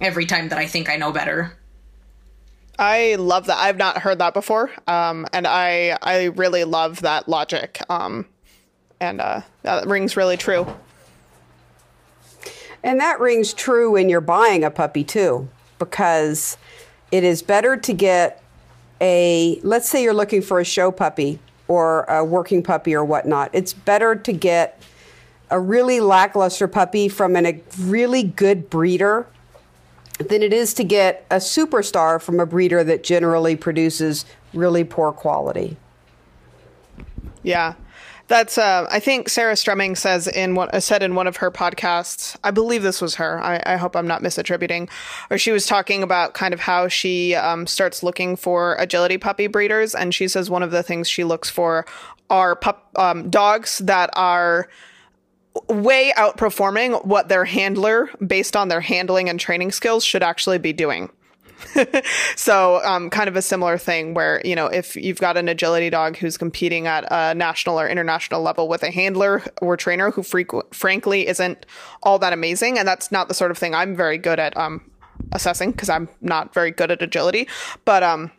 every 0.00 0.26
time 0.26 0.48
that 0.50 0.58
I 0.58 0.66
think 0.66 0.88
I 0.88 0.96
know 0.96 1.12
better. 1.12 1.56
I 2.78 3.16
love 3.16 3.46
that. 3.46 3.58
I've 3.58 3.76
not 3.76 3.98
heard 3.98 4.18
that 4.20 4.32
before. 4.32 4.70
Um, 4.86 5.26
and 5.32 5.46
I 5.46 5.98
I 6.00 6.24
really 6.36 6.64
love 6.64 7.02
that 7.02 7.28
logic. 7.28 7.82
Um, 7.90 8.26
and 9.00 9.20
uh, 9.20 9.40
that 9.62 9.86
rings 9.86 10.16
really 10.16 10.36
true. 10.36 10.66
And 12.82 13.00
that 13.00 13.20
rings 13.20 13.52
true 13.52 13.92
when 13.92 14.08
you're 14.08 14.20
buying 14.20 14.64
a 14.64 14.70
puppy 14.70 15.04
too, 15.04 15.48
because 15.78 16.56
it 17.12 17.24
is 17.24 17.42
better 17.42 17.76
to 17.76 17.92
get 17.92 18.42
a, 19.00 19.60
let's 19.62 19.88
say 19.88 20.02
you're 20.02 20.14
looking 20.14 20.42
for 20.42 20.60
a 20.60 20.64
show 20.64 20.90
puppy 20.90 21.38
or 21.68 22.04
a 22.04 22.24
working 22.24 22.62
puppy 22.62 22.94
or 22.94 23.04
whatnot. 23.04 23.50
It's 23.52 23.72
better 23.72 24.16
to 24.16 24.32
get 24.32 24.82
a 25.50 25.60
really 25.60 26.00
lackluster 26.00 26.68
puppy 26.68 27.08
from 27.08 27.36
an, 27.36 27.46
a 27.46 27.60
really 27.78 28.22
good 28.22 28.70
breeder 28.70 29.26
than 30.18 30.42
it 30.42 30.52
is 30.52 30.74
to 30.74 30.84
get 30.84 31.24
a 31.30 31.36
superstar 31.36 32.20
from 32.20 32.40
a 32.40 32.46
breeder 32.46 32.84
that 32.84 33.02
generally 33.02 33.56
produces 33.56 34.26
really 34.52 34.84
poor 34.84 35.12
quality. 35.12 35.76
Yeah. 37.42 37.74
That's 38.30 38.58
uh, 38.58 38.86
I 38.88 39.00
think 39.00 39.28
Sarah 39.28 39.54
Stremming 39.54 39.96
says 39.96 40.28
in 40.28 40.54
what 40.54 40.72
uh, 40.72 40.78
said 40.78 41.02
in 41.02 41.16
one 41.16 41.26
of 41.26 41.38
her 41.38 41.50
podcasts. 41.50 42.36
I 42.44 42.52
believe 42.52 42.84
this 42.84 43.02
was 43.02 43.16
her. 43.16 43.42
I, 43.42 43.60
I 43.66 43.74
hope 43.74 43.96
I'm 43.96 44.06
not 44.06 44.22
misattributing. 44.22 44.88
Or 45.30 45.36
she 45.36 45.50
was 45.50 45.66
talking 45.66 46.04
about 46.04 46.32
kind 46.32 46.54
of 46.54 46.60
how 46.60 46.86
she 46.86 47.34
um, 47.34 47.66
starts 47.66 48.04
looking 48.04 48.36
for 48.36 48.76
agility 48.76 49.18
puppy 49.18 49.48
breeders, 49.48 49.96
and 49.96 50.14
she 50.14 50.28
says 50.28 50.48
one 50.48 50.62
of 50.62 50.70
the 50.70 50.84
things 50.84 51.08
she 51.08 51.24
looks 51.24 51.50
for 51.50 51.84
are 52.30 52.54
pup 52.54 52.92
um, 52.94 53.30
dogs 53.30 53.78
that 53.78 54.10
are 54.12 54.68
way 55.68 56.12
outperforming 56.16 57.04
what 57.04 57.28
their 57.28 57.44
handler, 57.44 58.10
based 58.24 58.54
on 58.54 58.68
their 58.68 58.80
handling 58.80 59.28
and 59.28 59.40
training 59.40 59.72
skills, 59.72 60.04
should 60.04 60.22
actually 60.22 60.58
be 60.58 60.72
doing. 60.72 61.10
so, 62.36 62.80
um, 62.84 63.10
kind 63.10 63.28
of 63.28 63.36
a 63.36 63.42
similar 63.42 63.78
thing 63.78 64.14
where, 64.14 64.40
you 64.44 64.54
know, 64.54 64.66
if 64.66 64.96
you've 64.96 65.18
got 65.18 65.36
an 65.36 65.48
agility 65.48 65.90
dog 65.90 66.16
who's 66.16 66.36
competing 66.36 66.86
at 66.86 67.04
a 67.10 67.34
national 67.34 67.78
or 67.78 67.88
international 67.88 68.42
level 68.42 68.68
with 68.68 68.82
a 68.82 68.90
handler 68.90 69.42
or 69.60 69.76
trainer 69.76 70.10
who 70.10 70.22
frequ- 70.22 70.74
frankly 70.74 71.26
isn't 71.26 71.66
all 72.02 72.18
that 72.18 72.32
amazing, 72.32 72.78
and 72.78 72.86
that's 72.86 73.12
not 73.12 73.28
the 73.28 73.34
sort 73.34 73.50
of 73.50 73.58
thing 73.58 73.74
I'm 73.74 73.96
very 73.96 74.18
good 74.18 74.38
at 74.38 74.56
um, 74.56 74.90
assessing 75.32 75.72
because 75.72 75.88
I'm 75.88 76.08
not 76.20 76.54
very 76.54 76.70
good 76.70 76.90
at 76.90 77.02
agility, 77.02 77.48
but, 77.84 78.02
um, 78.02 78.30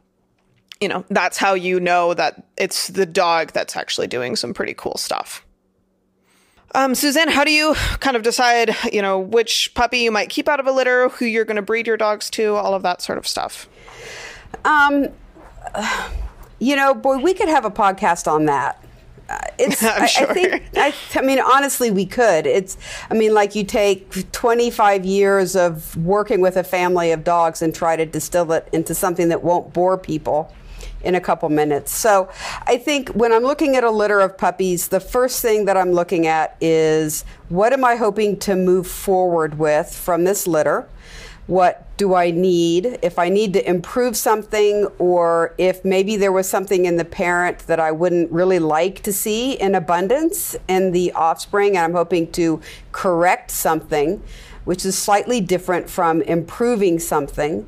you 0.80 0.88
know, 0.88 1.05
that's 1.09 1.38
how 1.38 1.53
you 1.53 1.80
know 1.80 2.13
that 2.15 2.43
it's 2.57 2.88
the 2.88 3.05
dog 3.05 3.51
that's 3.51 3.76
actually 3.76 4.07
doing 4.07 4.36
some 4.36 4.53
pretty 4.53 4.74
cool 4.74 4.97
stuff. 4.97 5.45
Um, 6.74 6.95
Suzanne, 6.95 7.30
how 7.30 7.43
do 7.43 7.51
you 7.51 7.74
kind 7.99 8.15
of 8.15 8.24
decide, 8.24 8.76
you 8.91 9.01
know, 9.01 9.19
which 9.19 9.74
puppy 9.74 9.99
you 9.99 10.11
might 10.11 10.30
keep 10.30 10.47
out 10.47 10.59
of 10.59 10.67
a 10.67 10.72
litter, 10.72 11.09
who 11.09 11.26
you're 11.26 11.45
going 11.45 11.57
to 11.57 11.61
breed 11.61 11.86
your 11.86 11.97
dogs 11.97 12.30
to, 12.32 12.55
all 12.55 12.74
of 12.74 12.84
that 12.84 13.01
sort 13.01 13.17
of 13.17 13.28
stuff? 13.28 13.67
Um, 14.63 15.07
you 16.59 16.76
know, 16.76 16.93
boy, 16.93 17.17
we 17.17 17.34
could 17.34 17.49
have 17.49 17.65
a 17.65 17.72
podcast 17.72 18.32
on 18.32 18.45
that. 18.45 18.82
Uh, 19.28 19.38
it's. 19.59 19.84
I, 19.84 20.05
sure. 20.05 20.30
I, 20.30 20.34
think. 20.34 20.63
I, 20.76 20.93
I, 21.15 21.22
mean, 21.22 21.39
honestly, 21.39 21.91
we 21.91 22.05
could. 22.05 22.45
It's. 22.47 22.78
I 23.09 23.15
mean, 23.15 23.34
like 23.34 23.55
you 23.55 23.63
take 23.63 24.32
25 24.32 25.05
years 25.05 25.55
of 25.55 25.95
working 25.97 26.39
with 26.39 26.55
a 26.55 26.63
family 26.63 27.11
of 27.11 27.24
dogs 27.24 27.61
and 27.61 27.76
try 27.76 27.95
to 27.95 28.05
distill 28.05 28.51
it 28.53 28.69
into 28.72 28.93
something 28.93 29.30
that 29.30 29.43
won't 29.43 29.74
bore 29.74 29.97
people 29.97 30.53
in 31.04 31.16
a 31.16 31.22
couple 31.22 31.49
minutes. 31.49 31.91
So 31.91 32.30
I 32.64 32.78
think 32.78 33.10
when 33.10 33.32
I'm 33.32 33.43
looking 33.43 33.76
at 33.76 33.84
a 33.84 33.91
litter 33.91 34.20
of 34.20 34.38
puppies, 34.38 34.88
the 34.88 34.99
first 34.99 35.41
thing 35.41 35.66
that 35.66 35.78
I'm 35.78 35.91
looking 35.91 36.28
at 36.28 36.56
is 36.62 37.26
what 37.49 37.74
am 37.74 37.84
I 37.84 37.95
hoping 37.95 38.38
to 38.39 38.56
move 38.56 38.88
forward 38.88 39.58
with 39.58 39.93
from 39.93 40.24
this 40.24 40.47
litter? 40.47 40.88
What 41.47 41.86
do 41.97 42.14
I 42.16 42.32
need? 42.32 42.99
If 43.02 43.20
I 43.20 43.28
need 43.30 43.54
to 43.54 43.70
improve 43.70 44.16
something, 44.16 44.86
or 44.99 45.54
if 45.58 45.84
maybe 45.84 46.16
there 46.16 46.32
was 46.32 46.47
something 46.47 46.86
in 46.86 46.95
the 46.95 47.06
parent 47.06 47.60
that 47.68 47.80
I 47.80 47.91
wouldn't 47.91 48.32
really 48.32 48.60
like 48.60 49.02
to 49.04 49.12
see 49.12 49.54
in 49.54 49.76
abundance 49.76 50.56
in 50.68 50.91
the 50.91 51.12
offspring, 51.12 51.76
and 51.76 51.80
I'm 51.80 51.93
hoping 51.93 52.32
to 52.34 52.62
correct 52.91 53.52
something, 53.52 54.24
which 54.64 54.86
is 54.86 54.97
slightly 54.97 55.41
different 55.41 55.89
from 55.89 56.22
improving 56.22 56.99
something 56.99 57.68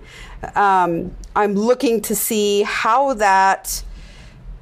um, 0.56 1.16
I'm 1.36 1.56
looking 1.56 2.02
to 2.02 2.16
see 2.16 2.64
how 2.64 3.14
that 3.16 3.84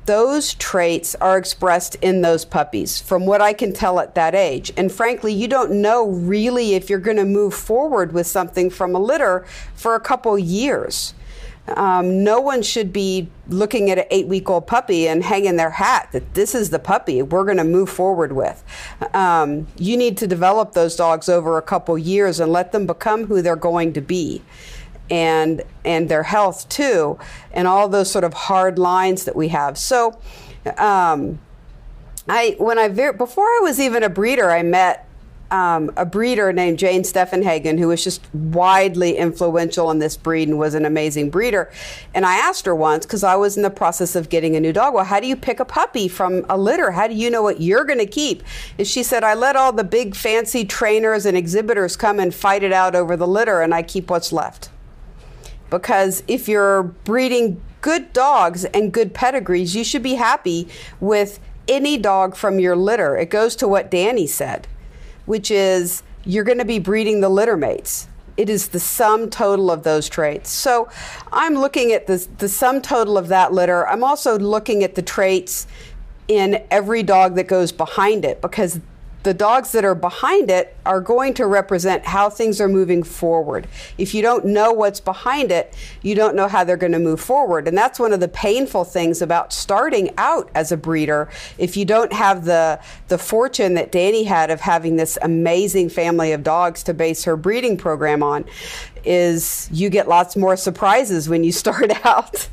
those 0.06 0.56
traits 0.56 1.16
are 1.16 1.38
expressed 1.38 1.96
in 1.96 2.22
those 2.22 2.44
puppies 2.44 3.00
from 3.00 3.26
what 3.26 3.42
I 3.42 3.54
can 3.54 3.72
tell 3.72 4.00
at 4.00 4.16
that 4.16 4.34
age. 4.34 4.72
And 4.76 4.92
frankly, 4.92 5.32
you 5.34 5.48
don't 5.48 5.82
know 5.82 6.08
really 6.08 6.74
if 6.74 6.90
you're 6.90 7.00
going 7.00 7.18
to 7.18 7.26
move 7.26 7.54
forward 7.54 8.12
with 8.12 8.26
something 8.26 8.70
from 8.70 8.96
a 8.96 9.00
litter 9.00 9.46
for 9.76 9.96
a 9.96 10.00
couple 10.00 10.38
years. 10.40 11.14
Um, 11.68 12.24
no 12.24 12.42
one 12.42 12.64
should 12.64 12.92
be 12.92 13.30
looking 13.48 13.92
at 13.92 14.00
an 14.00 14.06
eight 14.10 14.28
week 14.28 14.50
old 14.50 14.66
puppy 14.66 15.08
and 15.08 15.24
hanging 15.24 15.58
their 15.58 15.70
hat 15.70 16.10
that 16.12 16.34
this 16.34 16.56
is 16.56 16.72
the 16.72 16.80
puppy 16.80 17.22
we're 17.22 17.46
going 17.46 17.58
to 17.58 17.64
move 17.64 17.90
forward 17.90 18.34
with. 18.34 18.64
Um, 19.14 19.68
you 19.78 19.96
need 19.96 20.18
to 20.18 20.28
develop 20.28 20.74
those 20.74 20.96
dogs 20.96 21.30
over 21.30 21.58
a 21.58 21.62
couple 21.62 21.98
years 21.98 22.40
and 22.40 22.52
let 22.52 22.72
them 22.72 22.88
become 22.88 23.28
who 23.28 23.42
they're 23.42 23.56
going 23.56 23.94
to 23.94 24.02
be 24.02 24.42
and 25.12 25.62
and 25.86 26.10
their 26.10 26.24
health 26.24 26.68
too, 26.70 27.20
and 27.52 27.68
all 27.68 27.88
those 27.88 28.10
sort 28.10 28.24
of 28.24 28.34
hard 28.34 28.80
lines 28.80 29.26
that 29.26 29.36
we 29.36 29.50
have. 29.50 29.78
So, 29.78 30.18
um, 30.78 31.40
I 32.28 32.56
when 32.58 32.80
I 32.80 32.88
before 32.88 33.46
I 33.46 33.60
was 33.62 33.80
even 33.80 34.02
a 34.02 34.10
breeder, 34.10 34.50
I 34.50 34.64
met 34.64 35.08
um, 35.52 35.92
a 35.98 36.06
breeder 36.06 36.54
named 36.54 36.80
Jane 36.80 37.02
Steffenhagen, 37.02 37.78
who 37.78 37.90
was 37.90 38.06
just 38.06 38.22
widely 38.34 39.18
influential 39.18 39.92
in 39.92 40.00
this 40.00 40.16
breed 40.16 40.48
and 40.48 40.58
was 40.58 40.76
an 40.76 40.86
amazing 40.86 41.30
breeder. 41.30 41.70
And 42.14 42.26
I 42.26 42.36
asked 42.36 42.66
her 42.66 42.74
once, 42.74 43.06
because 43.06 43.22
I 43.22 43.36
was 43.36 43.58
in 43.58 43.64
the 43.64 43.70
process 43.70 44.16
of 44.16 44.30
getting 44.30 44.56
a 44.56 44.62
new 44.62 44.72
dog, 44.72 44.94
well, 44.94 45.04
how 45.04 45.20
do 45.20 45.28
you 45.28 45.36
pick 45.36 45.60
a 45.60 45.66
puppy 45.66 46.08
from 46.08 46.46
a 46.48 46.58
litter? 46.58 46.92
How 46.92 47.06
do 47.08 47.14
you 47.14 47.30
know 47.30 47.44
what 47.44 47.60
you're 47.60 47.84
going 47.84 48.00
to 48.00 48.06
keep? 48.06 48.44
And 48.80 48.88
she 48.88 49.04
said, 49.04 49.26
I 49.26 49.34
let 49.34 49.58
all 49.58 49.74
the 49.74 49.84
big 49.84 50.16
fancy 50.16 50.64
trainers 50.64 51.26
and 51.26 51.36
exhibitors 51.36 51.98
come 51.98 52.18
and 52.18 52.34
fight 52.34 52.64
it 52.64 52.72
out 52.72 52.96
over 52.96 53.18
the 53.18 53.28
litter, 53.28 53.62
and 53.62 53.74
I 53.74 53.84
keep 53.84 54.10
what's 54.10 54.32
left 54.32 54.70
because 55.72 56.22
if 56.28 56.48
you're 56.48 56.84
breeding 56.84 57.60
good 57.82 58.14
dogs 58.14 58.66
and 58.66 58.94
good 58.94 59.16
pedigrees, 59.16 59.76
you 59.76 59.84
should 59.84 60.04
be 60.04 60.14
happy 60.14 60.68
with 61.00 61.40
any 61.68 61.98
dog 61.98 62.36
from 62.36 62.60
your 62.60 62.76
litter. 62.76 63.18
It 63.18 63.32
goes 63.32 63.56
to 63.56 63.68
what 63.68 63.90
Danny 63.90 64.28
said, 64.28 64.68
which 65.26 65.50
is 65.50 66.04
you're 66.24 66.44
going 66.44 66.60
to 66.60 66.66
be 66.66 66.78
breeding 66.78 67.22
the 67.22 67.30
litter 67.30 67.58
mates. 67.58 68.08
It 68.38 68.50
is 68.50 68.70
the 68.70 68.80
sum 68.80 69.30
total 69.30 69.72
of 69.72 69.84
those 69.84 70.08
traits. 70.08 70.50
So 70.50 70.90
I'm 71.32 71.56
looking 71.56 71.92
at 71.92 72.08
the, 72.08 72.28
the 72.38 72.50
sum 72.50 72.82
total 72.82 73.18
of 73.18 73.28
that 73.30 73.52
litter. 73.54 73.88
I'm 73.88 74.04
also 74.04 74.38
looking 74.38 74.84
at 74.84 74.96
the 74.96 75.02
traits 75.02 75.68
in 76.28 76.64
every 76.72 77.04
dog 77.04 77.36
that 77.36 77.48
goes 77.48 77.72
behind 77.72 78.24
it 78.24 78.42
because 78.42 78.80
the 79.24 79.34
dogs 79.34 79.72
that 79.72 79.86
are 79.86 79.96
behind 79.96 80.50
it 80.50 80.76
are 80.86 81.00
going 81.00 81.34
to 81.36 81.46
represent 81.46 82.06
how 82.06 82.30
things 82.30 82.60
are 82.60 82.68
moving 82.68 83.04
forward. 83.04 83.68
If 83.98 84.14
you 84.14 84.22
don't 84.22 84.46
know 84.46 84.72
what's 84.72 85.00
behind 85.00 85.52
it, 85.52 85.76
you 86.02 86.16
don't 86.16 86.36
know 86.36 86.48
how 86.48 86.64
they're 86.64 86.78
going 86.78 86.92
to 86.94 87.00
move 87.00 87.22
forward. 87.22 87.68
And 87.68 87.78
that's 87.78 88.00
one 88.00 88.14
of 88.14 88.20
the 88.20 88.28
painful 88.28 88.84
things 88.84 89.22
about 89.22 89.54
starting 89.54 90.12
out 90.18 90.50
as 90.56 90.72
a 90.72 90.78
breeder. 90.78 91.30
If 91.58 91.78
you 91.78 91.86
don't 91.86 92.14
have 92.14 92.46
the, 92.46 92.80
the 93.10 93.18
fortune 93.18 93.76
that 93.76 93.92
Danny 93.92 94.24
had 94.24 94.50
of 94.50 94.62
having 94.62 94.96
this 94.96 95.18
amazing 95.22 95.90
family 95.90 96.32
of 96.32 96.44
dogs 96.44 96.82
to 96.84 96.94
base 96.94 97.24
her 97.26 97.38
breeding 97.38 97.78
program 97.78 98.24
on, 98.24 98.46
is 99.04 99.68
you 99.72 99.90
get 99.90 100.08
lots 100.08 100.36
more 100.36 100.56
surprises 100.56 101.28
when 101.30 101.44
you 101.44 101.52
start 101.62 102.06
out. 102.06 102.48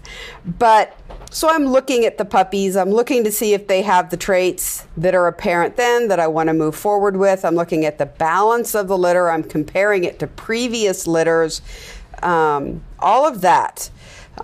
But 0.44 0.96
so 1.30 1.48
I'm 1.50 1.66
looking 1.66 2.04
at 2.04 2.16
the 2.16 2.24
puppies. 2.24 2.76
I'm 2.76 2.90
looking 2.90 3.24
to 3.24 3.32
see 3.32 3.52
if 3.52 3.66
they 3.66 3.82
have 3.82 4.10
the 4.10 4.16
traits 4.16 4.86
that 4.96 5.14
are 5.14 5.26
apparent 5.26 5.76
then 5.76 6.08
that 6.08 6.18
I 6.18 6.26
want 6.26 6.48
to 6.48 6.54
move 6.54 6.74
forward 6.74 7.16
with. 7.16 7.44
I'm 7.44 7.54
looking 7.54 7.84
at 7.84 7.98
the 7.98 8.06
balance 8.06 8.74
of 8.74 8.88
the 8.88 8.96
litter. 8.96 9.28
I'm 9.28 9.42
comparing 9.42 10.04
it 10.04 10.18
to 10.20 10.26
previous 10.26 11.06
litters. 11.06 11.60
Um, 12.22 12.82
all 12.98 13.26
of 13.26 13.42
that. 13.42 13.90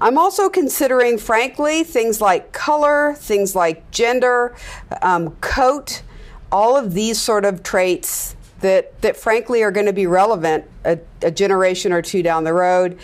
I'm 0.01 0.18
also 0.18 0.49
considering, 0.49 1.18
frankly, 1.18 1.85
things 1.85 2.20
like 2.20 2.53
color, 2.53 3.14
things 3.14 3.55
like 3.55 3.91
gender, 3.91 4.55
um, 5.03 5.30
coat, 5.37 6.03
all 6.53 6.76
of 6.76 6.95
these 6.95 7.20
sort 7.20 7.45
of 7.45 7.62
traits 7.62 8.37
that, 8.61 9.01
that 9.03 9.16
frankly 9.16 9.62
are 9.62 9.70
going 9.70 9.87
to 9.87 9.93
be 9.93 10.07
relevant 10.07 10.64
a, 10.85 10.99
a 11.22 11.30
generation 11.30 11.93
or 11.93 12.03
two 12.03 12.22
down 12.22 12.45
the 12.45 12.53
road. 12.53 12.99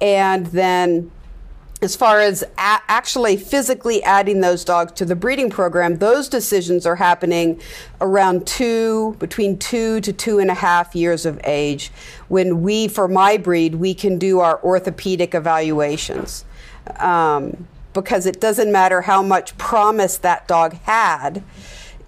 And 0.00 0.46
then 0.46 1.10
as 1.82 1.94
far 1.94 2.20
as 2.20 2.42
a- 2.42 2.80
actually 2.88 3.36
physically 3.36 4.02
adding 4.02 4.40
those 4.40 4.64
dogs 4.64 4.92
to 4.92 5.04
the 5.04 5.14
breeding 5.14 5.50
program, 5.50 5.96
those 5.96 6.28
decisions 6.28 6.86
are 6.86 6.96
happening 6.96 7.60
around 8.00 8.46
two, 8.46 9.14
between 9.18 9.58
two 9.58 10.00
to 10.00 10.12
two 10.12 10.38
and 10.38 10.50
a 10.50 10.54
half 10.54 10.94
years 10.94 11.26
of 11.26 11.40
age. 11.44 11.90
When 12.28 12.62
we, 12.62 12.88
for 12.88 13.08
my 13.08 13.36
breed, 13.36 13.74
we 13.76 13.94
can 13.94 14.18
do 14.18 14.40
our 14.40 14.62
orthopedic 14.62 15.34
evaluations. 15.34 16.44
Um, 16.98 17.66
because 17.92 18.26
it 18.26 18.40
doesn't 18.40 18.70
matter 18.70 19.00
how 19.02 19.22
much 19.22 19.56
promise 19.56 20.18
that 20.18 20.46
dog 20.46 20.74
had 20.82 21.42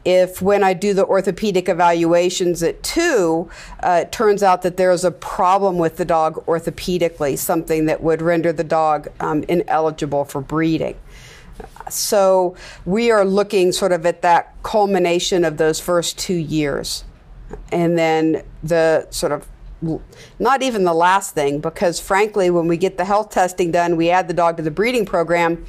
if 0.09 0.41
when 0.41 0.65
I 0.65 0.73
do 0.73 0.95
the 0.95 1.05
orthopedic 1.05 1.69
evaluations 1.69 2.63
at 2.63 2.83
two, 2.83 3.51
uh, 3.81 4.05
it 4.05 4.11
turns 4.11 4.43
out 4.43 4.63
that 4.63 4.79
there's 4.79 5.05
a 5.05 5.11
problem 5.11 5.77
with 5.77 5.99
the 5.99 6.07
dog 6.07 6.47
orthopedically, 6.47 7.37
something 7.37 7.85
that 7.87 8.03
would 8.03 8.23
render 8.23 8.51
the 8.51 8.65
dog 8.65 9.09
um, 9.21 9.43
ineligible 9.45 10.25
for 10.25 10.41
breeding. 10.41 10.97
So 11.91 12.57
we 12.87 13.11
are 13.11 13.23
looking 13.23 13.71
sort 13.71 13.93
of 13.93 14.07
at 14.07 14.23
that 14.23 14.55
culmination 14.63 15.45
of 15.45 15.59
those 15.59 15.79
first 15.79 16.19
two 16.19 16.33
years. 16.33 17.05
And 17.71 17.99
then 17.99 18.45
the 18.63 19.09
sort 19.11 19.33
of 19.33 19.47
not 20.39 20.63
even 20.63 20.85
the 20.85 20.95
last 20.95 21.35
thing, 21.35 21.61
because 21.61 22.01
frankly, 22.01 22.49
when 22.49 22.67
we 22.67 22.79
get 22.79 22.97
the 22.97 23.05
health 23.05 23.31
testing 23.31 23.71
done, 23.73 23.97
we 23.97 24.09
add 24.09 24.27
the 24.27 24.35
dog 24.35 24.57
to 24.57 24.63
the 24.63 24.71
breeding 24.71 25.05
program, 25.05 25.67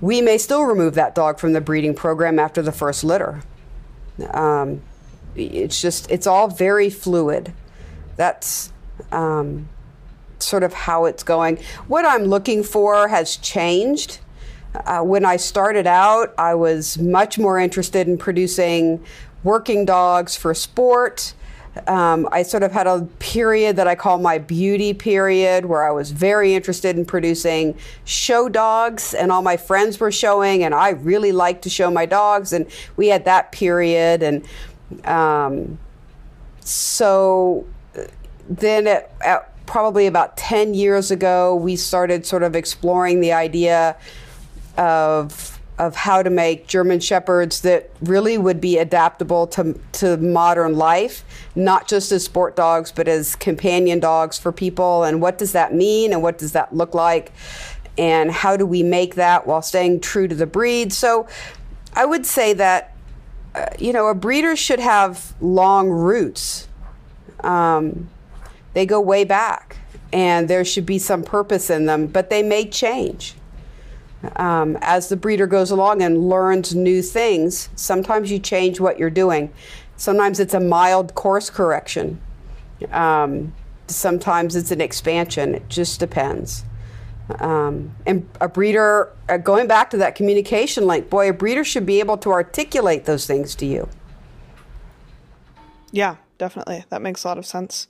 we 0.00 0.20
may 0.20 0.38
still 0.38 0.64
remove 0.64 0.94
that 0.94 1.14
dog 1.14 1.38
from 1.38 1.52
the 1.52 1.60
breeding 1.60 1.94
program 1.94 2.38
after 2.38 2.62
the 2.62 2.72
first 2.72 3.04
litter. 3.04 3.42
Um, 4.32 4.82
it's 5.36 5.80
just, 5.80 6.10
it's 6.10 6.26
all 6.26 6.48
very 6.48 6.90
fluid. 6.90 7.52
That's 8.16 8.72
um, 9.12 9.68
sort 10.38 10.62
of 10.62 10.72
how 10.72 11.04
it's 11.04 11.22
going. 11.22 11.58
What 11.86 12.04
I'm 12.04 12.24
looking 12.24 12.62
for 12.62 13.08
has 13.08 13.36
changed. 13.36 14.18
Uh, 14.74 15.00
when 15.00 15.24
I 15.24 15.36
started 15.36 15.86
out, 15.86 16.34
I 16.38 16.54
was 16.54 16.98
much 16.98 17.38
more 17.38 17.58
interested 17.58 18.06
in 18.06 18.18
producing 18.18 19.04
working 19.42 19.84
dogs 19.84 20.36
for 20.36 20.54
sport. 20.54 21.34
Um, 21.86 22.28
I 22.32 22.42
sort 22.42 22.62
of 22.62 22.72
had 22.72 22.86
a 22.86 23.02
period 23.20 23.76
that 23.76 23.86
I 23.86 23.94
call 23.94 24.18
my 24.18 24.38
beauty 24.38 24.92
period 24.92 25.66
where 25.66 25.86
I 25.86 25.92
was 25.92 26.10
very 26.10 26.54
interested 26.54 26.96
in 26.96 27.04
producing 27.04 27.76
show 28.04 28.48
dogs, 28.48 29.14
and 29.14 29.30
all 29.30 29.42
my 29.42 29.56
friends 29.56 30.00
were 30.00 30.10
showing, 30.10 30.64
and 30.64 30.74
I 30.74 30.90
really 30.90 31.30
liked 31.30 31.62
to 31.62 31.70
show 31.70 31.90
my 31.90 32.06
dogs, 32.06 32.52
and 32.52 32.66
we 32.96 33.08
had 33.08 33.24
that 33.26 33.52
period. 33.52 34.22
And 34.22 34.44
um, 35.04 35.78
so 36.60 37.66
then 38.48 38.88
at, 38.88 39.12
at 39.24 39.66
probably 39.66 40.08
about 40.08 40.36
10 40.36 40.74
years 40.74 41.12
ago, 41.12 41.54
we 41.54 41.76
started 41.76 42.26
sort 42.26 42.42
of 42.42 42.56
exploring 42.56 43.20
the 43.20 43.32
idea 43.32 43.96
of 44.76 45.59
of 45.80 45.96
how 45.96 46.22
to 46.22 46.28
make 46.28 46.66
German 46.66 47.00
shepherds 47.00 47.62
that 47.62 47.88
really 48.02 48.36
would 48.36 48.60
be 48.60 48.76
adaptable 48.76 49.46
to 49.46 49.80
to 49.92 50.18
modern 50.18 50.76
life, 50.76 51.24
not 51.54 51.88
just 51.88 52.12
as 52.12 52.22
sport 52.22 52.54
dogs, 52.54 52.92
but 52.92 53.08
as 53.08 53.34
companion 53.34 53.98
dogs 53.98 54.38
for 54.38 54.52
people. 54.52 55.04
And 55.04 55.22
what 55.22 55.38
does 55.38 55.52
that 55.52 55.72
mean? 55.72 56.12
And 56.12 56.22
what 56.22 56.36
does 56.36 56.52
that 56.52 56.76
look 56.76 56.94
like? 56.94 57.32
And 57.96 58.30
how 58.30 58.58
do 58.58 58.66
we 58.66 58.82
make 58.82 59.14
that 59.14 59.46
while 59.46 59.62
staying 59.62 60.00
true 60.00 60.28
to 60.28 60.34
the 60.34 60.46
breed? 60.46 60.92
So, 60.92 61.26
I 61.94 62.04
would 62.04 62.26
say 62.26 62.52
that 62.52 62.94
uh, 63.54 63.68
you 63.78 63.94
know 63.94 64.08
a 64.08 64.14
breeder 64.14 64.56
should 64.56 64.80
have 64.80 65.34
long 65.40 65.88
roots. 65.88 66.68
Um, 67.42 68.10
they 68.74 68.84
go 68.84 69.00
way 69.00 69.24
back, 69.24 69.78
and 70.12 70.46
there 70.46 70.62
should 70.62 70.84
be 70.84 70.98
some 70.98 71.22
purpose 71.22 71.70
in 71.70 71.86
them, 71.86 72.06
but 72.06 72.28
they 72.28 72.42
may 72.42 72.68
change. 72.68 73.34
Um, 74.36 74.76
as 74.82 75.08
the 75.08 75.16
breeder 75.16 75.46
goes 75.46 75.70
along 75.70 76.02
and 76.02 76.28
learns 76.28 76.74
new 76.74 77.02
things, 77.02 77.70
sometimes 77.74 78.30
you 78.30 78.38
change 78.38 78.80
what 78.80 78.98
you're 78.98 79.10
doing. 79.10 79.52
Sometimes 79.96 80.40
it's 80.40 80.54
a 80.54 80.60
mild 80.60 81.14
course 81.14 81.48
correction. 81.48 82.20
Um, 82.90 83.54
sometimes 83.86 84.56
it's 84.56 84.70
an 84.70 84.80
expansion. 84.80 85.54
It 85.54 85.68
just 85.68 86.00
depends. 86.00 86.64
Um, 87.38 87.94
and 88.06 88.28
a 88.40 88.48
breeder, 88.48 89.12
uh, 89.28 89.36
going 89.36 89.68
back 89.68 89.90
to 89.90 89.96
that 89.98 90.14
communication 90.14 90.86
link, 90.86 91.08
boy, 91.08 91.30
a 91.30 91.32
breeder 91.32 91.64
should 91.64 91.86
be 91.86 92.00
able 92.00 92.18
to 92.18 92.32
articulate 92.32 93.04
those 93.04 93.26
things 93.26 93.54
to 93.56 93.66
you. 93.66 93.88
Yeah, 95.92 96.16
definitely. 96.38 96.84
That 96.88 97.02
makes 97.02 97.24
a 97.24 97.28
lot 97.28 97.38
of 97.38 97.46
sense. 97.46 97.88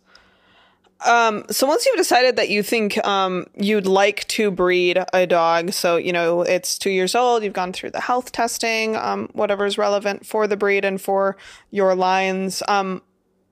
Um, 1.07 1.45
so 1.51 1.67
once 1.67 1.87
you've 1.87 1.97
decided 1.97 2.37
that 2.37 2.51
you 2.51 2.63
think 2.63 3.03
um, 3.07 3.47
you'd 3.57 3.87
like 3.87 4.27
to 4.29 4.51
breed 4.51 5.03
a 5.13 5.27
dog, 5.27 5.73
so 5.73 5.97
you 5.97 6.13
know 6.13 6.43
it's 6.43 6.79
two 6.79 6.91
years 6.91 7.15
old, 7.15 7.43
you've 7.43 7.55
gone 7.55 7.73
through 7.73 7.91
the 7.91 8.01
health 8.01 8.33
testing, 8.33 8.97
um, 8.97 9.29
whatever 9.33 9.65
is 9.65 9.79
relevant 9.79 10.27
for 10.27 10.47
the 10.47 10.57
breed 10.57 10.85
and 10.85 11.01
for 11.01 11.37
your 11.71 11.95
lines. 11.95 12.63
Um, 12.69 13.03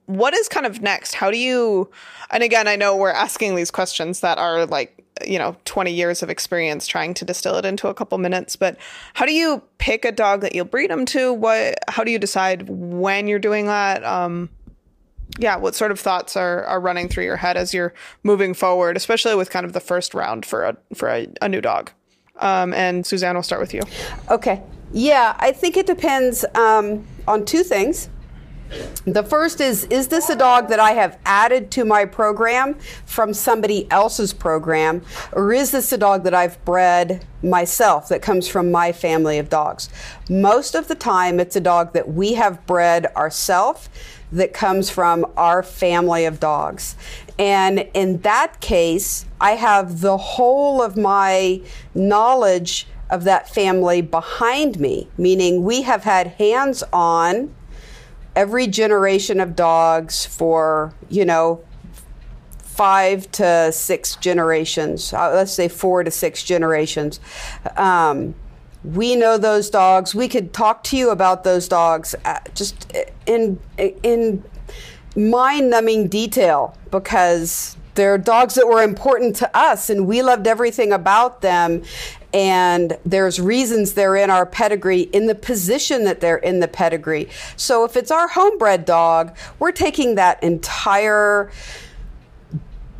what 0.06 0.34
is 0.34 0.48
kind 0.48 0.66
of 0.66 0.82
next? 0.82 1.14
How 1.14 1.30
do 1.30 1.38
you? 1.38 1.90
And 2.30 2.42
again, 2.42 2.68
I 2.68 2.76
know 2.76 2.96
we're 2.96 3.10
asking 3.10 3.54
these 3.54 3.70
questions 3.70 4.20
that 4.20 4.38
are 4.38 4.66
like 4.66 4.94
you 5.26 5.38
know 5.38 5.56
20 5.64 5.92
years 5.92 6.22
of 6.22 6.30
experience 6.30 6.86
trying 6.86 7.14
to 7.14 7.24
distill 7.24 7.56
it 7.56 7.64
into 7.64 7.88
a 7.88 7.94
couple 7.94 8.16
minutes 8.18 8.56
but 8.56 8.76
how 9.14 9.26
do 9.26 9.32
you 9.32 9.62
pick 9.78 10.04
a 10.04 10.12
dog 10.12 10.42
that 10.42 10.54
you'll 10.54 10.64
breed 10.64 10.90
them 10.90 11.04
to 11.04 11.32
what 11.32 11.74
how 11.88 12.04
do 12.04 12.10
you 12.12 12.18
decide 12.20 12.68
when 12.68 13.26
you're 13.26 13.40
doing 13.40 13.66
that 13.66 14.04
um 14.04 14.48
yeah, 15.38 15.56
what 15.56 15.74
sort 15.74 15.90
of 15.90 16.00
thoughts 16.00 16.36
are, 16.36 16.64
are 16.64 16.80
running 16.80 17.08
through 17.08 17.24
your 17.24 17.36
head 17.36 17.56
as 17.56 17.74
you're 17.74 17.92
moving 18.22 18.54
forward, 18.54 18.96
especially 18.96 19.34
with 19.34 19.50
kind 19.50 19.66
of 19.66 19.72
the 19.72 19.80
first 19.80 20.14
round 20.14 20.46
for 20.46 20.64
a 20.64 20.76
for 20.94 21.08
a, 21.08 21.28
a 21.42 21.48
new 21.48 21.60
dog? 21.60 21.90
Um, 22.38 22.72
and 22.72 23.04
Suzanne, 23.04 23.34
we'll 23.34 23.42
start 23.42 23.60
with 23.60 23.74
you. 23.74 23.82
Okay. 24.30 24.62
Yeah, 24.92 25.36
I 25.38 25.52
think 25.52 25.76
it 25.76 25.86
depends 25.86 26.44
um, 26.54 27.06
on 27.26 27.44
two 27.44 27.62
things. 27.62 28.08
The 29.06 29.22
first 29.22 29.60
is 29.60 29.84
Is 29.84 30.08
this 30.08 30.28
a 30.28 30.36
dog 30.36 30.68
that 30.68 30.78
I 30.78 30.92
have 30.92 31.18
added 31.24 31.70
to 31.72 31.84
my 31.84 32.04
program 32.04 32.74
from 33.06 33.32
somebody 33.32 33.90
else's 33.90 34.32
program? 34.32 35.02
Or 35.32 35.52
is 35.52 35.70
this 35.70 35.92
a 35.92 35.98
dog 35.98 36.24
that 36.24 36.34
I've 36.34 36.62
bred 36.64 37.24
myself 37.42 38.08
that 38.08 38.20
comes 38.20 38.46
from 38.46 38.70
my 38.70 38.92
family 38.92 39.38
of 39.38 39.48
dogs? 39.48 39.88
Most 40.28 40.74
of 40.74 40.88
the 40.88 40.94
time, 40.94 41.40
it's 41.40 41.56
a 41.56 41.60
dog 41.60 41.94
that 41.94 42.12
we 42.12 42.34
have 42.34 42.66
bred 42.66 43.06
ourselves 43.16 43.88
that 44.32 44.52
comes 44.52 44.90
from 44.90 45.26
our 45.36 45.62
family 45.62 46.24
of 46.24 46.40
dogs. 46.40 46.96
And 47.38 47.88
in 47.94 48.20
that 48.22 48.60
case, 48.60 49.24
I 49.40 49.52
have 49.52 50.00
the 50.00 50.16
whole 50.16 50.82
of 50.82 50.96
my 50.96 51.62
knowledge 51.94 52.86
of 53.10 53.24
that 53.24 53.48
family 53.48 54.02
behind 54.02 54.78
me, 54.78 55.08
meaning 55.16 55.62
we 55.62 55.82
have 55.82 56.04
had 56.04 56.28
hands 56.28 56.82
on 56.92 57.54
every 58.36 58.66
generation 58.66 59.40
of 59.40 59.56
dogs 59.56 60.26
for, 60.26 60.92
you 61.08 61.24
know, 61.24 61.64
five 62.60 63.30
to 63.32 63.72
six 63.72 64.14
generations, 64.16 65.12
uh, 65.12 65.32
let's 65.34 65.52
say 65.52 65.66
four 65.66 66.04
to 66.04 66.10
six 66.10 66.44
generations. 66.44 67.18
Um, 67.76 68.34
we 68.84 69.16
know 69.16 69.38
those 69.38 69.70
dogs. 69.70 70.14
We 70.14 70.28
could 70.28 70.52
talk 70.52 70.84
to 70.84 70.96
you 70.96 71.10
about 71.10 71.44
those 71.44 71.68
dogs 71.68 72.14
uh, 72.24 72.40
just 72.54 72.92
in 73.26 73.58
in 73.76 74.44
mind-numbing 75.16 76.08
detail 76.08 76.76
because 76.90 77.76
they're 77.94 78.18
dogs 78.18 78.54
that 78.54 78.68
were 78.68 78.82
important 78.82 79.34
to 79.34 79.56
us 79.56 79.90
and 79.90 80.06
we 80.06 80.22
loved 80.22 80.46
everything 80.46 80.92
about 80.92 81.40
them 81.40 81.82
and 82.32 82.96
there's 83.04 83.40
reasons 83.40 83.94
they're 83.94 84.14
in 84.14 84.30
our 84.30 84.46
pedigree 84.46 85.00
in 85.00 85.26
the 85.26 85.34
position 85.34 86.04
that 86.04 86.20
they're 86.20 86.36
in 86.36 86.60
the 86.60 86.68
pedigree. 86.68 87.28
So 87.56 87.84
if 87.84 87.96
it's 87.96 88.10
our 88.10 88.28
homebred 88.28 88.84
dog, 88.84 89.36
we're 89.58 89.72
taking 89.72 90.14
that 90.16 90.42
entire 90.42 91.50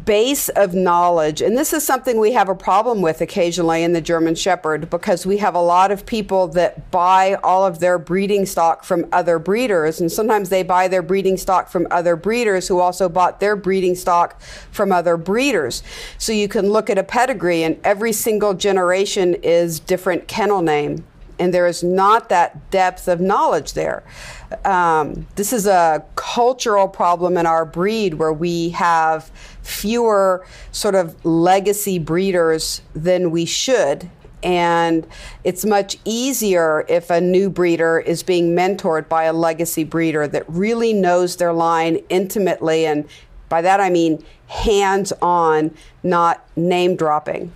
base 0.08 0.48
of 0.48 0.72
knowledge, 0.72 1.42
and 1.42 1.54
this 1.54 1.74
is 1.74 1.84
something 1.84 2.18
we 2.18 2.32
have 2.32 2.48
a 2.48 2.54
problem 2.54 3.02
with 3.02 3.20
occasionally 3.20 3.82
in 3.82 3.92
the 3.92 4.00
German 4.00 4.34
Shepherd 4.34 4.88
because 4.88 5.26
we 5.26 5.36
have 5.36 5.54
a 5.54 5.60
lot 5.60 5.90
of 5.90 6.06
people 6.06 6.48
that 6.48 6.90
buy 6.90 7.34
all 7.44 7.66
of 7.66 7.78
their 7.78 7.98
breeding 7.98 8.46
stock 8.46 8.84
from 8.84 9.04
other 9.12 9.38
breeders, 9.38 10.00
and 10.00 10.10
sometimes 10.10 10.48
they 10.48 10.62
buy 10.62 10.88
their 10.88 11.02
breeding 11.02 11.36
stock 11.36 11.68
from 11.68 11.86
other 11.90 12.16
breeders 12.16 12.68
who 12.68 12.80
also 12.80 13.06
bought 13.06 13.38
their 13.38 13.54
breeding 13.54 13.94
stock 13.94 14.40
from 14.72 14.92
other 14.92 15.18
breeders. 15.18 15.82
So 16.16 16.32
you 16.32 16.48
can 16.48 16.70
look 16.70 16.88
at 16.88 16.96
a 16.96 17.04
pedigree, 17.04 17.62
and 17.62 17.78
every 17.84 18.14
single 18.14 18.54
generation 18.54 19.34
is 19.42 19.78
different 19.78 20.26
kennel 20.26 20.62
name 20.62 21.04
and 21.38 21.54
there 21.54 21.66
is 21.66 21.82
not 21.82 22.28
that 22.28 22.70
depth 22.70 23.08
of 23.08 23.20
knowledge 23.20 23.72
there. 23.74 24.02
Um, 24.64 25.26
this 25.36 25.52
is 25.52 25.66
a 25.66 26.04
cultural 26.16 26.88
problem 26.88 27.36
in 27.36 27.46
our 27.46 27.64
breed 27.64 28.14
where 28.14 28.32
we 28.32 28.70
have 28.70 29.30
fewer 29.62 30.46
sort 30.72 30.94
of 30.94 31.24
legacy 31.24 31.98
breeders 31.98 32.82
than 32.94 33.30
we 33.30 33.44
should. 33.44 34.10
And 34.42 35.06
it's 35.42 35.64
much 35.64 35.96
easier 36.04 36.84
if 36.88 37.10
a 37.10 37.20
new 37.20 37.50
breeder 37.50 37.98
is 37.98 38.22
being 38.22 38.54
mentored 38.54 39.08
by 39.08 39.24
a 39.24 39.32
legacy 39.32 39.84
breeder 39.84 40.28
that 40.28 40.44
really 40.48 40.92
knows 40.92 41.36
their 41.36 41.52
line 41.52 41.96
intimately. 42.08 42.86
And 42.86 43.08
by 43.48 43.62
that 43.62 43.80
I 43.80 43.90
mean 43.90 44.24
hands 44.46 45.12
on, 45.20 45.74
not 46.02 46.48
name 46.56 46.94
dropping. 46.94 47.52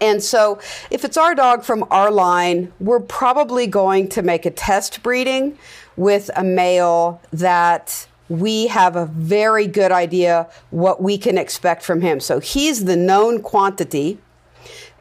And 0.00 0.22
so, 0.22 0.60
if 0.90 1.04
it's 1.04 1.16
our 1.16 1.34
dog 1.34 1.64
from 1.64 1.84
our 1.90 2.10
line, 2.10 2.72
we're 2.78 3.00
probably 3.00 3.66
going 3.66 4.08
to 4.10 4.22
make 4.22 4.44
a 4.44 4.50
test 4.50 5.02
breeding 5.02 5.56
with 5.96 6.30
a 6.36 6.44
male 6.44 7.20
that 7.32 8.06
we 8.28 8.66
have 8.66 8.96
a 8.96 9.06
very 9.06 9.66
good 9.66 9.90
idea 9.90 10.48
what 10.70 11.02
we 11.02 11.16
can 11.18 11.38
expect 11.38 11.82
from 11.82 12.02
him. 12.02 12.20
So, 12.20 12.38
he's 12.38 12.84
the 12.84 12.96
known 12.96 13.40
quantity. 13.40 14.18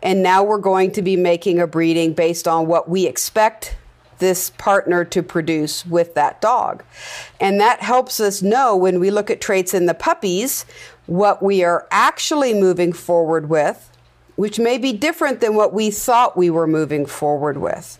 And 0.03 0.23
now 0.23 0.43
we're 0.43 0.57
going 0.57 0.91
to 0.93 1.03
be 1.03 1.15
making 1.15 1.59
a 1.59 1.67
breeding 1.67 2.13
based 2.13 2.47
on 2.47 2.65
what 2.65 2.89
we 2.89 3.05
expect 3.05 3.77
this 4.17 4.51
partner 4.51 5.03
to 5.03 5.21
produce 5.21 5.85
with 5.85 6.15
that 6.15 6.41
dog. 6.41 6.83
And 7.39 7.59
that 7.59 7.81
helps 7.81 8.19
us 8.19 8.41
know 8.41 8.75
when 8.75 8.99
we 8.99 9.11
look 9.11 9.29
at 9.29 9.41
traits 9.41 9.73
in 9.73 9.85
the 9.85 9.93
puppies 9.93 10.65
what 11.07 11.43
we 11.43 11.63
are 11.63 11.87
actually 11.91 12.53
moving 12.53 12.93
forward 12.93 13.49
with 13.49 13.90
which 14.35 14.59
may 14.59 14.77
be 14.77 14.93
different 14.93 15.39
than 15.41 15.55
what 15.55 15.73
we 15.73 15.91
thought 15.91 16.37
we 16.37 16.49
were 16.49 16.67
moving 16.67 17.05
forward 17.05 17.57
with. 17.57 17.99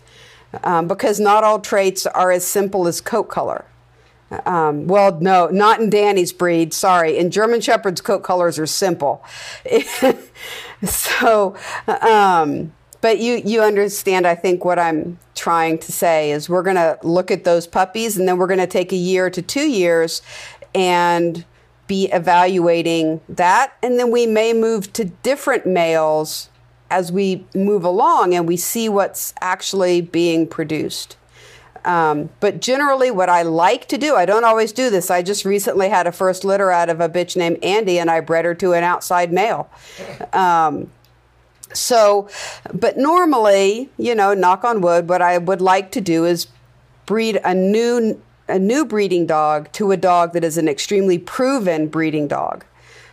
Um, 0.64 0.86
because 0.86 1.18
not 1.18 1.44
all 1.44 1.60
traits 1.60 2.04
are 2.06 2.30
as 2.30 2.46
simple 2.46 2.86
as 2.86 3.00
coat 3.00 3.24
color. 3.24 3.64
Um, 4.46 4.86
well, 4.86 5.18
no, 5.20 5.48
not 5.48 5.80
in 5.80 5.90
Danny's 5.90 6.32
breed. 6.32 6.72
Sorry. 6.72 7.18
In 7.18 7.30
German 7.30 7.60
Shepherds, 7.60 8.00
coat 8.00 8.22
colors 8.22 8.58
are 8.58 8.66
simple. 8.66 9.24
so, 10.84 11.56
um, 11.86 12.72
but 13.00 13.18
you 13.18 13.42
you 13.44 13.62
understand. 13.62 14.26
I 14.26 14.34
think 14.34 14.64
what 14.64 14.78
I'm 14.78 15.18
trying 15.34 15.78
to 15.78 15.92
say 15.92 16.30
is 16.30 16.48
we're 16.48 16.62
going 16.62 16.76
to 16.76 16.98
look 17.02 17.30
at 17.30 17.44
those 17.44 17.66
puppies, 17.66 18.16
and 18.16 18.26
then 18.26 18.38
we're 18.38 18.46
going 18.46 18.60
to 18.60 18.66
take 18.66 18.92
a 18.92 18.96
year 18.96 19.28
to 19.28 19.42
two 19.42 19.68
years, 19.68 20.22
and 20.74 21.44
be 21.86 22.06
evaluating 22.12 23.20
that, 23.28 23.74
and 23.82 23.98
then 23.98 24.10
we 24.10 24.26
may 24.26 24.52
move 24.52 24.92
to 24.94 25.04
different 25.04 25.66
males 25.66 26.48
as 26.90 27.10
we 27.10 27.46
move 27.54 27.84
along, 27.84 28.34
and 28.34 28.46
we 28.46 28.56
see 28.56 28.88
what's 28.88 29.34
actually 29.40 30.00
being 30.00 30.46
produced. 30.46 31.16
Um, 31.84 32.30
but 32.38 32.60
generally, 32.60 33.10
what 33.10 33.28
I 33.28 33.42
like 33.42 33.88
to 33.88 33.98
do, 33.98 34.14
I 34.14 34.24
don't 34.24 34.44
always 34.44 34.72
do 34.72 34.90
this. 34.90 35.10
I 35.10 35.22
just 35.22 35.44
recently 35.44 35.88
had 35.88 36.06
a 36.06 36.12
first 36.12 36.44
litter 36.44 36.70
out 36.70 36.88
of 36.88 37.00
a 37.00 37.08
bitch 37.08 37.36
named 37.36 37.58
Andy, 37.62 37.98
and 37.98 38.10
I 38.10 38.20
bred 38.20 38.44
her 38.44 38.54
to 38.56 38.72
an 38.72 38.84
outside 38.84 39.32
male. 39.32 39.68
Um, 40.32 40.90
so, 41.72 42.28
but 42.72 42.98
normally, 42.98 43.90
you 43.98 44.14
know, 44.14 44.34
knock 44.34 44.62
on 44.62 44.80
wood, 44.80 45.08
what 45.08 45.22
I 45.22 45.38
would 45.38 45.60
like 45.60 45.90
to 45.92 46.00
do 46.00 46.24
is 46.24 46.46
breed 47.06 47.40
a 47.44 47.54
new 47.54 48.20
a 48.48 48.58
new 48.58 48.84
breeding 48.84 49.26
dog 49.26 49.70
to 49.72 49.92
a 49.92 49.96
dog 49.96 50.32
that 50.32 50.44
is 50.44 50.58
an 50.58 50.68
extremely 50.68 51.18
proven 51.18 51.88
breeding 51.88 52.28
dog, 52.28 52.64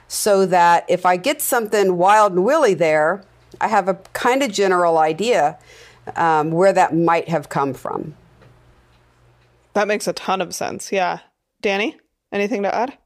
so 0.07 0.45
that 0.45 0.86
if 0.88 1.05
I 1.05 1.17
get 1.17 1.41
something 1.41 1.97
wild 1.97 2.34
and 2.34 2.43
willy 2.43 2.73
there, 2.73 3.23
I 3.61 3.67
have 3.67 3.88
a 3.88 3.95
kind 4.13 4.43
of 4.43 4.51
general 4.51 4.97
idea 4.97 5.57
um, 6.15 6.51
where 6.51 6.73
that 6.73 6.95
might 6.95 7.30
have 7.30 7.49
come 7.49 7.73
from. 7.73 8.15
That 9.73 9.88
makes 9.88 10.07
a 10.07 10.13
ton 10.13 10.41
of 10.41 10.55
sense. 10.55 10.91
Yeah. 10.91 11.19
Danny, 11.61 11.97
anything 12.32 12.63
to 12.63 12.73
add? 12.73 12.97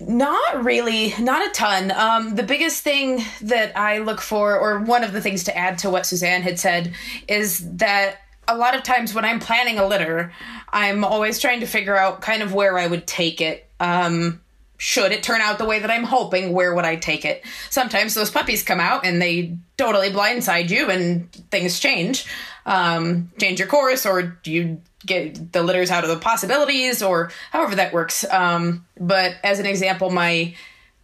Not 0.00 0.64
really, 0.64 1.14
not 1.18 1.46
a 1.46 1.50
ton. 1.50 1.90
Um, 1.90 2.34
the 2.34 2.42
biggest 2.42 2.82
thing 2.82 3.22
that 3.42 3.76
I 3.76 3.98
look 3.98 4.20
for, 4.20 4.58
or 4.58 4.80
one 4.80 5.04
of 5.04 5.12
the 5.12 5.20
things 5.20 5.44
to 5.44 5.56
add 5.56 5.76
to 5.78 5.90
what 5.90 6.06
Suzanne 6.06 6.42
had 6.42 6.58
said, 6.58 6.94
is 7.28 7.58
that 7.76 8.18
a 8.50 8.56
lot 8.56 8.74
of 8.74 8.82
times 8.82 9.14
when 9.14 9.24
I'm 9.24 9.38
planning 9.38 9.78
a 9.78 9.86
litter, 9.86 10.32
I'm 10.70 11.04
always 11.04 11.38
trying 11.38 11.60
to 11.60 11.66
figure 11.66 11.96
out 11.96 12.20
kind 12.20 12.42
of 12.42 12.52
where 12.52 12.76
I 12.76 12.86
would 12.86 13.06
take 13.06 13.40
it. 13.40 13.68
Um, 13.78 14.40
should 14.76 15.12
it 15.12 15.22
turn 15.22 15.40
out 15.40 15.58
the 15.58 15.66
way 15.66 15.78
that 15.78 15.90
I'm 15.90 16.04
hoping, 16.04 16.52
where 16.52 16.74
would 16.74 16.84
I 16.84 16.96
take 16.96 17.24
it? 17.24 17.44
Sometimes 17.68 18.14
those 18.14 18.30
puppies 18.30 18.62
come 18.62 18.80
out 18.80 19.04
and 19.04 19.20
they 19.20 19.56
totally 19.76 20.10
blindside 20.10 20.70
you 20.70 20.90
and 20.90 21.30
things 21.50 21.78
change. 21.78 22.26
Um, 22.66 23.30
change 23.38 23.58
your 23.58 23.68
course, 23.68 24.04
or 24.04 24.38
you 24.44 24.80
get 25.06 25.52
the 25.52 25.62
litters 25.62 25.90
out 25.90 26.04
of 26.04 26.10
the 26.10 26.16
possibilities, 26.16 27.02
or 27.02 27.30
however 27.52 27.76
that 27.76 27.92
works. 27.92 28.24
Um, 28.30 28.86
but 28.98 29.36
as 29.44 29.58
an 29.58 29.66
example, 29.66 30.10
my 30.10 30.54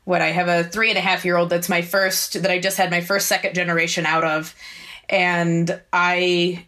what 0.04 0.22
I 0.22 0.28
have 0.28 0.48
a 0.48 0.64
three 0.64 0.90
and 0.90 0.98
a 0.98 1.02
half 1.02 1.24
year 1.24 1.36
old 1.36 1.50
that's 1.50 1.68
my 1.68 1.82
first 1.82 2.40
that 2.40 2.50
I 2.50 2.60
just 2.60 2.76
had 2.76 2.90
my 2.90 3.00
first 3.00 3.26
second 3.26 3.54
generation 3.54 4.06
out 4.06 4.24
of, 4.24 4.54
and 5.08 5.80
I 5.92 6.66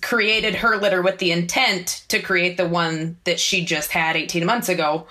created 0.00 0.56
her 0.56 0.76
litter 0.76 1.02
with 1.02 1.18
the 1.18 1.32
intent 1.32 2.04
to 2.08 2.20
create 2.20 2.56
the 2.56 2.68
one 2.68 3.16
that 3.24 3.38
she 3.38 3.64
just 3.64 3.90
had 3.90 4.16
18 4.16 4.46
months 4.46 4.68
ago 4.68 5.06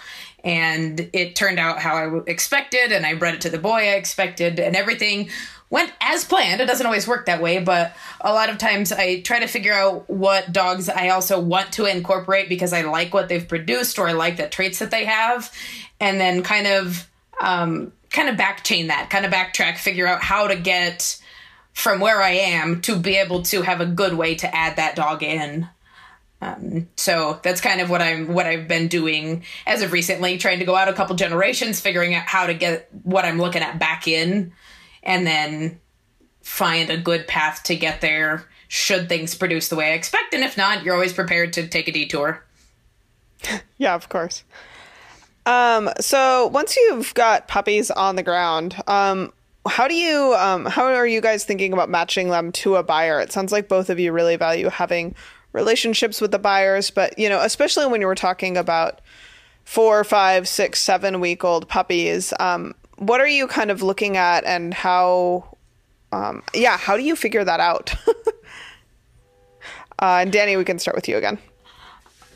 and 0.46 1.10
it 1.12 1.36
turned 1.36 1.58
out 1.58 1.80
how 1.80 1.96
I 1.96 2.22
expected, 2.28 2.92
and 2.92 3.04
I 3.04 3.16
bred 3.16 3.34
it 3.34 3.42
to 3.42 3.50
the 3.50 3.58
boy 3.58 3.80
I 3.80 3.96
expected, 3.96 4.60
and 4.60 4.76
everything 4.76 5.30
went 5.72 5.92
as 6.00 6.24
planned. 6.24 6.62
It 6.62 6.68
doesn't 6.68 6.86
always 6.86 7.08
work 7.08 7.26
that 7.26 7.42
way, 7.42 7.60
but 7.60 7.96
a 8.22 8.32
lot 8.32 8.52
of 8.52 8.60
times 8.60 8.92
I 8.92 9.22
try 9.22 9.40
to 9.40 9.48
figure 9.48 9.74
out 9.74 10.08
what 10.08 10.54
dogs 10.54 10.88
I 10.88 11.10
also 11.10 11.40
want 11.40 11.74
to 11.74 11.86
incorporate 11.86 12.48
because 12.48 12.74
I 12.74 12.84
like 12.84 13.12
what 13.12 13.28
they've 13.28 13.48
produced 13.48 13.98
or 13.98 14.08
I 14.08 14.14
like 14.14 14.38
the 14.38 14.48
traits 14.48 14.78
that 14.80 14.92
they 14.92 15.06
have, 15.06 15.52
and 16.00 16.22
then 16.22 16.44
kind 16.44 16.68
of 16.68 17.10
um, 17.42 17.92
kind 18.12 18.30
of 18.30 18.36
backchain 18.36 18.90
that, 18.90 19.10
kind 19.10 19.26
of 19.26 19.32
backtrack, 19.32 19.80
figure 19.80 20.06
out 20.06 20.22
how 20.22 20.48
to 20.48 20.56
get 20.56 21.20
from 21.76 22.00
where 22.00 22.22
I 22.22 22.32
am 22.32 22.82
to 22.82 22.96
be 22.96 23.18
able 23.18 23.44
to 23.44 23.62
have 23.62 23.82
a 23.82 23.86
good 23.86 24.14
way 24.14 24.34
to 24.36 24.56
add 24.56 24.78
that 24.78 24.96
dog 24.96 25.22
in. 25.22 25.68
Um, 26.42 26.88
so 26.96 27.40
that's 27.44 27.60
kind 27.60 27.82
of 27.82 27.90
what 27.90 28.02
I'm 28.02 28.34
what 28.34 28.46
I've 28.46 28.68
been 28.68 28.88
doing 28.88 29.44
as 29.68 29.82
of 29.82 29.92
recently, 29.92 30.38
trying 30.38 30.60
to 30.60 30.66
go 30.66 30.76
out 30.76 30.88
a 30.88 30.94
couple 30.94 31.16
generations, 31.18 31.82
figuring 31.82 32.16
out 32.16 32.26
how 32.26 32.48
to 32.48 32.54
get 32.54 32.88
what 33.04 33.26
I'm 33.26 33.38
looking 33.38 33.62
at 33.62 33.78
back 33.78 34.08
in, 34.08 34.54
and 35.04 35.28
then 35.28 35.80
find 36.42 36.90
a 36.90 36.98
good 36.98 37.28
path 37.28 37.64
to 37.64 37.76
get 37.76 38.00
there. 38.00 38.46
Should 38.70 39.10
things 39.10 39.36
produce 39.36 39.68
the 39.68 39.76
way 39.76 39.92
I 39.92 39.96
expect, 39.96 40.34
and 40.34 40.44
if 40.44 40.58
not, 40.58 40.84
you're 40.84 40.96
always 40.96 41.14
prepared 41.14 41.54
to 41.54 41.68
take 41.68 41.88
a 41.88 41.92
detour. 41.92 42.44
yeah, 43.78 43.96
of 43.96 44.08
course. 44.08 44.44
Um, 45.46 45.90
so 46.00 46.48
once 46.48 46.76
you've 46.76 47.14
got 47.14 47.48
puppies 47.48 47.92
on 47.92 48.16
the 48.16 48.24
ground, 48.24 48.76
um, 48.88 49.32
how 49.68 49.88
do 49.88 49.96
you 49.96 50.36
um, 50.38 50.66
how 50.66 50.86
are 50.86 51.08
you 51.08 51.22
guys 51.22 51.44
thinking 51.44 51.74
about 51.74 51.90
matching 51.90 52.30
them 52.30 52.52
to 52.54 52.76
a 52.76 52.84
buyer? 52.84 53.20
It 53.20 53.32
sounds 53.32 53.52
like 53.52 53.68
both 53.68 53.90
of 53.90 54.00
you 54.00 54.12
really 54.12 54.36
value 54.36 54.70
having 54.70 55.16
relationships 55.54 56.22
with 56.22 56.32
the 56.32 56.40
buyers, 56.40 56.92
but 56.92 57.18
you 57.18 57.30
know, 57.30 57.42
especially 57.42 57.88
when 57.88 58.02
you 58.02 58.08
were 58.08 58.16
talking 58.16 58.58
about 58.58 59.02
four, 59.64 60.04
five, 60.04 60.48
six, 60.48 60.82
seven 60.82 61.20
week 61.20 61.44
old 61.44 61.68
puppies, 61.68 62.34
um, 62.40 62.76
what 62.98 63.22
are 63.22 63.28
you 63.28 63.48
kind 63.48 63.72
of 63.72 63.82
looking 63.82 64.18
at, 64.18 64.44
and 64.46 64.74
how? 64.74 65.58
Um, 66.12 66.44
yeah, 66.54 66.78
how 66.78 66.96
do 66.96 67.04
you 67.04 67.16
figure 67.16 67.44
that 67.44 67.60
out? 67.60 67.94
uh, 70.00 70.22
and 70.22 70.32
Danny, 70.32 70.56
we 70.56 70.64
can 70.64 70.80
start 70.80 70.96
with 70.96 71.10
you 71.10 71.18
again. 71.18 71.40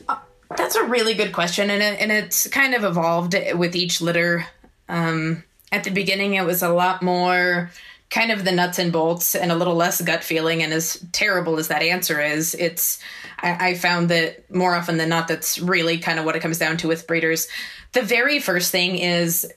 Uh, 0.07 0.17
that's 0.57 0.75
a 0.75 0.83
really 0.83 1.13
good 1.13 1.31
question, 1.31 1.69
and 1.69 1.81
it, 1.81 2.01
and 2.01 2.11
it's 2.11 2.47
kind 2.47 2.73
of 2.73 2.83
evolved 2.83 3.35
with 3.53 3.75
each 3.75 4.01
litter. 4.01 4.47
Um, 4.89 5.43
at 5.71 5.83
the 5.83 5.91
beginning, 5.91 6.35
it 6.35 6.45
was 6.45 6.61
a 6.61 6.69
lot 6.69 7.01
more 7.01 7.71
kind 8.09 8.31
of 8.31 8.43
the 8.43 8.51
nuts 8.51 8.79
and 8.79 8.91
bolts 8.91 9.35
and 9.35 9.51
a 9.51 9.55
little 9.55 9.75
less 9.75 10.01
gut 10.01 10.23
feeling. 10.23 10.63
And 10.63 10.73
as 10.73 11.05
terrible 11.11 11.59
as 11.59 11.67
that 11.67 11.83
answer 11.83 12.19
is, 12.19 12.55
it's, 12.55 12.99
I, 13.39 13.69
I, 13.69 13.73
found 13.75 14.09
that 14.09 14.49
more 14.53 14.73
often 14.73 14.97
than 14.97 15.09
not, 15.09 15.27
that's 15.27 15.59
really 15.59 15.99
kind 15.99 16.17
of 16.17 16.25
what 16.25 16.35
it 16.35 16.41
comes 16.41 16.57
down 16.57 16.77
to 16.77 16.87
with 16.87 17.05
breeders. 17.05 17.47
The 17.91 18.01
very 18.01 18.39
first 18.39 18.71
thing 18.71 18.97
is 18.97 19.51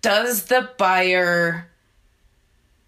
does 0.00 0.44
the 0.44 0.70
buyer, 0.78 1.68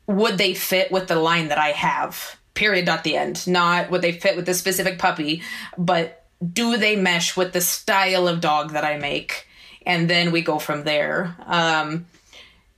would 0.07 0.39
they 0.39 0.55
fit 0.55 0.91
with 0.91 1.09
the 1.09 1.17
line 1.17 1.49
that 1.49 1.59
I 1.59 1.69
have? 1.69 2.39
Period, 2.55 2.87
not 2.87 3.05
the 3.05 3.17
end. 3.17 3.47
Not 3.47 3.91
would 3.91 4.03
they 4.03 4.13
fit 4.13 4.37
with 4.37 4.47
the 4.47 4.55
specific 4.55 4.99
puppy, 4.99 5.43
but 5.79 6.25
do 6.53 6.77
they 6.77 6.97
mesh 6.97 7.37
with 7.37 7.53
the 7.53 7.61
style 7.61 8.29
of 8.29 8.41
dog 8.41 8.73
that 8.73 8.85
I 8.85 8.97
make? 8.97 9.47
And 9.87 10.11
then 10.11 10.31
we 10.31 10.43
go 10.43 10.59
from 10.59 10.85
there. 10.85 11.37
Um, 11.47 12.07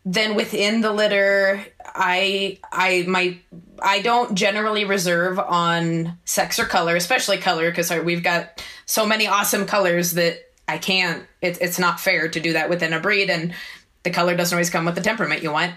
then 0.05 0.35
within 0.35 0.81
the 0.81 0.93
litter 0.93 1.65
i 1.95 2.59
i 2.73 3.05
my 3.07 3.39
i 3.81 4.01
don't 4.03 4.35
generally 4.35 4.85
reserve 4.85 5.39
on 5.39 6.19
sex 6.25 6.59
or 6.59 6.65
color 6.65 6.97
especially 6.97 7.39
color 7.39 7.71
because 7.71 7.91
we've 8.05 8.23
got 8.23 8.65
so 8.85 9.07
many 9.07 9.27
awesome 9.27 9.65
colors 9.65 10.13
that 10.13 10.39
i 10.67 10.77
can't 10.77 11.25
it, 11.41 11.59
it's 11.61 11.79
not 11.79 12.01
fair 12.01 12.29
to 12.29 12.41
do 12.41 12.53
that 12.53 12.69
within 12.69 12.93
a 12.93 13.01
breed 13.01 13.31
and 13.31 13.55
the 14.03 14.11
color 14.11 14.37
doesn't 14.37 14.57
always 14.57 14.71
come 14.71 14.85
with 14.85 14.95
the 14.95 15.01
temperament 15.01 15.43
you 15.43 15.53
want. 15.53 15.75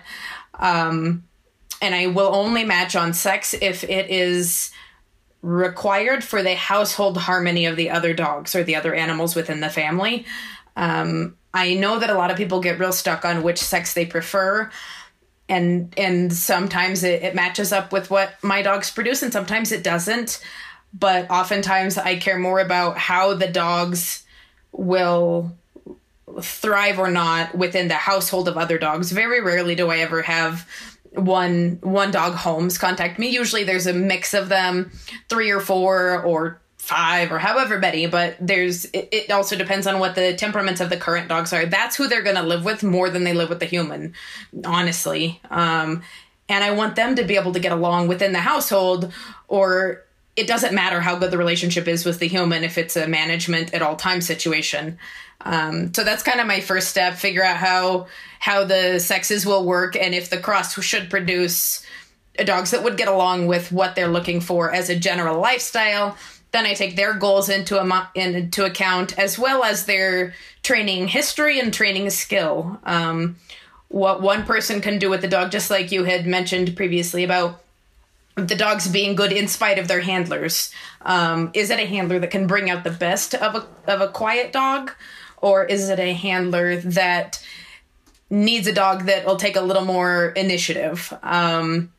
Um, 0.57 1.23
and 1.81 1.93
i 1.93 2.07
will 2.07 2.33
only 2.33 2.63
match 2.63 2.95
on 2.95 3.13
sex 3.13 3.53
if 3.53 3.83
it 3.83 4.09
is 4.09 4.71
required 5.41 6.23
for 6.23 6.41
the 6.41 6.55
household 6.55 7.17
harmony 7.17 7.65
of 7.65 7.75
the 7.75 7.91
other 7.91 8.13
dogs 8.13 8.55
or 8.55 8.63
the 8.63 8.75
other 8.75 8.95
animals 8.95 9.35
within 9.35 9.59
the 9.59 9.69
family. 9.69 10.25
Um, 10.75 11.37
I 11.55 11.73
know 11.73 11.97
that 11.99 12.09
a 12.09 12.15
lot 12.15 12.29
of 12.31 12.37
people 12.37 12.59
get 12.59 12.79
real 12.79 12.91
stuck 12.91 13.23
on 13.23 13.41
which 13.41 13.59
sex 13.59 13.93
they 13.93 14.05
prefer. 14.05 14.69
And 15.47 15.93
and 15.97 16.33
sometimes 16.33 17.03
it, 17.03 17.23
it 17.23 17.33
matches 17.33 17.71
up 17.71 17.91
with 17.93 18.11
what 18.11 18.43
my 18.43 18.61
dogs 18.61 18.91
produce, 18.91 19.23
and 19.23 19.31
sometimes 19.31 19.71
it 19.71 19.83
doesn't. 19.83 20.43
But 20.93 21.29
oftentimes 21.31 21.97
I 21.97 22.17
care 22.17 22.37
more 22.37 22.59
about 22.59 22.97
how 22.97 23.33
the 23.35 23.47
dogs 23.47 24.23
will 24.71 25.55
thrive 26.41 26.99
or 26.99 27.09
not 27.09 27.55
within 27.55 27.87
the 27.87 27.93
household 27.95 28.47
of 28.47 28.57
other 28.57 28.77
dogs. 28.77 29.11
Very 29.11 29.39
rarely 29.39 29.75
do 29.75 29.89
I 29.89 29.99
ever 29.99 30.23
have 30.23 30.67
one 31.11 31.79
one 31.81 32.11
dog 32.11 32.33
homes 32.33 32.77
contact 32.77 33.19
me. 33.19 33.29
Usually 33.29 33.63
there's 33.63 33.87
a 33.87 33.93
mix 33.93 34.33
of 34.33 34.49
them, 34.49 34.91
three 35.29 35.51
or 35.51 35.61
four 35.61 36.21
or 36.23 36.59
five 36.85 37.31
or 37.31 37.39
however 37.39 37.79
many 37.79 38.05
but 38.05 38.35
there's 38.39 38.85
it, 38.85 39.09
it, 39.11 39.31
also 39.31 39.55
depends 39.55 39.87
on 39.87 39.99
what 39.99 40.13
the 40.13 40.35
temperaments 40.35 40.79
of 40.79 40.91
the 40.91 40.97
current 40.97 41.27
dogs 41.27 41.51
are. 41.51 41.65
That's 41.65 41.95
who 41.95 42.07
they're 42.07 42.21
going 42.21 42.35
to 42.35 42.43
live 42.43 42.63
with 42.63 42.83
more 42.83 43.09
than 43.09 43.23
they 43.23 43.33
live 43.33 43.49
with 43.49 43.59
the 43.59 43.65
human 43.65 44.13
honestly. 44.63 45.41
Um, 45.49 46.03
and 46.47 46.63
i 46.63 46.69
want 46.69 46.95
them 46.95 47.15
to 47.15 47.23
be 47.23 47.37
able 47.37 47.53
to 47.53 47.59
get 47.59 47.71
along 47.71 48.07
within 48.07 48.31
the 48.31 48.39
household 48.39 49.11
or 49.47 50.03
it 50.35 50.45
doesn't 50.45 50.75
matter 50.75 51.01
how 51.01 51.17
good 51.17 51.31
the 51.31 51.39
relationship 51.39 51.87
is 51.87 52.05
with 52.05 52.19
the 52.19 52.27
human 52.27 52.63
if 52.63 52.77
it's 52.77 52.95
a 52.95 53.07
management 53.07 53.73
at 53.73 53.81
all 53.81 53.95
time 53.95 54.21
situation. 54.21 54.99
Um, 55.41 55.93
so 55.93 56.03
that's 56.03 56.23
kind 56.23 56.39
of 56.39 56.47
my 56.47 56.59
first 56.59 56.89
step 56.89 57.15
figure 57.15 57.43
out 57.43 57.57
how 57.57 58.07
how 58.39 58.63
the 58.63 58.99
sexes 58.99 59.45
will 59.45 59.65
work 59.65 59.95
and 59.95 60.13
if 60.13 60.29
the 60.29 60.37
cross 60.37 60.79
should 60.81 61.09
produce 61.09 61.85
dogs 62.43 62.71
that 62.71 62.83
would 62.83 62.97
get 62.97 63.07
along 63.07 63.47
with 63.47 63.71
what 63.71 63.95
they're 63.95 64.07
looking 64.07 64.41
for 64.41 64.71
as 64.71 64.89
a 64.89 64.95
general 64.95 65.39
lifestyle 65.39 66.17
then 66.55 66.65
I 66.65 66.73
take 66.73 66.95
their 66.95 67.13
goals 67.13 67.49
into 67.49 67.81
a, 67.81 68.09
into 68.15 68.63
account 68.63 69.19
as 69.19 69.37
well 69.37 69.63
as 69.63 69.85
their 69.85 70.33
training 70.63 71.09
history 71.09 71.59
and 71.59 71.73
training 71.73 72.09
skill. 72.09 72.79
Um, 72.85 73.35
what 73.89 74.21
one 74.21 74.43
person 74.43 74.81
can 74.81 74.97
do 74.97 75.09
with 75.09 75.21
the 75.21 75.27
dog, 75.27 75.51
just 75.51 75.69
like 75.69 75.91
you 75.91 76.05
had 76.05 76.25
mentioned 76.25 76.75
previously 76.75 77.23
about 77.23 77.61
the 78.35 78.55
dogs 78.55 78.87
being 78.87 79.15
good 79.15 79.31
in 79.31 79.47
spite 79.47 79.79
of 79.79 79.87
their 79.87 80.01
handlers. 80.01 80.71
Um, 81.01 81.51
is 81.53 81.69
it 81.69 81.79
a 81.79 81.85
handler 81.85 82.19
that 82.19 82.31
can 82.31 82.47
bring 82.47 82.69
out 82.69 82.83
the 82.83 82.91
best 82.91 83.35
of 83.35 83.55
a 83.55 83.91
of 83.91 84.01
a 84.01 84.09
quiet 84.09 84.51
dog, 84.51 84.91
or 85.37 85.65
is 85.65 85.89
it 85.89 85.99
a 85.99 86.13
handler 86.13 86.77
that 86.77 87.45
needs 88.29 88.67
a 88.67 88.73
dog 88.73 89.05
that 89.05 89.25
will 89.25 89.37
take 89.37 89.55
a 89.55 89.61
little 89.61 89.85
more 89.85 90.29
initiative? 90.29 91.13
Um, 91.21 91.91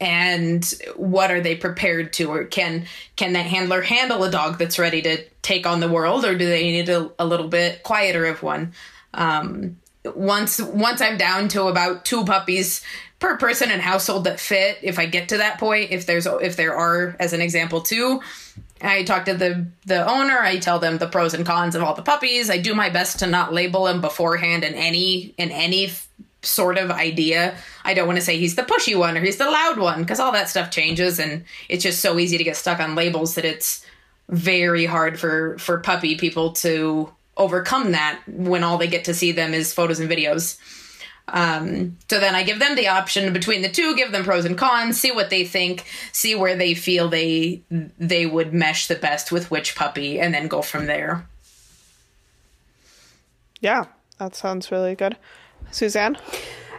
and 0.00 0.64
what 0.96 1.30
are 1.30 1.40
they 1.40 1.56
prepared 1.56 2.12
to, 2.14 2.30
or 2.30 2.44
can 2.44 2.86
can 3.16 3.32
that 3.34 3.46
handler 3.46 3.82
handle 3.82 4.24
a 4.24 4.30
dog 4.30 4.58
that's 4.58 4.78
ready 4.78 5.02
to 5.02 5.24
take 5.42 5.66
on 5.66 5.80
the 5.80 5.88
world, 5.88 6.24
or 6.24 6.36
do 6.36 6.46
they 6.46 6.64
need 6.64 6.88
a, 6.88 7.10
a 7.18 7.24
little 7.24 7.48
bit 7.48 7.82
quieter 7.82 8.26
of 8.26 8.42
one? 8.42 8.72
Um, 9.12 9.76
once 10.04 10.60
once 10.60 11.00
I'm 11.00 11.16
down 11.16 11.48
to 11.48 11.64
about 11.64 12.04
two 12.04 12.24
puppies 12.24 12.82
per 13.20 13.38
person 13.38 13.70
and 13.70 13.80
household 13.80 14.24
that 14.24 14.40
fit, 14.40 14.78
if 14.82 14.98
I 14.98 15.06
get 15.06 15.30
to 15.30 15.38
that 15.38 15.58
point, 15.58 15.92
if 15.92 16.06
there's 16.06 16.26
if 16.26 16.56
there 16.56 16.76
are, 16.76 17.16
as 17.18 17.32
an 17.32 17.40
example, 17.40 17.80
two, 17.80 18.20
I 18.82 19.04
talk 19.04 19.24
to 19.26 19.34
the 19.34 19.66
the 19.86 20.06
owner. 20.06 20.38
I 20.38 20.58
tell 20.58 20.78
them 20.78 20.98
the 20.98 21.08
pros 21.08 21.32
and 21.32 21.46
cons 21.46 21.74
of 21.74 21.82
all 21.82 21.94
the 21.94 22.02
puppies. 22.02 22.50
I 22.50 22.58
do 22.58 22.74
my 22.74 22.90
best 22.90 23.20
to 23.20 23.26
not 23.26 23.54
label 23.54 23.84
them 23.84 24.00
beforehand 24.00 24.64
in 24.64 24.74
any 24.74 25.34
in 25.38 25.50
any 25.50 25.90
sort 26.44 26.78
of 26.78 26.90
idea. 26.90 27.56
I 27.84 27.94
don't 27.94 28.06
want 28.06 28.18
to 28.18 28.24
say 28.24 28.38
he's 28.38 28.56
the 28.56 28.62
pushy 28.62 28.96
one 28.96 29.16
or 29.16 29.20
he's 29.20 29.38
the 29.38 29.50
loud 29.50 29.78
one 29.78 30.00
because 30.02 30.20
all 30.20 30.32
that 30.32 30.48
stuff 30.48 30.70
changes 30.70 31.18
and 31.18 31.44
it's 31.68 31.82
just 31.82 32.00
so 32.00 32.18
easy 32.18 32.38
to 32.38 32.44
get 32.44 32.56
stuck 32.56 32.80
on 32.80 32.94
labels 32.94 33.34
that 33.34 33.44
it's 33.44 33.84
very 34.28 34.86
hard 34.86 35.18
for 35.20 35.58
for 35.58 35.80
puppy 35.80 36.16
people 36.16 36.52
to 36.52 37.12
overcome 37.36 37.92
that 37.92 38.20
when 38.26 38.62
all 38.62 38.78
they 38.78 38.86
get 38.86 39.04
to 39.04 39.14
see 39.14 39.32
them 39.32 39.54
is 39.54 39.74
photos 39.74 40.00
and 40.00 40.10
videos. 40.10 40.58
Um, 41.28 41.96
so 42.10 42.20
then 42.20 42.34
I 42.34 42.42
give 42.42 42.58
them 42.58 42.76
the 42.76 42.88
option 42.88 43.32
between 43.32 43.62
the 43.62 43.70
two, 43.70 43.96
give 43.96 44.12
them 44.12 44.24
pros 44.24 44.44
and 44.44 44.58
cons, 44.58 45.00
see 45.00 45.10
what 45.10 45.30
they 45.30 45.44
think, 45.44 45.84
see 46.12 46.34
where 46.34 46.54
they 46.54 46.74
feel 46.74 47.08
they 47.08 47.62
they 47.70 48.26
would 48.26 48.52
mesh 48.52 48.88
the 48.88 48.94
best 48.94 49.32
with 49.32 49.50
which 49.50 49.74
puppy, 49.74 50.20
and 50.20 50.34
then 50.34 50.48
go 50.48 50.62
from 50.62 50.86
there. 50.86 51.26
Yeah, 53.60 53.86
that 54.18 54.34
sounds 54.36 54.70
really 54.70 54.94
good. 54.94 55.16
Suzanne? 55.70 56.16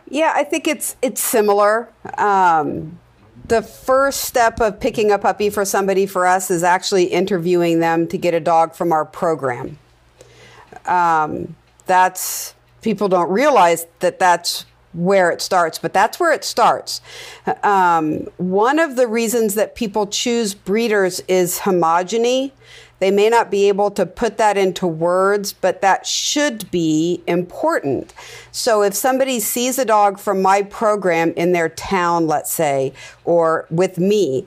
Yeah, 0.09 0.33
I 0.35 0.43
think 0.43 0.67
it's 0.67 0.95
it's 1.01 1.21
similar. 1.21 1.89
Um, 2.17 2.99
the 3.47 3.61
first 3.61 4.21
step 4.21 4.59
of 4.59 4.79
picking 4.79 5.11
a 5.11 5.19
puppy 5.19 5.49
for 5.49 5.65
somebody 5.65 6.05
for 6.05 6.25
us 6.25 6.49
is 6.49 6.63
actually 6.63 7.05
interviewing 7.05 7.79
them 7.79 8.07
to 8.07 8.17
get 8.17 8.33
a 8.33 8.39
dog 8.39 8.75
from 8.75 8.91
our 8.91 9.05
program. 9.05 9.77
Um, 10.85 11.55
that's 11.85 12.55
people 12.81 13.07
don't 13.07 13.29
realize 13.29 13.87
that 13.99 14.19
that's 14.19 14.65
where 14.93 15.29
it 15.29 15.41
starts, 15.41 15.77
but 15.77 15.93
that's 15.93 16.19
where 16.19 16.31
it 16.31 16.43
starts. 16.43 17.01
Um, 17.63 18.27
one 18.37 18.79
of 18.79 18.95
the 18.95 19.07
reasons 19.07 19.55
that 19.55 19.75
people 19.75 20.07
choose 20.07 20.53
breeders 20.53 21.19
is 21.27 21.59
homogeny. 21.59 22.51
They 22.99 23.11
may 23.11 23.29
not 23.29 23.51
be 23.51 23.67
able 23.67 23.91
to 23.91 24.05
put 24.05 24.37
that 24.37 24.57
into 24.57 24.87
words, 24.87 25.51
but 25.51 25.81
that 25.81 26.05
should 26.05 26.69
be 26.71 27.21
important. 27.27 28.13
So 28.51 28.81
if 28.81 28.93
somebody 28.93 29.39
sees 29.39 29.77
a 29.77 29.85
dog 29.85 30.17
from 30.17 30.41
my 30.41 30.61
program 30.61 31.33
in 31.35 31.51
their 31.51 31.69
town, 31.69 32.27
let's 32.27 32.51
say, 32.51 32.93
or 33.25 33.67
with 33.69 33.97
me, 33.97 34.45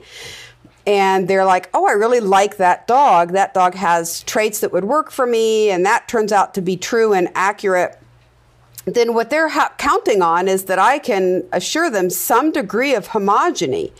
and 0.87 1.27
they're 1.27 1.45
like, 1.45 1.69
oh, 1.75 1.87
I 1.87 1.91
really 1.91 2.19
like 2.19 2.57
that 2.57 2.87
dog. 2.87 3.33
That 3.33 3.53
dog 3.53 3.75
has 3.75 4.23
traits 4.23 4.59
that 4.61 4.73
would 4.73 4.85
work 4.85 5.11
for 5.11 5.27
me, 5.27 5.69
and 5.69 5.85
that 5.85 6.07
turns 6.07 6.31
out 6.31 6.55
to 6.55 6.61
be 6.61 6.75
true 6.77 7.13
and 7.13 7.29
accurate. 7.35 7.99
Then 8.85 9.13
what 9.13 9.29
they're 9.29 9.49
ha- 9.49 9.73
counting 9.77 10.23
on 10.23 10.47
is 10.47 10.63
that 10.63 10.79
I 10.79 10.97
can 10.97 11.43
assure 11.51 11.91
them 11.91 12.09
some 12.09 12.51
degree 12.51 12.95
of 12.95 13.09
homogeny, 13.09 13.91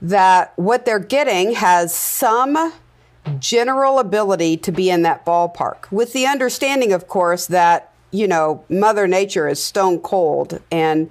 that 0.00 0.52
what 0.56 0.84
they're 0.84 0.98
getting 0.98 1.54
has 1.54 1.94
some 1.94 2.72
general 3.38 3.98
ability 3.98 4.56
to 4.58 4.72
be 4.72 4.90
in 4.90 5.02
that 5.02 5.24
ballpark, 5.24 5.90
with 5.90 6.12
the 6.12 6.26
understanding, 6.26 6.92
of 6.92 7.08
course, 7.08 7.46
that, 7.46 7.92
you 8.10 8.26
know, 8.26 8.64
Mother 8.68 9.06
Nature 9.06 9.48
is 9.48 9.62
stone 9.62 10.00
cold 10.00 10.60
and 10.70 11.10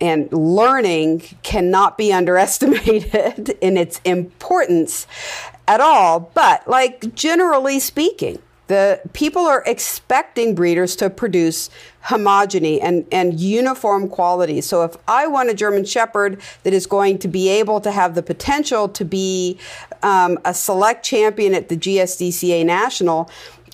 and 0.00 0.32
learning 0.32 1.20
cannot 1.42 1.98
be 1.98 2.12
underestimated 2.20 3.50
in 3.60 3.76
its 3.76 4.00
importance 4.04 5.06
at 5.66 5.80
all. 5.80 6.30
But, 6.34 6.68
like, 6.68 7.14
generally 7.14 7.80
speaking, 7.80 8.38
the 8.68 9.00
people 9.14 9.42
are 9.42 9.62
expecting 9.66 10.54
breeders 10.54 10.94
to 10.96 11.10
produce 11.10 11.70
homogeny 12.04 12.78
and, 12.80 13.06
and 13.10 13.40
uniform 13.40 14.08
quality. 14.08 14.60
So 14.60 14.84
if 14.84 14.96
I 15.08 15.26
want 15.26 15.50
a 15.50 15.54
German 15.54 15.84
Shepherd 15.84 16.40
that 16.62 16.72
is 16.72 16.86
going 16.86 17.18
to 17.20 17.28
be 17.28 17.48
able 17.48 17.80
to 17.80 17.90
have 17.90 18.14
the 18.14 18.22
potential 18.22 18.88
to 18.90 19.04
be 19.04 19.58
um, 20.02 20.38
a 20.44 20.54
select 20.54 21.04
champion 21.04 21.54
at 21.54 21.68
the 21.68 21.76
GSDCA 21.76 22.64
National, 22.64 23.30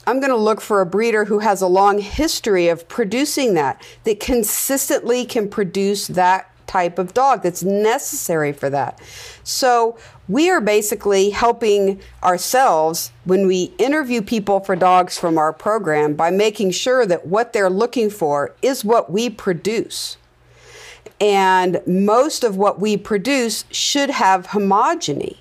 I'm 0.07 0.21
going 0.21 0.31
to 0.31 0.37
look 0.37 0.61
for 0.61 0.81
a 0.81 0.87
breeder 0.87 1.25
who 1.25 1.39
has 1.39 1.63
a 1.63 1.67
long 1.67 1.99
history 1.99 2.69
of 2.69 2.87
producing 2.89 3.55
that, 3.55 3.83
that 4.05 4.21
consistently 4.21 5.25
can 5.25 5.49
produce 5.49 6.09
that 6.09 6.51
type 6.67 6.99
of 6.99 7.15
dog 7.15 7.43
that's 7.43 7.63
necessary 7.63 8.53
for 8.53 8.69
that. 8.71 9.01
So 9.45 9.97
we 10.29 10.51
are 10.51 10.61
basically 10.61 11.31
helping 11.31 12.01
ourselves 12.23 13.13
when 13.25 13.47
we 13.47 13.73
interview 13.79 14.23
people 14.23 14.61
for 14.61 14.75
dogs 14.75 15.19
from 15.19 15.39
our 15.39 15.53
program 15.53 16.15
by 16.15 16.31
making 16.31 16.73
sure 16.73 17.07
that 17.07 17.27
what 17.27 17.53
they're 17.53 17.71
looking 17.71 18.11
for 18.11 18.55
is 18.63 18.85
what 18.85 19.11
we 19.11 19.31
produce. 19.31 20.17
And 21.21 21.81
most 21.87 22.43
of 22.43 22.57
what 22.57 22.81
we 22.81 22.97
produce 22.97 23.65
should 23.71 24.11
have 24.11 24.49
homogeny. 24.49 25.39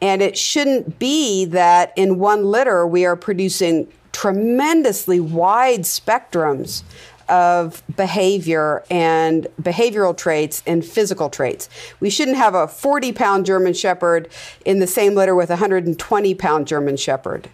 And 0.00 0.22
it 0.22 0.38
shouldn't 0.38 0.98
be 0.98 1.44
that 1.46 1.92
in 1.96 2.18
one 2.18 2.44
litter 2.44 2.86
we 2.86 3.04
are 3.04 3.16
producing 3.16 3.88
tremendously 4.12 5.20
wide 5.20 5.80
spectrums 5.80 6.82
of 7.28 7.82
behavior 7.96 8.82
and 8.90 9.46
behavioral 9.60 10.16
traits 10.16 10.62
and 10.66 10.84
physical 10.84 11.28
traits. 11.28 11.68
We 12.00 12.10
shouldn't 12.10 12.36
have 12.36 12.54
a 12.54 12.66
40 12.66 13.12
pound 13.12 13.46
German 13.46 13.74
Shepherd 13.74 14.28
in 14.64 14.78
the 14.78 14.86
same 14.86 15.14
litter 15.14 15.34
with 15.34 15.50
a 15.50 15.54
120 15.54 16.34
pound 16.34 16.66
German 16.66 16.96
Shepherd. 16.96 17.48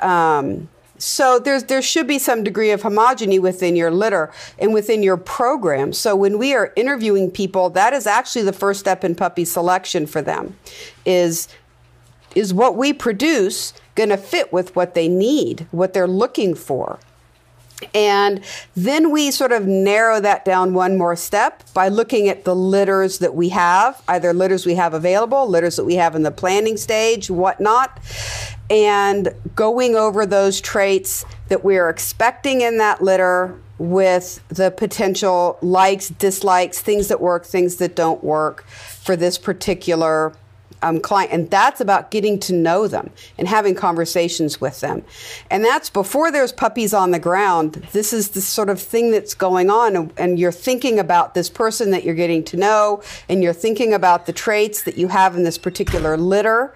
Um, 0.00 0.68
so 0.98 1.40
there's 1.40 1.64
there 1.64 1.82
should 1.82 2.06
be 2.06 2.20
some 2.20 2.44
degree 2.44 2.70
of 2.70 2.82
homogeny 2.82 3.40
within 3.40 3.74
your 3.74 3.90
litter 3.90 4.30
and 4.58 4.72
within 4.72 5.02
your 5.02 5.16
program. 5.16 5.92
So 5.92 6.14
when 6.14 6.38
we 6.38 6.54
are 6.54 6.72
interviewing 6.76 7.32
people, 7.32 7.70
that 7.70 7.92
is 7.92 8.06
actually 8.06 8.42
the 8.42 8.52
first 8.52 8.78
step 8.78 9.02
in 9.02 9.16
puppy 9.16 9.44
selection 9.44 10.06
for 10.06 10.22
them. 10.22 10.56
Is 11.04 11.48
is 12.34 12.54
what 12.54 12.76
we 12.76 12.92
produce 12.92 13.72
going 13.94 14.08
to 14.08 14.16
fit 14.16 14.52
with 14.52 14.74
what 14.74 14.94
they 14.94 15.08
need, 15.08 15.66
what 15.70 15.92
they're 15.92 16.08
looking 16.08 16.54
for? 16.54 16.98
And 17.94 18.44
then 18.76 19.10
we 19.10 19.30
sort 19.30 19.52
of 19.52 19.66
narrow 19.66 20.20
that 20.20 20.44
down 20.44 20.74
one 20.74 20.96
more 20.96 21.16
step 21.16 21.64
by 21.74 21.88
looking 21.88 22.28
at 22.28 22.44
the 22.44 22.54
litters 22.54 23.18
that 23.18 23.34
we 23.34 23.48
have, 23.50 24.02
either 24.08 24.32
litters 24.32 24.64
we 24.64 24.74
have 24.76 24.94
available, 24.94 25.48
litters 25.48 25.76
that 25.76 25.84
we 25.84 25.96
have 25.96 26.14
in 26.14 26.22
the 26.22 26.30
planning 26.30 26.76
stage, 26.76 27.30
whatnot, 27.30 28.00
and 28.70 29.34
going 29.54 29.96
over 29.96 30.24
those 30.24 30.60
traits 30.60 31.24
that 31.48 31.64
we're 31.64 31.88
expecting 31.88 32.60
in 32.60 32.78
that 32.78 33.02
litter 33.02 33.58
with 33.78 34.40
the 34.48 34.70
potential 34.70 35.58
likes, 35.60 36.08
dislikes, 36.08 36.80
things 36.80 37.08
that 37.08 37.20
work, 37.20 37.44
things 37.44 37.76
that 37.76 37.96
don't 37.96 38.22
work 38.22 38.64
for 38.68 39.16
this 39.16 39.36
particular 39.38 40.32
um, 40.82 41.00
client, 41.00 41.32
and 41.32 41.50
that's 41.50 41.80
about 41.80 42.10
getting 42.10 42.38
to 42.40 42.52
know 42.52 42.86
them 42.86 43.10
and 43.38 43.48
having 43.48 43.74
conversations 43.74 44.60
with 44.60 44.80
them. 44.80 45.02
And 45.50 45.64
that's 45.64 45.90
before 45.90 46.30
there's 46.30 46.52
puppies 46.52 46.92
on 46.92 47.10
the 47.10 47.18
ground. 47.18 47.86
This 47.92 48.12
is 48.12 48.30
the 48.30 48.40
sort 48.40 48.68
of 48.68 48.80
thing 48.80 49.10
that's 49.10 49.34
going 49.34 49.70
on, 49.70 49.96
and, 49.96 50.12
and 50.16 50.38
you're 50.38 50.52
thinking 50.52 50.98
about 50.98 51.34
this 51.34 51.48
person 51.48 51.90
that 51.90 52.04
you're 52.04 52.14
getting 52.14 52.44
to 52.44 52.56
know, 52.56 53.02
and 53.28 53.42
you're 53.42 53.52
thinking 53.52 53.94
about 53.94 54.26
the 54.26 54.32
traits 54.32 54.82
that 54.82 54.96
you 54.98 55.08
have 55.08 55.36
in 55.36 55.44
this 55.44 55.58
particular 55.58 56.16
litter, 56.16 56.74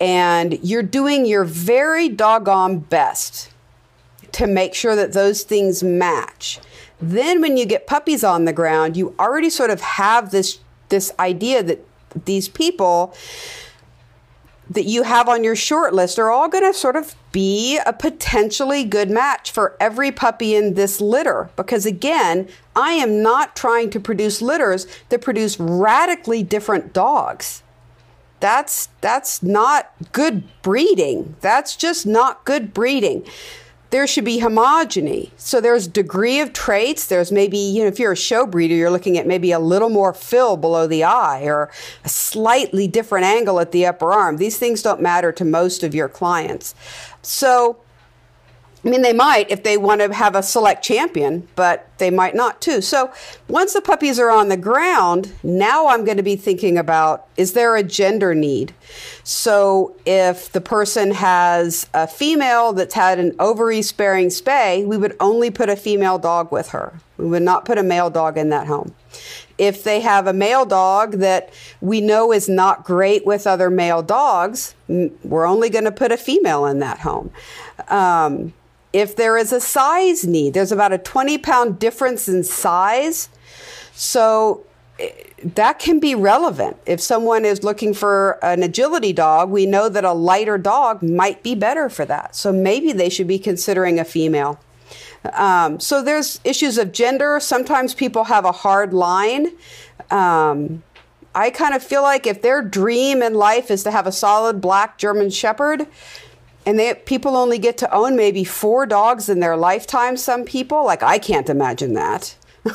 and 0.00 0.58
you're 0.62 0.82
doing 0.82 1.24
your 1.24 1.44
very 1.44 2.08
doggone 2.08 2.78
best 2.78 3.50
to 4.32 4.46
make 4.46 4.74
sure 4.74 4.94
that 4.94 5.12
those 5.12 5.42
things 5.44 5.82
match. 5.82 6.60
Then 7.00 7.40
when 7.40 7.56
you 7.56 7.66
get 7.66 7.86
puppies 7.86 8.24
on 8.24 8.44
the 8.44 8.52
ground, 8.52 8.96
you 8.96 9.14
already 9.18 9.50
sort 9.50 9.70
of 9.70 9.80
have 9.80 10.30
this 10.30 10.58
this 10.88 11.12
idea 11.18 11.62
that 11.62 11.84
these 12.24 12.48
people 12.48 13.14
that 14.68 14.84
you 14.84 15.04
have 15.04 15.28
on 15.28 15.44
your 15.44 15.54
short 15.54 15.94
list 15.94 16.18
are 16.18 16.30
all 16.30 16.48
going 16.48 16.64
to 16.64 16.76
sort 16.76 16.96
of 16.96 17.14
be 17.30 17.78
a 17.86 17.92
potentially 17.92 18.82
good 18.82 19.08
match 19.08 19.52
for 19.52 19.76
every 19.78 20.10
puppy 20.10 20.56
in 20.56 20.74
this 20.74 21.00
litter. 21.00 21.50
Because 21.54 21.86
again, 21.86 22.48
I 22.74 22.92
am 22.92 23.22
not 23.22 23.54
trying 23.54 23.90
to 23.90 24.00
produce 24.00 24.42
litters 24.42 24.88
that 25.10 25.20
produce 25.22 25.60
radically 25.60 26.42
different 26.42 26.92
dogs. 26.92 27.62
that's 28.40 28.88
that's 29.00 29.42
not 29.42 29.92
good 30.12 30.42
breeding. 30.62 31.36
That's 31.40 31.76
just 31.76 32.06
not 32.06 32.44
good 32.44 32.74
breeding. 32.74 33.24
There 33.90 34.06
should 34.06 34.24
be 34.24 34.40
homogeny. 34.40 35.30
So 35.36 35.60
there's 35.60 35.86
degree 35.86 36.40
of 36.40 36.52
traits. 36.52 37.06
There's 37.06 37.30
maybe, 37.30 37.58
you 37.58 37.82
know, 37.82 37.88
if 37.88 37.98
you're 37.98 38.12
a 38.12 38.16
show 38.16 38.44
breeder, 38.46 38.74
you're 38.74 38.90
looking 38.90 39.16
at 39.16 39.26
maybe 39.26 39.52
a 39.52 39.58
little 39.58 39.88
more 39.88 40.12
fill 40.12 40.56
below 40.56 40.86
the 40.86 41.04
eye 41.04 41.44
or 41.44 41.70
a 42.04 42.08
slightly 42.08 42.88
different 42.88 43.24
angle 43.24 43.60
at 43.60 43.72
the 43.72 43.86
upper 43.86 44.12
arm. 44.12 44.38
These 44.38 44.58
things 44.58 44.82
don't 44.82 45.00
matter 45.00 45.30
to 45.32 45.44
most 45.44 45.82
of 45.82 45.94
your 45.94 46.08
clients. 46.08 46.74
So 47.22 47.78
I 48.84 48.88
mean, 48.88 49.02
they 49.02 49.12
might 49.12 49.50
if 49.50 49.64
they 49.64 49.76
want 49.76 50.00
to 50.00 50.12
have 50.14 50.36
a 50.36 50.42
select 50.42 50.84
champion, 50.84 51.48
but 51.56 51.88
they 51.98 52.10
might 52.10 52.34
not 52.34 52.60
too. 52.60 52.80
So 52.80 53.12
once 53.48 53.72
the 53.72 53.80
puppies 53.80 54.18
are 54.18 54.30
on 54.30 54.48
the 54.48 54.56
ground, 54.56 55.32
now 55.42 55.88
I'm 55.88 56.04
going 56.04 56.18
to 56.18 56.22
be 56.22 56.36
thinking 56.36 56.78
about 56.78 57.26
is 57.36 57.54
there 57.54 57.74
a 57.74 57.82
gender 57.82 58.34
need? 58.34 58.74
So 59.24 59.96
if 60.06 60.52
the 60.52 60.60
person 60.60 61.10
has 61.12 61.88
a 61.94 62.06
female 62.06 62.72
that's 62.72 62.94
had 62.94 63.18
an 63.18 63.34
ovary 63.40 63.82
sparing 63.82 64.28
spay, 64.28 64.86
we 64.86 64.96
would 64.96 65.16
only 65.18 65.50
put 65.50 65.68
a 65.68 65.76
female 65.76 66.18
dog 66.18 66.52
with 66.52 66.68
her. 66.68 67.00
We 67.16 67.26
would 67.26 67.42
not 67.42 67.64
put 67.64 67.78
a 67.78 67.82
male 67.82 68.10
dog 68.10 68.38
in 68.38 68.50
that 68.50 68.66
home. 68.66 68.94
If 69.58 69.82
they 69.82 70.00
have 70.00 70.26
a 70.26 70.32
male 70.34 70.66
dog 70.66 71.12
that 71.12 71.52
we 71.80 72.00
know 72.00 72.30
is 72.30 72.48
not 72.48 72.84
great 72.84 73.24
with 73.26 73.46
other 73.46 73.70
male 73.70 74.02
dogs, 74.02 74.74
we're 74.86 75.46
only 75.46 75.70
going 75.70 75.84
to 75.84 75.92
put 75.92 76.12
a 76.12 76.16
female 76.16 76.66
in 76.66 76.78
that 76.80 77.00
home. 77.00 77.30
Um, 77.88 78.52
if 78.96 79.14
there 79.14 79.36
is 79.36 79.52
a 79.52 79.60
size 79.60 80.26
need. 80.26 80.54
There's 80.54 80.72
about 80.72 80.90
a 80.90 80.96
20 80.96 81.36
pound 81.36 81.78
difference 81.78 82.30
in 82.30 82.42
size. 82.42 83.28
So 83.92 84.64
eh, 84.98 85.10
that 85.44 85.78
can 85.78 86.00
be 86.00 86.14
relevant. 86.14 86.78
If 86.86 87.02
someone 87.02 87.44
is 87.44 87.62
looking 87.62 87.92
for 87.92 88.38
an 88.42 88.62
agility 88.62 89.12
dog, 89.12 89.50
we 89.50 89.66
know 89.66 89.90
that 89.90 90.04
a 90.04 90.14
lighter 90.14 90.56
dog 90.56 91.02
might 91.02 91.42
be 91.42 91.54
better 91.54 91.90
for 91.90 92.06
that. 92.06 92.34
So 92.34 92.54
maybe 92.54 92.90
they 92.94 93.10
should 93.10 93.26
be 93.26 93.38
considering 93.38 94.00
a 94.00 94.04
female. 94.04 94.58
Um, 95.34 95.78
so 95.78 96.02
there's 96.02 96.40
issues 96.42 96.78
of 96.78 96.92
gender. 96.92 97.38
Sometimes 97.38 97.92
people 97.92 98.24
have 98.24 98.46
a 98.46 98.52
hard 98.52 98.94
line. 98.94 99.48
Um, 100.10 100.82
I 101.34 101.50
kind 101.50 101.74
of 101.74 101.82
feel 101.82 102.00
like 102.00 102.26
if 102.26 102.40
their 102.40 102.62
dream 102.62 103.20
in 103.20 103.34
life 103.34 103.70
is 103.70 103.82
to 103.82 103.90
have 103.90 104.06
a 104.06 104.12
solid 104.12 104.62
black 104.62 104.96
German 104.96 105.28
Shepherd, 105.28 105.86
and 106.66 106.78
they 106.78 106.92
people 106.94 107.36
only 107.36 107.58
get 107.58 107.78
to 107.78 107.94
own 107.94 108.16
maybe 108.16 108.42
four 108.42 108.84
dogs 108.84 109.28
in 109.28 109.38
their 109.38 109.56
lifetime 109.56 110.16
some 110.16 110.44
people. 110.44 110.84
Like 110.84 111.02
i 111.02 111.18
can't 111.18 111.48
imagine 111.48 111.94
that. 111.94 112.36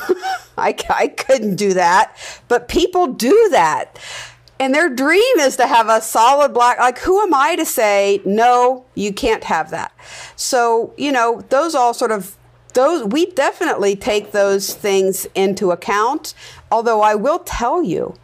I, 0.56 0.74
I 0.88 1.08
couldn't 1.08 1.56
do 1.56 1.74
that. 1.74 2.16
But 2.48 2.66
people 2.66 3.06
do 3.08 3.48
that. 3.50 3.98
And 4.58 4.74
their 4.74 4.88
dream 4.88 5.38
is 5.38 5.56
to 5.56 5.66
have 5.66 5.88
a 5.88 6.00
solid 6.00 6.54
black 6.54 6.78
like 6.78 6.98
who 6.98 7.20
am 7.20 7.34
i 7.34 7.56
to 7.56 7.64
say 7.64 8.20
no 8.24 8.84
you 8.94 9.12
can't 9.12 9.44
have 9.44 9.70
that? 9.70 9.92
So 10.36 10.94
you 10.96 11.12
know 11.12 11.42
those 11.50 11.74
all 11.74 11.92
sort 11.92 12.12
of 12.12 12.36
those 12.74 13.04
we 13.04 13.26
definitely 13.26 13.94
take 13.96 14.32
those 14.32 14.72
things 14.72 15.26
into 15.34 15.70
account. 15.70 16.32
Although 16.70 17.02
i 17.02 17.14
will 17.14 17.40
tell 17.40 17.82
you 17.82 18.14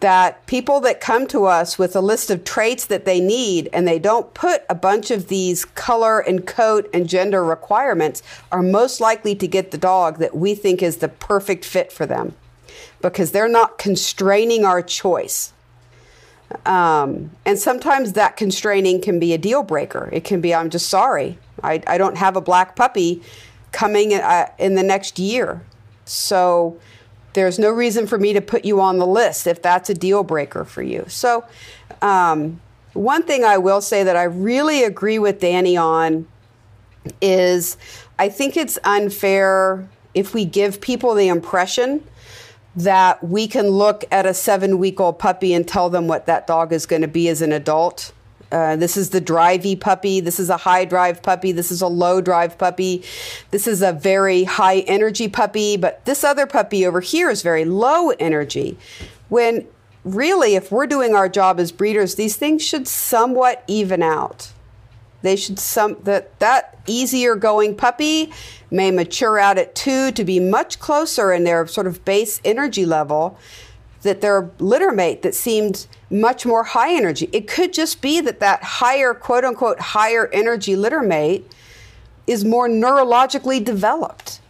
that 0.00 0.44
people 0.46 0.80
that 0.80 1.00
come 1.00 1.26
to 1.28 1.44
us 1.44 1.78
with 1.78 1.94
a 1.94 2.00
list 2.00 2.30
of 2.30 2.44
traits 2.44 2.86
that 2.86 3.04
they 3.04 3.20
need 3.20 3.68
and 3.72 3.86
they 3.86 3.98
don't 3.98 4.32
put 4.34 4.64
a 4.68 4.74
bunch 4.74 5.10
of 5.10 5.28
these 5.28 5.64
color 5.64 6.20
and 6.20 6.46
coat 6.46 6.88
and 6.92 7.08
gender 7.08 7.44
requirements 7.44 8.22
are 8.50 8.62
most 8.62 9.00
likely 9.00 9.34
to 9.34 9.46
get 9.46 9.70
the 9.70 9.78
dog 9.78 10.18
that 10.18 10.34
we 10.34 10.54
think 10.54 10.82
is 10.82 10.98
the 10.98 11.08
perfect 11.08 11.64
fit 11.64 11.92
for 11.92 12.06
them 12.06 12.34
because 13.02 13.32
they're 13.32 13.48
not 13.48 13.78
constraining 13.78 14.64
our 14.64 14.82
choice. 14.82 15.52
Um, 16.66 17.30
and 17.44 17.58
sometimes 17.58 18.14
that 18.14 18.36
constraining 18.36 19.00
can 19.00 19.20
be 19.20 19.32
a 19.32 19.38
deal 19.38 19.62
breaker. 19.62 20.08
It 20.12 20.24
can 20.24 20.40
be, 20.40 20.54
I'm 20.54 20.70
just 20.70 20.88
sorry, 20.88 21.38
I, 21.62 21.82
I 21.86 21.98
don't 21.98 22.16
have 22.16 22.36
a 22.36 22.40
black 22.40 22.74
puppy 22.74 23.22
coming 23.72 24.14
uh, 24.14 24.50
in 24.58 24.74
the 24.74 24.82
next 24.82 25.18
year. 25.18 25.62
So, 26.06 26.78
there's 27.32 27.58
no 27.58 27.70
reason 27.70 28.06
for 28.06 28.18
me 28.18 28.32
to 28.32 28.40
put 28.40 28.64
you 28.64 28.80
on 28.80 28.98
the 28.98 29.06
list 29.06 29.46
if 29.46 29.62
that's 29.62 29.90
a 29.90 29.94
deal 29.94 30.22
breaker 30.22 30.64
for 30.64 30.82
you. 30.82 31.04
So, 31.08 31.44
um, 32.02 32.60
one 32.92 33.22
thing 33.22 33.44
I 33.44 33.58
will 33.58 33.80
say 33.80 34.02
that 34.02 34.16
I 34.16 34.24
really 34.24 34.82
agree 34.82 35.18
with 35.18 35.40
Danny 35.40 35.76
on 35.76 36.26
is 37.20 37.76
I 38.18 38.28
think 38.28 38.56
it's 38.56 38.78
unfair 38.84 39.88
if 40.12 40.34
we 40.34 40.44
give 40.44 40.80
people 40.80 41.14
the 41.14 41.28
impression 41.28 42.04
that 42.76 43.22
we 43.22 43.46
can 43.46 43.68
look 43.68 44.04
at 44.10 44.26
a 44.26 44.34
seven 44.34 44.78
week 44.78 45.00
old 45.00 45.18
puppy 45.18 45.54
and 45.54 45.66
tell 45.66 45.90
them 45.90 46.08
what 46.08 46.26
that 46.26 46.46
dog 46.46 46.72
is 46.72 46.86
going 46.86 47.02
to 47.02 47.08
be 47.08 47.28
as 47.28 47.42
an 47.42 47.52
adult 47.52 48.12
uh, 48.52 48.76
this 48.76 48.96
is 48.96 49.10
the 49.10 49.20
drivey 49.20 49.78
puppy. 49.78 50.20
This 50.20 50.40
is 50.40 50.50
a 50.50 50.56
high 50.56 50.84
drive 50.84 51.22
puppy. 51.22 51.52
This 51.52 51.70
is 51.70 51.82
a 51.82 51.86
low 51.86 52.20
drive 52.20 52.58
puppy. 52.58 53.04
This 53.50 53.66
is 53.66 53.82
a 53.82 53.92
very 53.92 54.44
high 54.44 54.80
energy 54.80 55.28
puppy. 55.28 55.76
But 55.76 56.04
this 56.04 56.24
other 56.24 56.46
puppy 56.46 56.84
over 56.84 57.00
here 57.00 57.30
is 57.30 57.42
very 57.42 57.64
low 57.64 58.10
energy. 58.10 58.76
When 59.28 59.66
really, 60.04 60.56
if 60.56 60.72
we're 60.72 60.86
doing 60.86 61.14
our 61.14 61.28
job 61.28 61.60
as 61.60 61.70
breeders, 61.70 62.16
these 62.16 62.36
things 62.36 62.62
should 62.62 62.88
somewhat 62.88 63.62
even 63.68 64.02
out. 64.02 64.52
They 65.22 65.36
should 65.36 65.58
some 65.58 65.98
that 66.04 66.38
that 66.40 66.80
easier 66.86 67.36
going 67.36 67.76
puppy 67.76 68.32
may 68.70 68.90
mature 68.90 69.38
out 69.38 69.58
at 69.58 69.74
two 69.74 70.10
to 70.12 70.24
be 70.24 70.40
much 70.40 70.78
closer 70.78 71.32
in 71.32 71.44
their 71.44 71.66
sort 71.66 71.86
of 71.86 72.04
base 72.04 72.40
energy 72.44 72.86
level 72.86 73.38
that 74.02 74.22
their 74.22 74.50
litter 74.58 74.90
mate 74.90 75.20
that 75.22 75.34
seemed 75.34 75.86
much 76.10 76.44
more 76.44 76.64
high 76.64 76.94
energy. 76.94 77.28
It 77.32 77.46
could 77.46 77.72
just 77.72 78.00
be 78.00 78.20
that 78.20 78.40
that 78.40 78.62
higher, 78.62 79.14
quote 79.14 79.44
unquote, 79.44 79.80
higher 79.80 80.28
energy 80.32 80.74
littermate 80.74 81.44
is 82.26 82.44
more 82.44 82.68
neurologically 82.68 83.64
developed. 83.64 84.40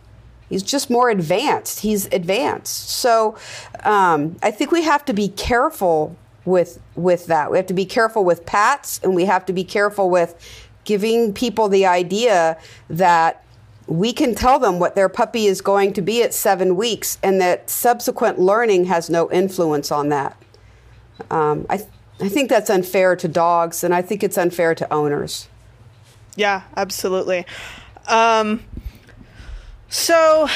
He's 0.48 0.62
just 0.62 0.90
more 0.90 1.10
advanced. 1.10 1.80
He's 1.80 2.06
advanced. 2.06 2.90
So 2.90 3.36
um, 3.84 4.36
I 4.42 4.50
think 4.50 4.72
we 4.72 4.82
have 4.82 5.04
to 5.04 5.12
be 5.12 5.28
careful 5.28 6.16
with 6.44 6.80
with 6.96 7.26
that. 7.26 7.50
We 7.50 7.58
have 7.58 7.66
to 7.66 7.74
be 7.74 7.84
careful 7.84 8.24
with 8.24 8.44
pats, 8.46 9.00
and 9.02 9.14
we 9.14 9.26
have 9.26 9.46
to 9.46 9.52
be 9.52 9.62
careful 9.62 10.10
with 10.10 10.34
giving 10.84 11.32
people 11.32 11.68
the 11.68 11.86
idea 11.86 12.58
that 12.88 13.44
we 13.86 14.12
can 14.12 14.34
tell 14.34 14.58
them 14.58 14.78
what 14.78 14.94
their 14.94 15.08
puppy 15.08 15.46
is 15.46 15.60
going 15.60 15.92
to 15.92 16.02
be 16.02 16.22
at 16.22 16.32
seven 16.32 16.76
weeks, 16.76 17.18
and 17.22 17.40
that 17.40 17.70
subsequent 17.70 18.38
learning 18.38 18.86
has 18.86 19.10
no 19.10 19.30
influence 19.30 19.92
on 19.92 20.08
that. 20.08 20.36
Um, 21.30 21.66
I, 21.68 21.78
th- 21.78 21.88
I 22.20 22.28
think 22.28 22.48
that's 22.50 22.70
unfair 22.70 23.16
to 23.16 23.28
dogs, 23.28 23.82
and 23.84 23.94
I 23.94 24.02
think 24.02 24.22
it's 24.22 24.38
unfair 24.38 24.74
to 24.74 24.92
owners. 24.92 25.48
Yeah, 26.36 26.62
absolutely. 26.76 27.46
Um, 28.06 28.62
so 29.88 30.48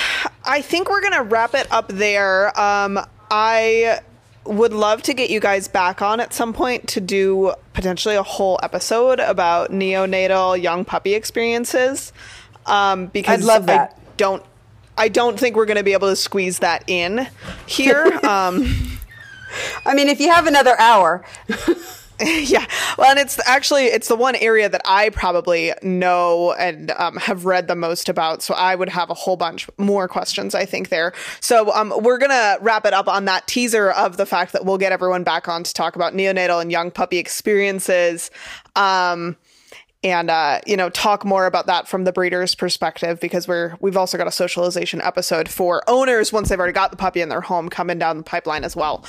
I 0.45 0.63
think 0.63 0.89
we're 0.89 1.01
going 1.01 1.15
to 1.15 1.23
wrap 1.23 1.55
it 1.55 1.71
up 1.71 1.89
there. 1.89 2.59
Um, 2.59 2.99
I 3.31 4.01
would 4.45 4.73
love 4.73 5.03
to 5.03 5.15
get 5.15 5.31
you 5.31 5.41
guys 5.41 5.69
back 5.69 6.03
on 6.03 6.21
at 6.21 6.33
some 6.33 6.53
point 6.53 6.89
to 6.89 7.01
do 7.01 7.55
potentially 7.73 8.15
a 8.15 8.23
whole 8.23 8.61
episode 8.63 9.19
about 9.21 9.71
neonatal 9.71 10.61
young 10.61 10.85
puppy 10.85 11.15
experiences 11.15 12.13
um, 12.67 13.07
because 13.07 13.41
I'd 13.41 13.47
love 13.47 13.67
that. 13.67 13.97
I 13.97 14.01
don't 14.17 14.45
I 14.97 15.09
don't 15.09 15.39
think 15.39 15.57
we're 15.57 15.67
going 15.67 15.79
to 15.79 15.83
be 15.83 15.93
able 15.93 16.09
to 16.09 16.17
squeeze 16.17 16.61
that 16.61 16.85
in 16.87 17.27
here. 17.67 18.05
um, 18.23 18.73
I 19.85 19.95
mean, 19.95 20.09
if 20.09 20.21
you 20.21 20.31
have 20.31 20.47
another 20.47 20.79
hour. 20.79 21.25
yeah. 22.21 22.65
Well 22.97 23.11
and 23.11 23.19
it's 23.19 23.41
actually 23.47 23.87
it's 23.87 24.09
the 24.09 24.17
one 24.17 24.37
area 24.37 24.69
that 24.69 24.83
i 24.85 25.11
probably 25.11 25.73
know 25.83 26.53
and 26.53 26.93
um, 26.93 27.17
have 27.17 27.45
read 27.45 27.67
the 27.67 27.75
most 27.75 28.09
about 28.09 28.41
so 28.41 28.55
i 28.55 28.75
would 28.75 28.89
have 28.89 29.11
a 29.11 29.15
whole 29.15 29.37
bunch 29.37 29.69
more 29.79 30.07
questions 30.07 30.55
i 30.55 30.65
think 30.65 30.91
there. 30.91 31.13
So 31.41 31.73
um, 31.75 31.93
we're 32.03 32.19
gonna 32.19 32.57
wrap 32.61 32.87
it 32.87 32.93
up 32.93 33.09
on 33.09 33.25
that 33.25 33.47
teaser 33.47 33.91
of 33.91 34.17
the 34.17 34.27
fact 34.27 34.53
that 34.53 34.65
we'll 34.65 34.79
get 34.79 34.93
everyone 34.93 35.25
back 35.25 35.49
on 35.49 35.65
to 35.65 35.75
talk 35.75 35.97
about 35.97 36.13
neonatal 36.15 36.61
and 36.63 36.71
young 36.71 36.91
puppy 36.91 37.19
experiences. 37.19 38.31
Um, 38.77 39.37
and 40.05 40.31
uh, 40.31 40.61
you 40.67 40.77
know 40.77 40.91
talk 40.91 41.25
more 41.25 41.47
about 41.47 41.67
that 41.67 41.89
from 41.89 42.05
the 42.05 42.13
breeder's 42.13 42.55
perspective 42.55 43.19
because 43.19 43.49
we're 43.49 43.75
we've 43.81 43.97
also 43.97 44.17
got 44.17 44.29
a 44.29 44.33
socialization 44.33 45.01
episode 45.01 45.49
for 45.49 45.83
owners 45.89 46.33
once 46.33 46.51
they've 46.51 46.59
already 46.59 46.75
got 46.75 46.91
the 46.91 46.97
puppy 46.97 47.21
in 47.21 47.31
their 47.31 47.41
home 47.41 47.69
coming 47.69 47.99
down 47.99 48.19
the 48.19 48.23
pipeline 48.23 48.63
as 48.63 48.77
well. 48.77 49.05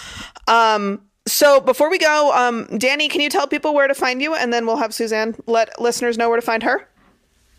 Um, 0.47 1.01
so 1.27 1.59
before 1.59 1.89
we 1.89 1.97
go, 1.97 2.31
um, 2.33 2.65
Danny, 2.77 3.09
can 3.09 3.19
you 3.19 3.29
tell 3.29 3.47
people 3.47 3.73
where 3.73 3.87
to 3.87 3.95
find 3.95 4.21
you, 4.21 4.35
and 4.35 4.53
then 4.53 4.65
we'll 4.65 4.77
have 4.77 4.93
Suzanne 4.93 5.35
let 5.45 5.81
listeners 5.81 6.17
know 6.17 6.29
where 6.29 6.39
to 6.39 6.45
find 6.45 6.63
her. 6.63 6.87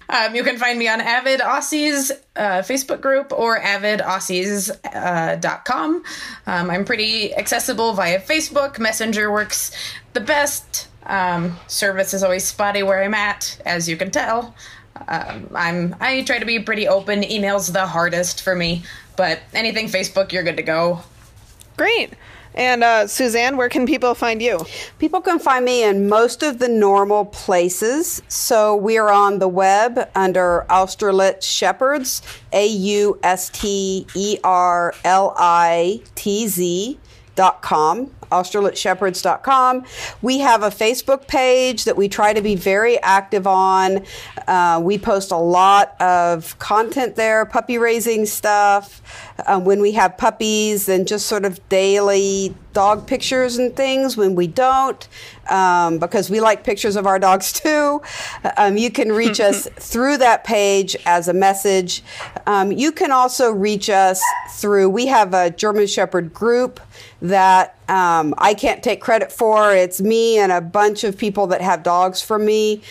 Um, 0.09 0.37
you 0.37 0.45
can 0.45 0.57
find 0.57 0.79
me 0.79 0.87
on 0.87 1.01
Avid 1.01 1.41
Aussies 1.41 2.13
uh, 2.37 2.63
Facebook 2.63 3.01
group 3.01 3.33
or 3.33 3.59
avidaussies.com. 3.59 6.05
Uh, 6.47 6.51
um, 6.51 6.71
I'm 6.71 6.85
pretty 6.85 7.35
accessible 7.35 7.93
via 7.93 8.21
Facebook. 8.21 8.79
Messenger 8.79 9.33
works 9.33 9.73
the 10.13 10.21
best. 10.21 10.87
Um, 11.07 11.57
service 11.69 12.15
is 12.15 12.23
always 12.23 12.45
spotty 12.45 12.83
where 12.83 13.03
I'm 13.03 13.15
at, 13.15 13.61
as 13.65 13.89
you 13.89 13.97
can 13.97 14.11
tell. 14.11 14.55
Um, 15.09 15.49
I'm 15.55 15.97
I 16.01 16.23
try 16.23 16.39
to 16.39 16.47
be 16.47 16.59
pretty 16.59 16.89
open. 16.89 17.23
Email's 17.23 17.73
the 17.73 17.87
hardest 17.87 18.43
for 18.43 18.55
me, 18.55 18.83
but 19.17 19.41
anything 19.55 19.87
Facebook, 19.87 20.33
you're 20.33 20.43
good 20.43 20.57
to 20.57 20.63
go. 20.63 21.01
Great. 21.77 22.15
And 22.55 22.83
uh, 22.83 23.07
Suzanne, 23.07 23.59
where 23.59 23.69
can 23.69 23.85
people 23.85 24.15
find 24.15 24.41
you? 24.41 24.65
People 24.99 25.21
can 25.21 25.39
find 25.39 25.63
me 25.63 25.85
in 25.85 26.09
most 26.09 26.43
of 26.43 26.59
the 26.59 26.69
normal 26.69 27.27
places. 27.27 28.23
So 28.29 28.75
we 28.75 28.97
are 28.97 29.11
on 29.11 29.39
the 29.39 29.49
web 29.49 30.11
under 30.15 30.65
Austerlitz 30.71 31.47
Shepherds, 31.47 32.23
A 32.55 32.67
U 32.67 33.21
S 33.23 33.51
T 33.51 34.07
E 34.15 34.39
R 34.43 34.95
L 35.05 35.35
I 35.37 36.01
T 36.15 36.49
Z 36.49 36.99
dot 37.37 37.63
com 37.63 38.11
austerlitzshepherds.com 38.33 39.85
we 40.21 40.39
have 40.39 40.65
a 40.65 40.69
facebook 40.69 41.29
page 41.29 41.85
that 41.85 41.97
we 41.97 42.09
try 42.09 42.33
to 42.33 42.43
be 42.43 42.55
very 42.55 43.01
active 43.03 43.47
on. 43.47 44.05
Uh, 44.49 44.81
we 44.83 44.99
post 44.99 45.31
a 45.31 45.37
lot 45.37 46.01
of 46.01 46.59
content 46.59 47.17
there 47.17 47.45
puppy 47.47 47.79
raising 47.79 48.27
stuff 48.27 49.03
um, 49.47 49.65
when 49.65 49.81
we 49.81 49.93
have 49.93 50.17
puppies 50.17 50.89
and 50.89 51.07
just 51.07 51.27
sort 51.27 51.45
of 51.45 51.67
daily 51.69 52.55
dog 52.73 53.07
pictures 53.07 53.57
and 53.57 53.75
things 53.75 54.17
when 54.17 54.35
we 54.35 54.47
don't 54.47 55.09
um, 55.49 55.99
because 55.99 56.29
we 56.29 56.41
like 56.41 56.63
pictures 56.63 56.97
of 56.97 57.07
our 57.07 57.19
dogs 57.19 57.53
too. 57.61 58.03
Um, 58.57 58.77
you 58.77 58.91
can 58.91 59.13
reach 59.13 59.41
us 59.41 59.69
through 59.77 60.19
that 60.19 60.45
page 60.45 60.97
as 61.07 61.29
a 61.29 61.33
message. 61.33 62.03
Um, 62.47 62.73
you 62.73 62.93
can 62.93 63.11
also 63.11 63.51
reach 63.53 63.89
us 63.91 64.23
through 64.51 64.89
we 64.89 65.07
have 65.07 65.35
a 65.35 65.51
german 65.51 65.87
shepherd 65.87 66.33
group 66.33 66.81
that 67.23 67.79
um, 67.89 68.35
I 68.39 68.55
can't 68.55 68.83
take 68.83 69.01
credit 69.01 69.33
for. 69.33 69.75
It's 69.75 70.01
me 70.01 70.39
and 70.39 70.53
a 70.53 70.61
bunch 70.61 71.05
of 71.05 71.17
people 71.17 71.47
that 71.49 71.61
have 71.61 71.83
dogs 71.83 72.21
for 72.23 72.39
me 72.39 72.83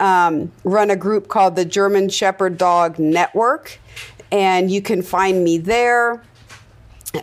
um, 0.00 0.52
run 0.64 0.90
a 0.90 0.96
group 0.96 1.28
called 1.28 1.56
the 1.56 1.64
German 1.64 2.08
Shepherd 2.08 2.58
Dog 2.58 2.98
Network, 2.98 3.78
and 4.30 4.70
you 4.70 4.82
can 4.82 5.02
find 5.02 5.42
me 5.42 5.58
there. 5.58 6.22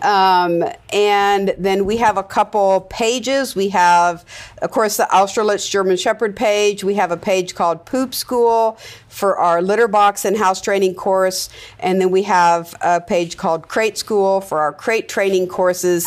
Um, 0.02 0.64
and 0.94 1.56
then 1.58 1.86
we 1.86 1.98
have 1.98 2.18
a 2.18 2.24
couple 2.24 2.82
pages. 2.90 3.56
We 3.56 3.70
have, 3.70 4.24
of 4.62 4.72
course, 4.72 4.98
the 4.98 5.08
Austerlitz 5.12 5.70
German 5.70 5.98
Shepherd 5.98 6.36
page. 6.36 6.84
We 6.84 6.96
have 6.96 7.12
a 7.12 7.18
page 7.18 7.56
called 7.56 7.86
Poop 7.86 8.14
School 8.14 8.78
for 9.08 9.38
our 9.38 9.62
litter 9.62 9.88
box 9.88 10.26
and 10.26 10.38
house 10.38 10.62
training 10.62 10.96
course. 10.96 11.50
And 11.80 12.00
then 12.00 12.12
we 12.12 12.24
have 12.24 12.76
a 12.82 13.02
page 13.02 13.38
called 13.38 13.68
Crate 13.68 13.98
School 13.98 14.42
for 14.42 14.60
our 14.60 14.74
crate 14.74 15.10
training 15.10 15.48
courses. 15.48 16.06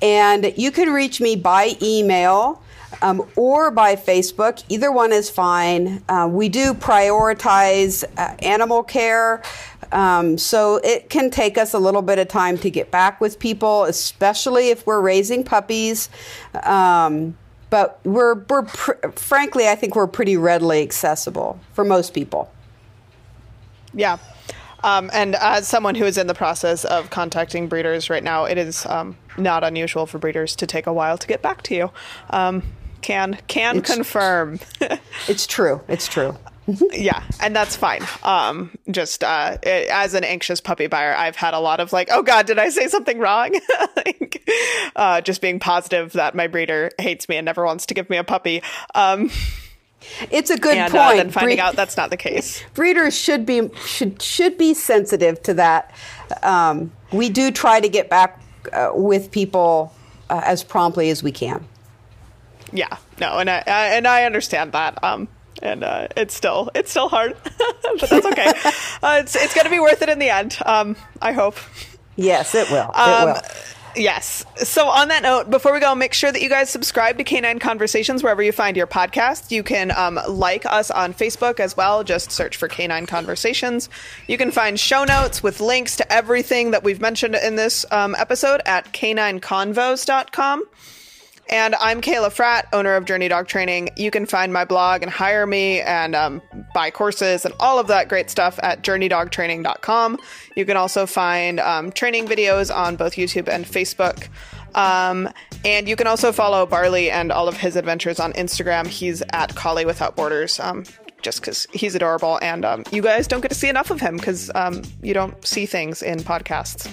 And 0.00 0.52
you 0.56 0.70
can 0.70 0.90
reach 0.90 1.20
me 1.20 1.34
by 1.34 1.76
email. 1.82 2.62
Um, 3.04 3.22
or 3.36 3.70
by 3.70 3.96
Facebook. 3.96 4.64
Either 4.70 4.90
one 4.90 5.12
is 5.12 5.28
fine. 5.28 6.02
Uh, 6.08 6.26
we 6.30 6.48
do 6.48 6.72
prioritize 6.72 8.02
uh, 8.16 8.34
animal 8.38 8.82
care. 8.82 9.42
Um, 9.92 10.38
so 10.38 10.76
it 10.82 11.10
can 11.10 11.30
take 11.30 11.58
us 11.58 11.74
a 11.74 11.78
little 11.78 12.00
bit 12.00 12.18
of 12.18 12.28
time 12.28 12.56
to 12.58 12.70
get 12.70 12.90
back 12.90 13.20
with 13.20 13.38
people, 13.38 13.84
especially 13.84 14.70
if 14.70 14.86
we're 14.86 15.02
raising 15.02 15.44
puppies. 15.44 16.08
Um, 16.62 17.36
but 17.68 18.00
we're, 18.04 18.36
we're 18.48 18.62
pr- 18.62 19.10
frankly, 19.16 19.68
I 19.68 19.74
think 19.74 19.94
we're 19.96 20.06
pretty 20.06 20.38
readily 20.38 20.80
accessible 20.82 21.60
for 21.74 21.84
most 21.84 22.14
people. 22.14 22.50
Yeah. 23.92 24.16
Um, 24.82 25.10
and 25.12 25.34
as 25.36 25.68
someone 25.68 25.94
who 25.94 26.06
is 26.06 26.16
in 26.16 26.26
the 26.26 26.34
process 26.34 26.86
of 26.86 27.10
contacting 27.10 27.68
breeders 27.68 28.08
right 28.08 28.24
now, 28.24 28.44
it 28.44 28.56
is 28.56 28.86
um, 28.86 29.16
not 29.36 29.62
unusual 29.62 30.06
for 30.06 30.18
breeders 30.18 30.56
to 30.56 30.66
take 30.66 30.86
a 30.86 30.92
while 30.92 31.18
to 31.18 31.26
get 31.26 31.42
back 31.42 31.60
to 31.64 31.74
you. 31.74 31.90
Um, 32.30 32.62
can 33.04 33.38
can 33.46 33.78
it's, 33.78 33.94
confirm. 33.94 34.58
it's 35.28 35.46
true. 35.46 35.80
It's 35.88 36.08
true. 36.08 36.36
yeah, 36.92 37.22
and 37.40 37.54
that's 37.54 37.76
fine. 37.76 38.02
Um, 38.22 38.70
just 38.90 39.22
uh, 39.22 39.58
it, 39.62 39.88
as 39.90 40.14
an 40.14 40.24
anxious 40.24 40.62
puppy 40.62 40.86
buyer, 40.86 41.14
I've 41.14 41.36
had 41.36 41.52
a 41.52 41.60
lot 41.60 41.80
of 41.80 41.92
like, 41.92 42.08
oh 42.10 42.22
god, 42.22 42.46
did 42.46 42.58
I 42.58 42.70
say 42.70 42.88
something 42.88 43.18
wrong? 43.18 43.54
like, 43.96 44.50
uh, 44.96 45.20
just 45.20 45.42
being 45.42 45.60
positive 45.60 46.12
that 46.12 46.34
my 46.34 46.46
breeder 46.46 46.90
hates 46.98 47.28
me 47.28 47.36
and 47.36 47.44
never 47.44 47.66
wants 47.66 47.84
to 47.86 47.94
give 47.94 48.08
me 48.08 48.16
a 48.16 48.24
puppy. 48.24 48.62
Um, 48.94 49.30
it's 50.30 50.48
a 50.48 50.56
good 50.56 50.76
and, 50.76 50.90
point. 50.90 51.04
Uh, 51.04 51.16
then 51.16 51.30
finding 51.30 51.58
Bre- 51.58 51.62
out 51.62 51.76
that's 51.76 51.98
not 51.98 52.08
the 52.08 52.16
case. 52.16 52.64
Breeders 52.72 53.16
should 53.16 53.44
be 53.44 53.68
should 53.84 54.22
should 54.22 54.56
be 54.56 54.72
sensitive 54.72 55.42
to 55.42 55.54
that. 55.54 55.94
Um, 56.42 56.90
we 57.12 57.28
do 57.28 57.50
try 57.50 57.80
to 57.80 57.88
get 57.90 58.08
back 58.08 58.40
uh, 58.72 58.92
with 58.94 59.30
people 59.30 59.92
uh, 60.30 60.40
as 60.42 60.64
promptly 60.64 61.10
as 61.10 61.22
we 61.22 61.32
can. 61.32 61.66
Yeah, 62.74 62.96
no, 63.20 63.38
and 63.38 63.48
I, 63.48 63.62
I 63.66 63.86
and 63.94 64.06
I 64.06 64.24
understand 64.24 64.72
that. 64.72 65.02
Um, 65.02 65.28
and 65.62 65.84
uh, 65.84 66.08
it's 66.16 66.34
still 66.34 66.70
it's 66.74 66.90
still 66.90 67.08
hard, 67.08 67.36
but 67.44 68.00
that's 68.10 68.26
okay. 68.26 68.48
uh, 69.02 69.20
it's 69.22 69.36
it's 69.36 69.54
going 69.54 69.64
to 69.64 69.70
be 69.70 69.80
worth 69.80 70.02
it 70.02 70.08
in 70.08 70.18
the 70.18 70.28
end. 70.28 70.58
Um, 70.66 70.96
I 71.22 71.32
hope. 71.32 71.56
Yes, 72.16 72.54
it 72.54 72.70
will. 72.70 72.90
Um, 72.94 73.28
it 73.28 73.32
will. 73.32 73.42
Yes. 73.96 74.44
So, 74.56 74.88
on 74.88 75.08
that 75.08 75.22
note, 75.22 75.50
before 75.50 75.72
we 75.72 75.78
go, 75.78 75.94
make 75.94 76.14
sure 76.14 76.32
that 76.32 76.42
you 76.42 76.48
guys 76.48 76.68
subscribe 76.68 77.16
to 77.18 77.24
Canine 77.24 77.60
Conversations 77.60 78.24
wherever 78.24 78.42
you 78.42 78.50
find 78.50 78.76
your 78.76 78.88
podcast. 78.88 79.52
You 79.52 79.62
can 79.62 79.92
um, 79.92 80.18
like 80.28 80.66
us 80.66 80.90
on 80.90 81.14
Facebook 81.14 81.60
as 81.60 81.76
well. 81.76 82.02
Just 82.02 82.32
search 82.32 82.56
for 82.56 82.66
Canine 82.66 83.06
Conversations. 83.06 83.88
You 84.26 84.36
can 84.36 84.50
find 84.50 84.80
show 84.80 85.04
notes 85.04 85.44
with 85.44 85.60
links 85.60 85.96
to 85.98 86.12
everything 86.12 86.72
that 86.72 86.82
we've 86.82 87.00
mentioned 87.00 87.36
in 87.36 87.54
this 87.54 87.86
um, 87.92 88.16
episode 88.18 88.62
at 88.66 88.92
canineconvos.com. 88.92 90.64
And 91.54 91.76
I'm 91.76 92.00
Kayla 92.00 92.34
Fratt, 92.34 92.64
owner 92.72 92.96
of 92.96 93.04
Journey 93.04 93.28
Dog 93.28 93.46
Training. 93.46 93.90
You 93.96 94.10
can 94.10 94.26
find 94.26 94.52
my 94.52 94.64
blog 94.64 95.04
and 95.04 95.10
hire 95.10 95.46
me 95.46 95.80
and 95.80 96.16
um, 96.16 96.42
buy 96.74 96.90
courses 96.90 97.44
and 97.44 97.54
all 97.60 97.78
of 97.78 97.86
that 97.86 98.08
great 98.08 98.28
stuff 98.28 98.58
at 98.60 98.82
journeydogtraining.com. 98.82 100.18
You 100.56 100.64
can 100.64 100.76
also 100.76 101.06
find 101.06 101.60
um, 101.60 101.92
training 101.92 102.26
videos 102.26 102.74
on 102.74 102.96
both 102.96 103.12
YouTube 103.12 103.46
and 103.46 103.64
Facebook. 103.64 104.26
Um, 104.74 105.28
and 105.64 105.88
you 105.88 105.94
can 105.94 106.08
also 106.08 106.32
follow 106.32 106.66
Barley 106.66 107.08
and 107.08 107.30
all 107.30 107.46
of 107.46 107.56
his 107.56 107.76
adventures 107.76 108.18
on 108.18 108.32
Instagram. 108.32 108.88
He's 108.88 109.22
at 109.30 109.54
Collie 109.54 109.86
Without 109.86 110.16
Borders. 110.16 110.58
Um, 110.58 110.82
just 111.22 111.40
because 111.40 111.66
he's 111.72 111.94
adorable, 111.94 112.38
and 112.42 112.66
um, 112.66 112.84
you 112.92 113.00
guys 113.00 113.26
don't 113.26 113.40
get 113.40 113.48
to 113.48 113.54
see 113.54 113.70
enough 113.70 113.90
of 113.90 113.98
him 113.98 114.18
because 114.18 114.50
um, 114.54 114.82
you 115.02 115.14
don't 115.14 115.46
see 115.46 115.64
things 115.64 116.02
in 116.02 116.18
podcasts. 116.18 116.86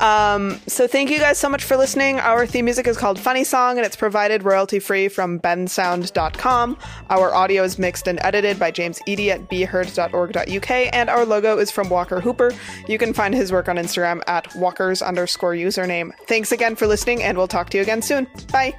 Um, 0.00 0.60
so 0.66 0.86
thank 0.86 1.10
you 1.10 1.18
guys 1.18 1.38
so 1.38 1.48
much 1.48 1.64
for 1.64 1.76
listening. 1.76 2.18
Our 2.18 2.46
theme 2.46 2.66
music 2.66 2.86
is 2.86 2.96
called 2.96 3.18
Funny 3.18 3.44
Song 3.44 3.78
and 3.78 3.86
it's 3.86 3.96
provided 3.96 4.42
royalty 4.42 4.78
free 4.78 5.08
from 5.08 5.40
bensound.com. 5.40 6.78
Our 7.08 7.34
audio 7.34 7.62
is 7.62 7.78
mixed 7.78 8.06
and 8.06 8.18
edited 8.22 8.58
by 8.58 8.70
James 8.70 9.00
Eady 9.06 9.30
at 9.30 9.48
beheard.org.uk 9.48 10.70
and 10.70 11.10
our 11.10 11.24
logo 11.24 11.58
is 11.58 11.70
from 11.70 11.88
Walker 11.88 12.20
Hooper. 12.20 12.52
You 12.88 12.98
can 12.98 13.14
find 13.14 13.34
his 13.34 13.52
work 13.52 13.68
on 13.68 13.76
Instagram 13.76 14.22
at 14.26 14.54
walkers 14.54 15.02
underscore 15.02 15.54
username. 15.54 16.12
Thanks 16.28 16.52
again 16.52 16.76
for 16.76 16.86
listening 16.86 17.22
and 17.22 17.38
we'll 17.38 17.48
talk 17.48 17.70
to 17.70 17.78
you 17.78 17.82
again 17.82 18.02
soon. 18.02 18.26
Bye. 18.52 18.74